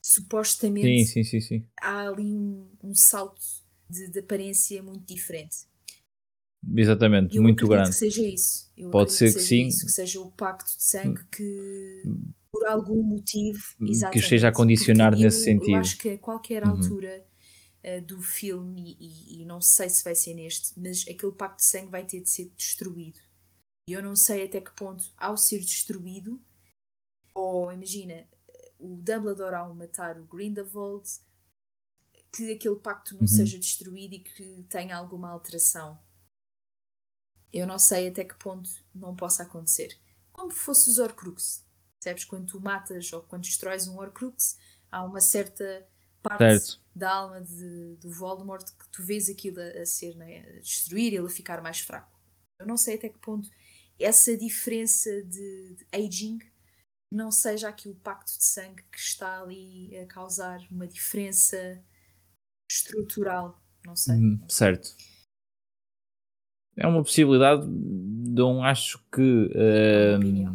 supostamente 0.00 1.06
sim, 1.06 1.22
sim, 1.24 1.40
sim, 1.40 1.66
há 1.80 2.08
ali 2.08 2.34
um, 2.34 2.68
um 2.82 2.94
salto 2.94 3.40
de, 3.88 4.08
de 4.08 4.18
aparência 4.18 4.82
muito 4.82 5.06
diferente. 5.06 5.70
Exatamente, 6.76 7.36
eu 7.36 7.42
muito 7.42 7.66
grande. 7.66 7.90
que 7.90 7.96
seja 7.96 8.22
isso. 8.22 8.70
Eu 8.76 8.90
Pode 8.90 9.12
ser 9.12 9.26
que 9.26 9.32
seja 9.32 9.46
sim. 9.46 9.64
Hum. 9.64 9.68
isso, 9.68 9.86
que 9.86 9.92
seja 9.92 10.20
o 10.20 10.30
pacto 10.30 10.76
de 10.76 10.82
sangue 10.82 11.24
que, 11.26 12.02
por 12.52 12.66
algum 12.66 13.02
motivo, 13.02 13.60
Que 14.12 14.18
esteja 14.18 14.48
a 14.48 14.52
condicionar 14.52 15.12
nesse 15.12 15.38
eu, 15.38 15.44
sentido. 15.44 15.72
Eu 15.72 15.80
acho 15.80 15.98
que 15.98 16.10
a 16.10 16.18
qualquer 16.18 16.64
Uhum. 16.64 16.76
Eh, 17.82 18.00
do 18.00 18.20
filme, 18.22 18.96
e, 19.00 19.38
e- 19.38 19.42
e 19.42 19.44
não 19.46 19.60
sei 19.60 19.88
se 19.90 20.04
vai 20.04 20.14
ser 20.14 20.34
neste, 20.34 20.78
mas 20.80 21.02
aquele 21.08 21.32
pacto 21.32 21.58
de 21.58 21.64
sangue 21.66 21.90
vai 21.90 22.04
ter 22.06 22.20
de 22.20 22.30
ser 22.30 22.50
destruído. 22.56 23.20
E 23.88 23.92
eu 23.92 24.02
não 24.02 24.16
sei 24.16 24.44
até 24.46 24.60
que 24.60 24.72
ponto, 24.74 25.12
ao 25.16 25.36
ser 25.36 25.60
destruído, 25.60 26.40
ou 27.34 27.72
imagina, 27.72 28.28
o 28.78 28.96
Dumbledore 28.96 29.54
ao 29.56 29.74
matar 29.74 30.18
o 30.20 30.24
Grindelwald, 30.26 31.08
que 32.32 32.52
aquele 32.52 32.76
pacto 32.76 33.14
não 33.14 33.20
Uhum. 33.22 33.26
seja 33.28 33.58
destruído 33.58 34.14
e 34.14 34.20
que 34.20 34.64
tenha 34.68 34.96
alguma 34.96 35.30
alteração. 35.30 35.98
Eu 37.52 37.66
não 37.66 37.78
sei 37.78 38.08
até 38.08 38.24
que 38.24 38.34
ponto 38.34 38.68
não 38.94 39.14
possa 39.14 39.42
acontecer. 39.42 39.96
Como 40.32 40.50
fosse 40.50 40.88
os 40.90 40.98
Horcrux. 40.98 41.64
Percebes? 42.00 42.24
Quando 42.24 42.46
tu 42.46 42.60
matas 42.60 43.12
ou 43.12 43.22
quando 43.22 43.42
destróis 43.42 43.86
um 43.86 43.96
Horcrux, 43.98 44.56
há 44.90 45.04
uma 45.04 45.20
certa 45.20 45.86
parte 46.22 46.38
Certo. 46.38 46.81
Da 46.94 47.10
alma 47.14 47.40
de, 47.40 47.96
do 47.96 48.10
Voldemort 48.10 48.64
que 48.64 48.88
tu 48.90 49.02
vês 49.02 49.28
aquilo 49.28 49.60
a, 49.60 49.82
a 49.82 49.86
ser, 49.86 50.14
né, 50.16 50.44
a 50.56 50.60
destruir, 50.60 51.14
ele 51.14 51.26
a 51.26 51.28
ficar 51.28 51.62
mais 51.62 51.80
fraco. 51.80 52.20
Eu 52.58 52.66
não 52.66 52.76
sei 52.76 52.96
até 52.96 53.08
que 53.08 53.18
ponto 53.18 53.48
essa 53.98 54.36
diferença 54.36 55.10
de, 55.22 55.74
de 55.76 55.86
aging 55.92 56.38
não 57.10 57.30
seja 57.30 57.68
aqui 57.68 57.88
o 57.88 57.94
pacto 57.94 58.36
de 58.38 58.44
sangue 58.44 58.82
que 58.90 58.98
está 58.98 59.42
ali 59.42 59.96
a 59.98 60.06
causar 60.06 60.60
uma 60.70 60.86
diferença 60.86 61.82
estrutural. 62.70 63.60
Não 63.84 63.94
sei. 63.94 64.14
Uhum, 64.14 64.48
certo. 64.48 64.96
É 66.76 66.86
uma 66.86 67.02
possibilidade, 67.02 67.66
não 67.66 68.64
acho 68.64 68.98
que. 69.12 69.50
É 69.54 70.10
uma 70.16 70.18
opinião. 70.18 70.52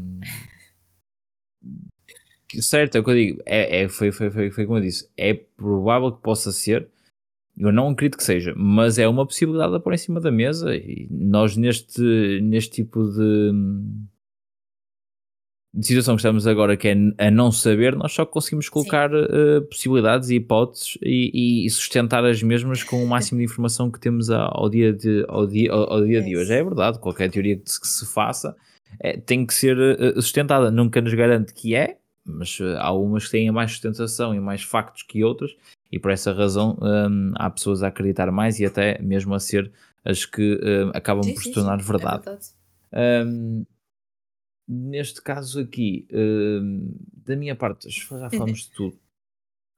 hum, 1.62 1.88
que- 2.08 2.37
certo, 2.60 2.95
é 2.95 3.00
o 3.00 3.04
que 3.04 3.10
eu 3.12 3.16
digo. 3.16 3.41
É, 3.45 3.84
é- 3.84 3.89
foi, 3.89 4.12
foi, 4.12 4.30
foi, 4.32 4.52
foi 4.52 4.66
como 4.66 4.78
eu 4.78 4.82
disse. 4.84 5.10
É 5.18 5.34
provável 5.34 6.12
que 6.12 6.22
possa 6.22 6.52
ser. 6.52 6.88
Eu 7.58 7.72
não 7.72 7.89
acredito 7.89 8.18
que 8.18 8.24
seja, 8.24 8.54
mas 8.56 9.00
é 9.00 9.08
uma 9.08 9.26
possibilidade 9.26 9.76
a 9.76 9.80
pôr 9.80 9.93
em 9.93 9.98
cima 9.98 10.22
da 10.22 10.32
mesa. 10.32 10.76
E 10.76 11.08
nós, 11.10 11.58
neste, 11.58 12.39
neste 12.41 12.72
tipo 12.84 13.04
de, 13.04 13.52
de 15.74 15.86
situação 15.86 16.16
que 16.16 16.22
estamos 16.22 16.48
agora, 16.48 16.78
que 16.78 16.88
é 16.88 16.95
a 17.18 17.32
não 17.32 17.52
saber, 17.52 17.95
nós 17.95 18.12
só 18.14 18.26
conseguimos 18.26 18.70
colocar 18.70 19.12
eh, 19.14 19.62
possibilidades 19.62 20.30
e 20.30 20.36
hipóteses 20.36 20.98
e, 21.04 21.66
e 21.66 21.70
sustentar 21.70 22.24
as 22.26 22.41
mesmas 22.41 22.84
com 22.84 23.04
o 23.04 23.08
máximo 23.10 23.39
de 23.39 23.45
informação 23.45 23.91
que 23.91 24.00
temos 24.00 24.30
ao 24.30 24.70
dia 24.70 24.93
de, 24.93 25.26
ao 25.28 25.45
dia, 25.45 25.72
ao, 25.72 25.93
ao 25.93 26.06
dia 26.06 26.22
de 26.22 26.34
É 26.34 26.38
hoje. 26.38 26.54
É 26.54 26.64
verdade, 26.64 27.00
qualquer 27.00 27.30
teoria 27.30 27.58
que 27.58 27.72
se, 27.72 27.82
que 27.82 27.88
se 27.88 28.06
faça 28.06 28.56
eh, 29.00 29.18
tem 29.18 29.45
que 29.45 29.54
ser 29.54 29.78
eh, 29.80 30.14
sustentada. 30.22 30.72
Nunca 30.72 31.02
nos 31.02 31.14
garante 31.14 31.54
que 31.54 31.76
é, 31.76 31.98
mas 32.28 32.60
eh, 32.62 32.76
há 32.78 32.92
umas 32.92 33.26
que 33.26 33.32
têm 33.32 33.50
mais 33.52 33.72
sustentação 33.72 34.36
e 34.36 34.40
mais 34.40 34.62
factos 34.62 35.04
que 35.04 35.24
outras, 35.24 35.56
e 35.92 35.98
por 35.98 36.12
essa 36.12 36.34
razão 36.34 36.78
hum, 36.82 37.32
há 37.36 37.50
pessoas 37.50 37.82
a 37.84 37.88
acreditar 37.88 38.30
mais 38.32 38.60
e 38.60 38.66
até 38.66 39.02
mesmo 39.02 39.34
a 39.34 39.40
ser 39.40 39.72
as 40.04 40.26
que 40.26 40.60
hum, 40.62 40.92
acabam 40.94 41.24
Sim, 41.24 41.34
por 41.34 41.44
se 41.44 41.52
tornar 41.54 41.80
sim, 41.80 41.86
é 41.86 41.88
verdade. 41.92 42.24
verdade. 42.26 42.48
Hum, 43.28 43.66
neste 44.68 45.22
caso 45.22 45.62
aqui, 45.62 46.08
hum, 46.12 46.94
da 47.26 47.36
minha 47.36 47.56
parte, 47.56 47.90
já 47.90 48.30
falamos 48.30 48.60
de 48.64 48.72
tudo. 48.72 48.98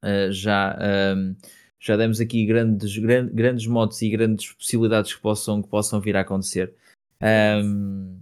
Uh, 0.04 0.32
já, 0.32 0.78
hum, 1.16 1.36
já 1.80 1.98
demos 1.98 2.20
aqui 2.22 2.46
grandes, 2.46 2.98
gran- 2.98 3.28
grandes 3.28 3.68
modos 3.68 4.02
e 4.02 4.10
grandes 4.10 4.52
possibilidades 4.54 5.14
que 5.14 5.22
possam, 5.22 5.62
que 5.62 5.68
possam 5.68 6.00
vir 6.00 6.16
a 6.16 6.22
acontecer. 6.22 6.74
Hum, 7.22 8.18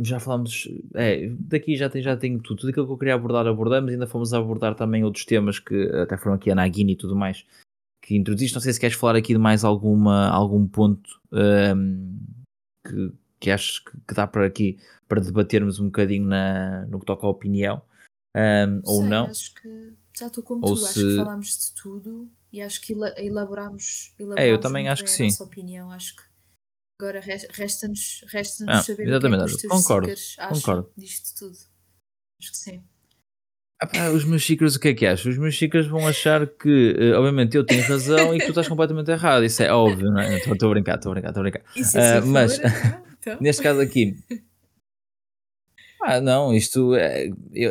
já 0.00 0.18
falamos, 0.18 0.68
é, 0.94 1.28
daqui 1.38 1.76
já, 1.76 1.88
tem, 1.88 2.02
já 2.02 2.16
tenho 2.16 2.40
tudo, 2.40 2.60
tudo 2.60 2.70
aquilo 2.70 2.86
que 2.86 2.92
eu 2.92 2.98
queria 2.98 3.14
abordar, 3.14 3.46
abordamos, 3.46 3.90
ainda 3.92 4.06
fomos 4.06 4.32
a 4.32 4.38
abordar 4.38 4.74
também 4.74 5.04
outros 5.04 5.24
temas 5.24 5.58
que 5.58 5.84
até 5.90 6.16
foram 6.16 6.34
aqui 6.36 6.50
a 6.50 6.54
Nagini 6.54 6.92
e 6.92 6.96
tudo 6.96 7.14
mais, 7.14 7.44
que 8.02 8.16
introduziste. 8.16 8.54
Não 8.54 8.62
sei 8.62 8.72
se 8.72 8.80
queres 8.80 8.96
falar 8.96 9.16
aqui 9.16 9.32
de 9.32 9.38
mais 9.38 9.64
alguma, 9.64 10.28
algum 10.28 10.66
ponto 10.66 11.20
hum, 11.32 12.18
que, 12.86 13.12
que 13.40 13.50
achas 13.50 13.78
que, 13.78 14.14
dá 14.14 14.26
para 14.26 14.46
aqui 14.46 14.78
para 15.08 15.20
debatermos 15.20 15.78
um 15.78 15.86
bocadinho 15.86 16.26
na, 16.26 16.86
no 16.86 16.98
que 16.98 17.06
toca 17.06 17.26
à 17.26 17.30
opinião, 17.30 17.82
ou 18.84 19.00
Sei, 19.00 19.08
não. 19.08 19.26
Acho 19.26 19.54
que 19.54 19.92
já 20.18 20.26
estou 20.26 20.42
como 20.42 20.64
Ou 20.64 20.74
tu, 20.74 20.84
acho 20.84 20.94
se- 20.94 21.06
que 21.06 21.16
falámos 21.16 21.48
de 21.48 21.82
tudo 21.82 22.28
e 22.52 22.60
acho 22.62 22.80
que 22.80 22.94
ela- 22.94 23.14
elaborámos, 23.18 24.14
elaborámos 24.18 24.48
É, 24.50 24.52
eu 24.52 24.58
também 24.60 24.88
acho 24.88 25.04
que 25.04 25.10
sim. 25.10 25.24
a 25.24 25.26
nossa 25.26 25.44
opinião. 25.44 25.90
Acho 25.90 26.16
que 26.16 26.22
agora 27.00 27.20
res- 27.20 27.46
resta-nos 27.50 28.24
resta 28.28 28.64
Ah, 28.68 28.82
saber 28.82 29.08
exatamente, 29.08 29.42
o 29.42 29.46
que 29.46 29.52
é 29.54 29.56
que 29.56 29.68
concordo, 29.68 30.12
concordo. 30.48 30.90
disto 30.96 31.38
tudo. 31.38 31.56
Acho 32.40 32.50
que 32.52 32.56
sim. 32.56 32.82
Ah 33.80 34.10
os 34.12 34.24
meus 34.24 34.42
xícaros, 34.42 34.76
o 34.76 34.80
que 34.80 34.88
é 34.88 34.94
que 34.94 35.04
achas? 35.06 35.26
Os 35.26 35.38
meus 35.38 35.54
xícaros 35.54 35.88
vão 35.88 36.06
achar 36.06 36.46
que, 36.46 36.94
eh, 36.96 37.14
obviamente, 37.16 37.56
eu 37.56 37.66
tenho 37.66 37.82
razão 37.82 38.32
e 38.32 38.38
que 38.38 38.46
tu 38.46 38.50
estás 38.52 38.68
completamente 38.68 39.10
errado. 39.10 39.44
Isso 39.44 39.60
é 39.62 39.72
óbvio, 39.72 40.08
não 40.10 40.20
é? 40.20 40.36
Estou 40.36 40.68
a 40.68 40.70
brincar, 40.70 40.94
estou 40.96 41.10
a 41.10 41.14
brincar, 41.14 41.28
estou 41.30 41.40
a 41.40 41.42
brincar. 41.42 41.62
E 41.74 41.82
se 41.84 41.98
Ah, 41.98 42.20
mas- 42.24 42.60
então, 42.60 43.38
Neste 43.42 43.60
caso 43.62 43.80
aqui, 43.80 44.16
ah, 46.00 46.20
não, 46.20 46.52
isto 46.54 46.94
é, 46.94 47.28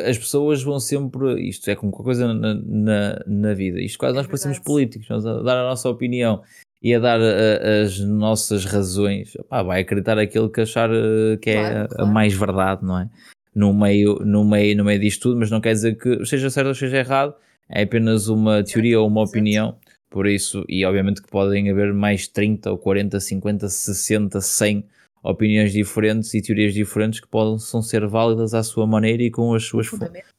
as 0.08 0.18
pessoas 0.18 0.62
vão 0.62 0.78
sempre, 0.80 1.40
isto 1.48 1.68
é 1.70 1.74
como 1.76 1.92
qualquer 1.92 2.04
coisa 2.04 2.34
na, 2.34 2.54
na, 2.54 3.22
na 3.26 3.54
vida. 3.54 3.80
Isto 3.80 3.98
quase 3.98 4.14
É 4.14 4.16
nós 4.18 4.26
parecemos 4.26 4.58
políticos, 4.58 5.08
nós 5.08 5.24
a 5.26 5.42
dar 5.42 5.58
a 5.58 5.68
nossa 5.68 5.88
opinião 5.88 6.42
e 6.82 6.94
a 6.94 6.98
dar 6.98 7.20
a- 7.20 7.82
as 7.84 7.98
nossas 8.00 8.64
razões. 8.64 9.36
Pá, 9.48 9.62
vai 9.62 9.82
acreditar 9.82 10.18
aquilo 10.18 10.50
que 10.50 10.60
achar 10.62 10.90
eh, 10.92 11.36
que 11.40 11.50
é 11.50 11.54
Claro, 11.54 11.76
a- 11.78 11.84
a 11.84 11.88
claro. 11.88 12.12
mais 12.12 12.34
verdade, 12.34 12.84
não 12.84 12.98
é? 12.98 13.08
No 13.54 13.72
meio, 13.72 14.18
no, 14.24 14.44
meio, 14.44 14.76
no 14.76 14.84
meio 14.84 14.98
disto 15.00 15.22
tudo, 15.22 15.38
mas 15.38 15.50
não 15.50 15.60
quer 15.60 15.72
dizer 15.74 15.96
que 15.96 16.24
seja 16.24 16.48
certo 16.50 16.68
ou 16.68 16.74
seja 16.74 16.96
errado, 16.96 17.34
é 17.68 17.82
apenas 17.82 18.28
uma 18.28 18.62
teoria 18.64 18.98
ou 19.00 19.06
uma 19.06 19.22
opinião. 19.22 19.76
Por 20.10 20.26
isso, 20.26 20.64
e 20.68 20.84
obviamente 20.84 21.22
que 21.22 21.30
podem 21.30 21.70
haver 21.70 21.92
mais 21.94 22.26
30 22.28 22.70
ou 22.70 22.76
40, 22.78 23.18
50, 23.20 23.68
60, 23.68 24.40
100 24.40 24.84
opiniões 25.22 25.72
diferentes 25.72 26.34
e 26.34 26.42
teorias 26.42 26.74
diferentes 26.74 27.20
que 27.20 27.28
possam 27.28 27.80
ser 27.80 28.06
válidas 28.06 28.52
à 28.54 28.62
sua 28.62 28.86
maneira 28.86 29.22
e 29.22 29.30
com 29.30 29.54
as 29.54 29.64
suas. 29.64 29.88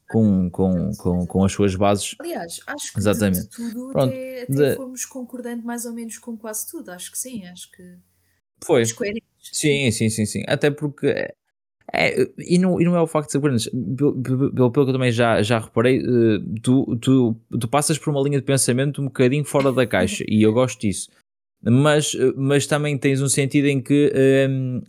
Com, 0.08 0.50
com, 0.50 0.90
com, 0.96 1.26
com 1.26 1.44
as 1.44 1.52
suas 1.52 1.74
bases. 1.74 2.14
Aliás, 2.18 2.60
acho 2.66 2.92
que 2.92 2.98
Exatamente. 2.98 3.48
tudo 3.48 3.90
Pronto, 3.92 4.08
até, 4.12 4.42
até 4.42 4.52
de- 4.70 4.76
fomos 4.76 5.04
concordando 5.04 5.64
mais 5.64 5.84
ou 5.84 5.92
menos 5.92 6.18
com 6.18 6.36
quase 6.36 6.68
tudo. 6.70 6.90
Acho 6.90 7.10
que 7.10 7.18
sim, 7.18 7.44
acho 7.46 7.70
que 7.70 7.82
Foi. 8.64 8.84
Sim, 9.40 9.90
sim, 9.90 10.08
sim, 10.08 10.24
sim. 10.26 10.42
Até 10.46 10.70
porque. 10.70 11.06
é- 11.06 11.34
é, 11.92 12.26
e, 12.38 12.58
não, 12.58 12.80
e 12.80 12.84
não 12.84 12.96
é 12.96 13.00
o 13.00 13.06
facto 13.06 13.26
de 13.28 13.32
ser 13.32 13.40
coerentes. 13.40 13.68
Pelo, 13.96 14.20
pelo, 14.20 14.50
pelo 14.52 14.72
que 14.72 14.78
eu 14.80 14.92
também 14.92 15.12
já, 15.12 15.42
já 15.42 15.58
reparei, 15.58 15.98
eh, 15.98 16.40
tu, 16.62 16.96
tu, 16.96 17.36
tu 17.60 17.68
passas 17.68 17.98
por 17.98 18.10
uma 18.10 18.22
linha 18.22 18.38
de 18.40 18.44
pensamento 18.44 19.00
um 19.02 19.04
bocadinho 19.04 19.44
fora 19.44 19.70
da 19.70 19.86
caixa 19.86 20.24
e 20.26 20.42
eu 20.42 20.52
gosto 20.52 20.80
disso. 20.80 21.10
Mas, 21.62 22.14
eh, 22.14 22.32
mas 22.36 22.66
também 22.66 22.96
tens 22.98 23.20
um 23.20 23.28
sentido 23.28 23.66
em 23.68 23.80
que 23.82 24.10
ehm, 24.14 24.80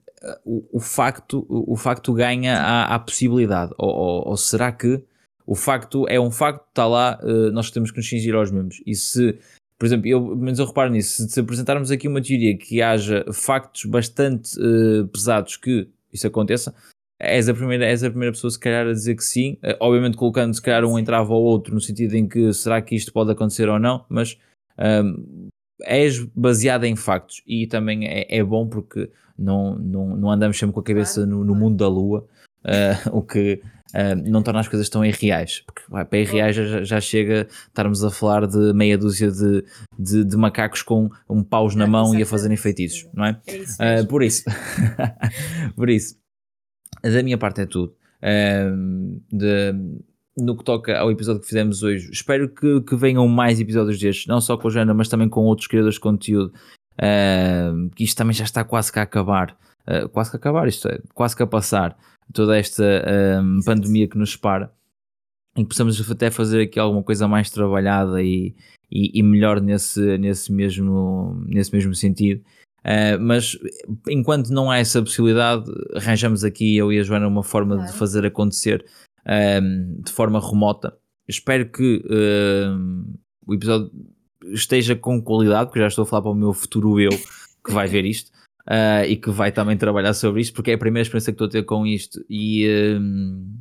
o, 0.45 0.77
o, 0.77 0.79
facto, 0.79 1.45
o, 1.49 1.73
o 1.73 1.75
facto 1.75 2.13
ganha 2.13 2.57
a, 2.57 2.95
a 2.95 2.99
possibilidade. 2.99 3.73
Ou, 3.77 3.89
ou, 3.89 4.27
ou 4.29 4.37
será 4.37 4.71
que 4.71 5.01
o 5.45 5.55
facto 5.55 6.07
é 6.07 6.19
um 6.19 6.31
facto, 6.31 6.65
está 6.67 6.87
lá, 6.87 7.19
eh, 7.21 7.51
nós 7.51 7.69
temos 7.69 7.91
que 7.91 7.97
nos 7.97 8.09
cingir 8.09 8.33
aos 8.35 8.51
mesmos. 8.51 8.81
E 8.85 8.95
se, 8.95 9.37
por 9.77 9.85
exemplo, 9.85 10.07
eu, 10.07 10.35
mas 10.35 10.57
eu 10.59 10.65
reparo 10.65 10.91
nisso, 10.91 11.23
se, 11.23 11.29
se 11.29 11.39
apresentarmos 11.39 11.91
aqui 11.91 12.07
uma 12.07 12.21
teoria 12.21 12.57
que 12.57 12.81
haja 12.81 13.23
factos 13.31 13.85
bastante 13.85 14.57
eh, 14.59 15.07
pesados 15.13 15.57
que 15.57 15.87
isso 16.11 16.25
aconteça, 16.25 16.73
és 17.19 17.47
a, 17.47 17.53
primeira, 17.53 17.85
és 17.85 18.03
a 18.03 18.09
primeira 18.09 18.33
pessoa, 18.33 18.51
se 18.51 18.59
calhar, 18.59 18.87
a 18.87 18.91
dizer 18.91 19.15
que 19.15 19.23
sim, 19.23 19.57
Eh, 19.61 19.77
obviamente 19.79 20.17
colocando, 20.17 20.53
se 20.53 20.61
calhar, 20.61 20.83
um 20.83 20.97
entrave 20.97 21.31
ao 21.31 21.41
outro, 21.41 21.73
no 21.73 21.81
sentido 21.81 22.15
em 22.15 22.27
que 22.27 22.51
será 22.53 22.81
que 22.81 22.95
isto 22.95 23.13
pode 23.13 23.31
acontecer 23.31 23.69
ou 23.69 23.79
não, 23.79 24.05
mas 24.09 24.37
ahm, 24.77 25.44
és 25.83 26.19
baseada 26.35 26.87
em 26.87 26.95
factos 26.95 27.41
e 27.45 27.67
também 27.67 28.07
é, 28.07 28.25
é 28.37 28.43
bom 28.43 28.67
porque 28.67 29.09
não, 29.37 29.77
não, 29.77 30.15
não 30.15 30.31
andamos 30.31 30.57
sempre 30.57 30.73
com 30.73 30.79
a 30.79 30.83
cabeça 30.83 31.25
no, 31.25 31.43
no 31.43 31.53
mundo 31.53 31.77
da 31.77 31.87
lua, 31.87 32.25
ah, 32.63 33.09
o 33.11 33.21
que 33.21 33.61
ah, 33.93 34.15
não 34.15 34.41
torna 34.41 34.59
as 34.61 34.67
coisas 34.67 34.87
tão 34.89 35.03
irreais, 35.05 35.61
porque 35.65 35.81
vai, 35.89 36.05
para 36.05 36.19
irreais 36.19 36.55
já, 36.55 36.83
já 36.83 37.01
chega 37.01 37.47
estarmos 37.67 38.03
a 38.03 38.09
falar 38.11 38.47
de 38.47 38.73
meia 38.73 38.97
dúzia 38.97 39.29
de, 39.29 39.63
de, 39.99 40.23
de 40.23 40.37
macacos 40.37 40.81
com 40.81 41.09
um 41.29 41.43
paus 41.43 41.75
na 41.75 41.85
mão 41.87 42.15
e 42.15 42.21
a 42.21 42.25
fazerem 42.25 42.57
feitiços, 42.57 43.07
não 43.13 43.25
é? 43.25 43.39
É 43.47 43.57
isso 43.57 43.81
mesmo. 43.81 44.07
por 44.07 44.23
isso, 44.23 44.43
por 45.75 45.89
isso, 45.89 46.17
da 47.03 47.21
minha 47.21 47.37
parte 47.37 47.61
é 47.61 47.65
tudo. 47.65 47.93
De- 49.31 49.73
no 50.37 50.57
que 50.57 50.63
toca 50.63 50.97
ao 50.99 51.11
episódio 51.11 51.41
que 51.41 51.47
fizemos 51.47 51.81
hoje, 51.83 52.09
espero 52.11 52.49
que, 52.49 52.81
que 52.81 52.95
venham 52.95 53.27
mais 53.27 53.59
episódios 53.59 53.99
destes, 53.99 54.27
não 54.27 54.41
só 54.41 54.57
com 54.57 54.67
a 54.67 54.71
Jana, 54.71 54.93
mas 54.93 55.07
também 55.09 55.29
com 55.29 55.41
outros 55.41 55.67
criadores 55.67 55.95
de 55.95 56.01
conteúdo. 56.01 56.51
ahm, 57.01 57.89
que 57.95 58.03
isto 58.05 58.17
também 58.17 58.33
já 58.33 58.43
está 58.45 58.63
quase 58.63 58.91
que 58.91 58.99
a 58.99 59.03
acabar, 59.03 59.57
Ah, 59.87 60.07
quase 60.09 60.31
que 60.31 60.37
a 60.37 60.39
acabar, 60.39 60.67
isto 60.67 60.87
é, 60.89 60.99
quase 61.13 61.35
que 61.35 61.43
a 61.43 61.47
passar 61.47 61.95
toda 62.33 62.57
esta 62.57 62.83
pandemia 63.65 64.07
que 64.07 64.17
nos 64.17 64.31
separa, 64.31 64.71
em 65.55 65.63
que 65.63 65.69
possamos 65.69 66.09
até 66.11 66.31
fazer 66.31 66.61
aqui 66.63 66.79
alguma 66.79 67.03
coisa 67.03 67.27
mais 67.27 67.49
trabalhada 67.49 68.21
e, 68.23 68.55
e, 68.91 69.19
e 69.19 69.23
melhor 69.23 69.61
nesse, 69.61 70.17
nesse, 70.17 70.51
mesmo, 70.51 71.43
nesse 71.47 71.73
mesmo 71.73 71.93
sentido. 71.95 72.41
Uh, 72.83 73.19
mas 73.19 73.57
enquanto 74.07 74.49
não 74.49 74.69
há 74.69 74.77
essa 74.77 75.01
possibilidade, 75.01 75.65
arranjamos 75.95 76.43
aqui 76.43 76.77
eu 76.77 76.93
e 76.93 76.99
a 76.99 77.03
Joana 77.03 77.27
uma 77.27 77.43
forma 77.43 77.75
de 77.77 77.83
Claro. 77.83 77.97
fazer 77.97 78.25
acontecer 78.25 78.85
um, 79.27 80.01
de 80.01 80.11
forma 80.11 80.39
remota. 80.39 80.97
Espero 81.27 81.69
que 81.69 82.03
um, 82.09 83.15
o 83.47 83.53
episódio 83.53 83.91
esteja 84.53 84.95
com 84.95 85.21
qualidade, 85.21 85.67
porque 85.67 85.79
já 85.79 85.87
estou 85.87 86.03
a 86.03 86.05
falar 86.05 86.21
para 86.21 86.31
o 86.31 86.35
meu 86.35 86.53
futuro 86.53 86.99
eu 86.99 87.09
que 87.65 87.73
vai 87.73 87.87
ver 87.87 88.05
isto 88.05 88.31
uh, 88.67 89.05
e 89.07 89.15
que 89.15 89.31
vai 89.31 89.51
também 89.51 89.77
trabalhar 89.77 90.13
sobre 90.13 90.41
isto, 90.41 90.53
porque 90.53 90.71
é 90.71 90.73
a 90.75 90.77
primeira 90.77 91.03
experiência 91.03 91.31
que 91.31 91.35
estou 91.35 91.47
a 91.47 91.51
ter 91.51 91.63
com 91.63 91.85
isto. 91.85 92.23
E 92.29 92.67
um, 92.99 93.57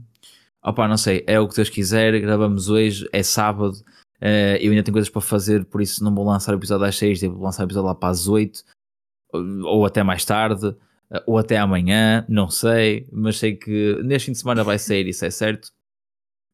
opá, 0.62 0.86
não 0.86 0.96
sei, 0.96 1.24
é 1.26 1.40
o 1.40 1.48
que 1.48 1.56
Deus 1.56 1.70
quiser. 1.70 2.20
Gravamos 2.20 2.68
hoje, 2.68 3.08
é 3.12 3.22
sábado. 3.22 3.76
Uh, 4.20 4.56
eu 4.60 4.70
ainda 4.70 4.82
tenho 4.82 4.94
coisas 4.94 5.10
para 5.10 5.20
fazer, 5.20 5.64
por 5.64 5.80
isso 5.80 6.02
não 6.02 6.14
vou 6.14 6.24
lançar 6.24 6.54
o 6.54 6.58
episódio 6.58 6.86
às 6.86 6.96
6, 6.96 7.20
devo 7.20 7.42
lançar 7.42 7.62
o 7.62 7.66
episódio 7.66 7.88
lá 7.88 7.94
para 7.94 8.10
as 8.10 8.28
8 8.28 8.62
ou 9.64 9.84
até 9.84 10.02
mais 10.02 10.24
tarde, 10.24 10.74
ou 11.26 11.38
até 11.38 11.56
amanhã, 11.58 12.24
não 12.28 12.48
sei, 12.48 13.06
mas 13.12 13.38
sei 13.38 13.56
que 13.56 14.00
neste 14.02 14.26
fim 14.26 14.32
de 14.32 14.38
semana 14.38 14.64
vai 14.64 14.78
sair, 14.78 15.06
isso 15.06 15.24
é 15.24 15.30
certo. 15.30 15.68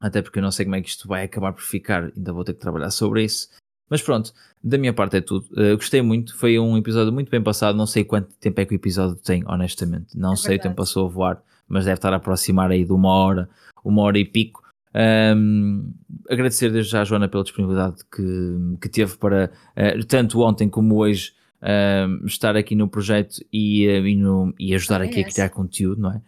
até 0.00 0.22
porque 0.22 0.38
eu 0.38 0.42
não 0.42 0.50
sei 0.50 0.64
como 0.64 0.76
é 0.76 0.82
que 0.82 0.88
isto 0.88 1.08
vai 1.08 1.24
acabar 1.24 1.52
por 1.52 1.62
ficar, 1.62 2.12
ainda 2.16 2.32
vou 2.32 2.44
ter 2.44 2.54
que 2.54 2.60
trabalhar 2.60 2.90
sobre 2.90 3.24
isso. 3.24 3.48
Mas 3.90 4.00
pronto, 4.00 4.32
da 4.62 4.78
minha 4.78 4.92
parte 4.92 5.16
é 5.16 5.20
tudo. 5.20 5.46
Uh, 5.52 5.74
gostei 5.74 6.00
muito, 6.00 6.36
foi 6.36 6.58
um 6.58 6.78
episódio 6.78 7.12
muito 7.12 7.28
bem 7.28 7.42
passado. 7.42 7.76
Não 7.76 7.86
sei 7.86 8.04
quanto 8.04 8.32
tempo 8.38 8.60
é 8.60 8.64
que 8.64 8.72
o 8.72 8.76
episódio 8.76 9.16
tem, 9.16 9.42
honestamente. 9.46 10.16
Não 10.16 10.34
é 10.34 10.36
sei, 10.36 10.50
verdade. 10.50 10.60
o 10.60 10.70
tempo 10.70 10.76
passou 10.76 11.06
a 11.06 11.08
voar, 11.08 11.42
mas 11.68 11.86
deve 11.86 11.96
estar 11.96 12.12
a 12.12 12.16
aproximar 12.16 12.70
aí 12.70 12.84
de 12.84 12.92
uma 12.92 13.08
hora, 13.08 13.50
uma 13.84 14.02
hora 14.02 14.18
e 14.18 14.24
pico. 14.24 14.62
Um, 14.94 15.92
agradecer 16.28 16.70
desde 16.70 16.92
já 16.92 17.02
a 17.02 17.04
Joana 17.04 17.28
pela 17.28 17.42
disponibilidade 17.42 18.04
que, 18.12 18.76
que 18.80 18.88
teve 18.88 19.16
para, 19.16 19.50
uh, 19.76 20.04
tanto 20.06 20.40
ontem 20.40 20.68
como 20.68 20.96
hoje, 20.96 21.32
uh, 21.62 22.26
estar 22.26 22.56
aqui 22.56 22.74
no 22.74 22.88
projeto 22.88 23.36
e, 23.52 23.86
uh, 23.86 24.06
e, 24.06 24.16
no, 24.16 24.54
e 24.58 24.74
ajudar 24.74 25.00
ah, 25.00 25.04
aqui 25.04 25.20
é 25.20 25.22
a 25.22 25.28
criar 25.28 25.48
conteúdo, 25.50 26.00
não 26.00 26.12
é? 26.12 26.20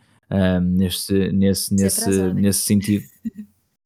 nesse, 0.60 1.30
nesse, 1.30 1.74
nesse, 1.74 2.10
nesse 2.32 2.60
sentido. 2.60 3.04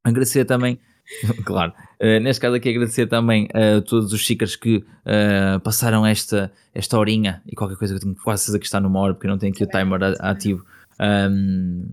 agradecer 0.04 0.44
também 0.44 0.78
claro. 1.44 1.72
Uh, 2.00 2.20
neste 2.20 2.40
caso 2.40 2.56
aqui 2.56 2.68
agradecer 2.68 3.06
também 3.06 3.48
a 3.54 3.80
todos 3.80 4.12
os 4.12 4.20
xícaros 4.20 4.56
que 4.56 4.76
uh, 4.78 5.60
passaram 5.62 6.04
esta, 6.04 6.52
esta 6.74 6.98
horinha 6.98 7.42
e 7.46 7.54
qualquer 7.54 7.76
coisa 7.76 7.94
que 7.94 7.98
eu 7.98 8.02
tenho 8.02 8.16
quase 8.22 8.44
certeza 8.44 8.58
que 8.58 8.66
está 8.66 8.80
numa 8.80 9.00
hora 9.00 9.14
porque 9.14 9.26
eu 9.26 9.30
não 9.30 9.38
tenho 9.38 9.52
aqui 9.52 9.64
o 9.64 9.68
timer 9.68 10.00
ativo. 10.20 10.64
Um, 11.00 11.88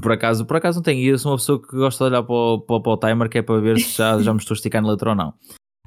por 0.00 0.12
acaso, 0.12 0.44
por 0.44 0.56
acaso 0.56 0.78
não 0.78 0.82
tenho, 0.82 1.02
eu 1.08 1.18
sou 1.18 1.32
uma 1.32 1.38
pessoa 1.38 1.60
que 1.60 1.76
gosta 1.76 2.04
de 2.04 2.10
olhar 2.10 2.22
para 2.22 2.34
o, 2.34 2.60
para, 2.60 2.80
para 2.80 2.92
o 2.92 2.96
timer 2.96 3.28
que 3.28 3.38
é 3.38 3.42
para 3.42 3.60
ver 3.60 3.78
se 3.78 3.96
já, 3.96 4.20
já 4.20 4.32
me 4.32 4.38
estou 4.38 4.54
a 4.54 4.56
esticar 4.56 4.82
na 4.82 4.90
letra 4.90 5.10
ou 5.10 5.16
não. 5.16 5.32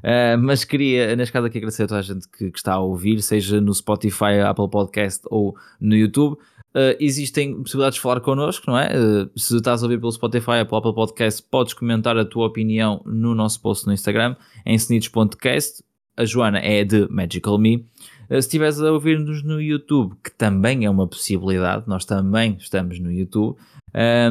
Uh, 0.04 0.38
mas 0.39 0.64
queria, 0.64 1.16
neste 1.16 1.32
caso 1.32 1.45
aqui, 1.47 1.60
agradecer 1.60 1.84
a 1.84 1.88
toda 1.88 1.99
a 1.99 2.04
gente 2.04 2.28
que, 2.28 2.49
que, 2.52 2.58
está 2.58 2.74
a 2.74 2.80
ouvir, 2.80 3.22
seja 3.22 3.62
no 3.62 3.74
Spotify, 3.74 4.39
Apple 4.43 4.70
Podcast 4.70 5.22
ou 5.30 5.56
no 5.80 5.95
YouTube. 5.95 6.38
Uh, 6.74 6.95
existem 7.02 7.54
possibilidades 7.62 7.95
de 7.95 8.02
falar 8.02 8.22
connosco, 8.22 8.72
não 8.72 8.80
é? 8.80 8.89
Uh, 8.95 9.30
se 9.38 9.58
estás 9.58 9.84
a 9.84 9.86
ouvir 9.86 9.99
pelo 9.99 10.12
Spotify 10.12 10.60
ou 10.60 10.66
pelo 10.66 10.78
Apple 10.78 10.95
Podcast, 10.95 11.43
podes 11.43 11.74
comentar 11.74 12.18
a 12.18 12.24
tua 12.24 12.47
opinião 12.47 13.02
no 13.06 13.36
nosso 13.36 13.62
post 13.62 13.86
no 13.86 13.93
Instagram, 13.93 14.36
em 14.66 14.76
snidos.cast. 14.76 15.84
A 16.16 16.26
Joana 16.26 16.60
é 16.60 16.84
de 16.84 17.08
Magical 17.10 17.58
Me. 17.58 17.76
Uh, 17.76 18.36
se 18.36 18.39
estiveres 18.39 18.80
a 18.80 18.89
ouvir-nos 18.89 19.43
no 19.43 19.62
YouTube, 19.62 20.16
que 20.24 20.32
também 20.32 20.86
é 20.86 20.89
uma 20.89 21.08
possibilidade, 21.08 21.84
nós 21.88 22.06
também 22.06 22.56
estamos 22.58 22.99
no 22.99 23.12
YouTube, 23.12 23.58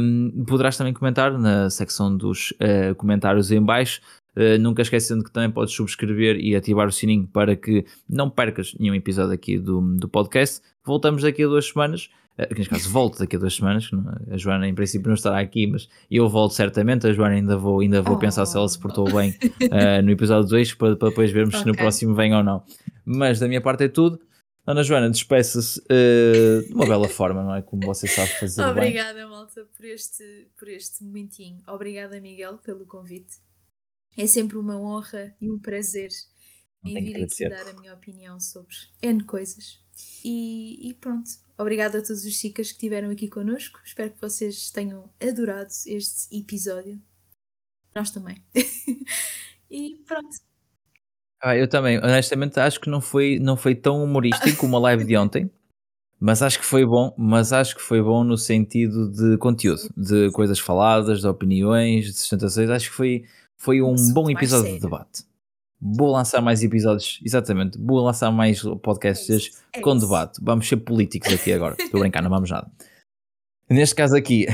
um, 0.01 0.45
poderás 0.49 0.79
também 0.79 0.95
comentar 0.95 1.39
na 1.39 1.69
secção 1.69 2.17
dos 2.17 2.55
comentários 2.97 3.53
em 3.53 3.63
baixo 3.63 4.01
Uh, 4.37 4.59
nunca 4.61 4.83
esquecendo 4.83 5.25
que 5.25 5.33
também 5.33 5.51
podes 5.51 5.75
subscrever 5.75 6.37
e 6.37 6.55
ativar 6.55 6.87
o 6.87 6.93
sininho 6.93 7.27
para 7.27 7.57
que 7.57 7.85
não 8.09 8.31
percas 8.31 8.75
nenhum 8.79 8.95
episódio 8.95 9.33
aqui 9.33 9.59
do, 9.59 9.81
do 9.97 10.09
podcast. 10.09 10.61
Voltamos 10.85 11.23
daqui 11.23 11.43
a 11.43 11.47
duas 11.49 11.67
semanas 11.67 12.09
aqui 12.45 12.59
neste 12.59 12.71
caso 12.71 12.89
volto 12.91 13.19
daqui 13.19 13.37
a 13.37 13.39
duas 13.39 13.55
semanas, 13.55 13.91
a 14.31 14.37
Joana 14.37 14.69
em 14.69 14.75
princípio 14.75 15.09
não 15.09 15.15
estará 15.15 15.41
aqui, 15.41 15.67
mas 15.67 15.89
eu 16.11 16.29
volto 16.29 16.53
certamente, 16.53 17.07
a 17.07 17.13
Joana 17.13 17.35
ainda 17.35 17.57
vou, 17.57 17.81
ainda 17.81 18.03
vou 18.03 18.17
oh. 18.17 18.19
pensar 18.19 18.47
se 18.47 18.57
ela 18.57 18.69
se 18.69 18.79
portou 18.79 19.05
bem 19.13 19.31
uh, 19.31 20.03
no 20.05 20.11
episódio 20.11 20.49
2 20.49 20.75
para, 20.75 20.97
para, 20.97 21.09
depois 21.09 21.31
vermos 21.31 21.55
okay. 21.55 21.65
se 21.65 21.69
no 21.69 21.77
próximo 21.77 22.15
vem 22.15 22.35
ou 22.35 22.43
não. 22.43 22.63
Mas 23.05 23.39
da 23.39 23.49
minha 23.49 23.61
parte 23.61 23.85
é 23.85 23.89
tudo. 23.89 24.21
Ana 24.67 24.83
Joana, 24.83 25.11
despeça-se 25.11 25.81
uh, 25.81 26.67
de 26.67 26.73
uma 26.73 26.87
bela 26.87 27.09
forma, 27.09 27.43
não 27.43 27.55
é? 27.55 27.63
Como 27.63 27.85
você 27.85 28.07
sabe 28.07 28.29
fazer 28.39 28.63
Obrigada, 28.63 29.15
bem. 29.15 29.29
malta, 29.29 29.67
por 29.77 29.85
este, 29.85 30.49
por 30.57 30.69
este 30.69 31.03
momentinho. 31.03 31.59
Obrigada, 31.67 32.21
Miguel, 32.21 32.59
pelo 32.59 32.87
convite. 32.87 33.39
É 34.17 34.27
sempre 34.27 34.57
uma 34.59 34.79
honra 34.79 35.35
e 35.41 35.51
um 35.51 35.59
prazer 35.59 36.11
em 36.85 36.95
vir 36.95 37.25
aqui 37.25 37.49
dar 37.49 37.69
a 37.69 37.81
minha 37.81 37.95
opinião 37.95 38.41
sobre 38.41 38.75
N 39.03 39.25
coisas. 39.25 39.79
E, 40.25 40.89
e 40.89 40.95
pronto, 40.95 41.31
Obrigada 41.61 41.99
a 41.99 42.03
todos 42.03 42.25
os 42.25 42.33
chicas 42.33 42.69
que 42.69 42.73
estiveram 42.73 43.11
aqui 43.11 43.29
connosco. 43.29 43.79
Espero 43.85 44.11
que 44.11 44.19
vocês 44.19 44.71
tenham 44.71 45.11
adorado 45.23 45.69
este 45.87 46.35
episódio. 46.35 46.99
Nós 47.95 48.11
também. 48.11 48.43
e 49.71 50.03
pronto. 50.07 50.39
Ah, 51.43 51.55
eu 51.55 51.69
também, 51.69 51.99
honestamente, 51.99 52.59
acho 52.59 52.81
que 52.81 52.89
não 52.89 53.03
foi, 53.03 53.39
não 53.39 53.59
foi 53.59 53.75
tão 53.75 54.03
humorístico 54.03 54.57
como 54.57 54.75
a 54.79 54.81
live 54.81 55.05
de 55.05 55.15
ontem, 55.19 55.51
mas 56.19 56.41
acho 56.41 56.59
que 56.59 56.65
foi 56.65 56.87
bom, 56.87 57.15
mas 57.19 57.53
acho 57.53 57.77
que 57.77 57.83
foi 57.83 58.03
bom 58.03 58.25
no 58.25 58.39
sentido 58.39 59.11
de 59.11 59.37
conteúdo, 59.37 59.83
de 59.95 60.31
coisas 60.31 60.59
faladas, 60.59 61.21
de 61.21 61.27
opiniões, 61.27 62.07
de 62.07 62.15
sustentações. 62.15 62.71
Acho 62.71 62.89
que 62.89 62.97
foi, 62.97 63.25
foi 63.61 63.83
um 63.83 63.95
bom 64.15 64.31
episódio 64.31 64.73
de 64.73 64.81
debate. 64.81 65.23
Vou 65.79 66.11
lançar 66.11 66.41
mais 66.41 66.63
episódios, 66.63 67.21
exatamente. 67.25 67.79
Vou 67.79 68.03
lançar 68.03 68.31
mais 68.31 68.63
podcasts 68.83 69.51
é 69.75 69.79
é 69.79 69.83
com 69.83 69.97
debate. 69.97 70.41
Vamos 70.43 70.67
ser 70.67 70.79
políticos 70.79 71.33
aqui 71.33 71.53
agora. 71.53 71.77
Estou 71.79 71.99
a 71.99 72.01
brincar, 72.01 72.23
não 72.23 72.31
vamos 72.31 72.51
nada. 72.51 72.71
Neste 73.69 73.95
caso 73.95 74.17
aqui, 74.17 74.47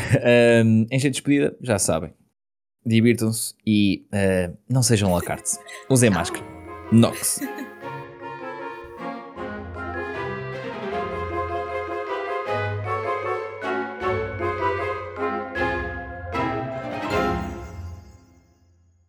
um, 0.65 0.87
em 0.91 0.99
jeito 0.99 1.15
de 1.15 1.21
despedida, 1.21 1.57
já 1.63 1.79
sabem. 1.79 2.13
Divirtam-se 2.85 3.55
e 3.65 4.07
uh, 4.13 4.57
não 4.69 4.83
sejam 4.83 5.13
lacarte. 5.13 5.53
Usem 5.89 6.11
máscara. 6.11 6.45
Nox. 6.93 7.41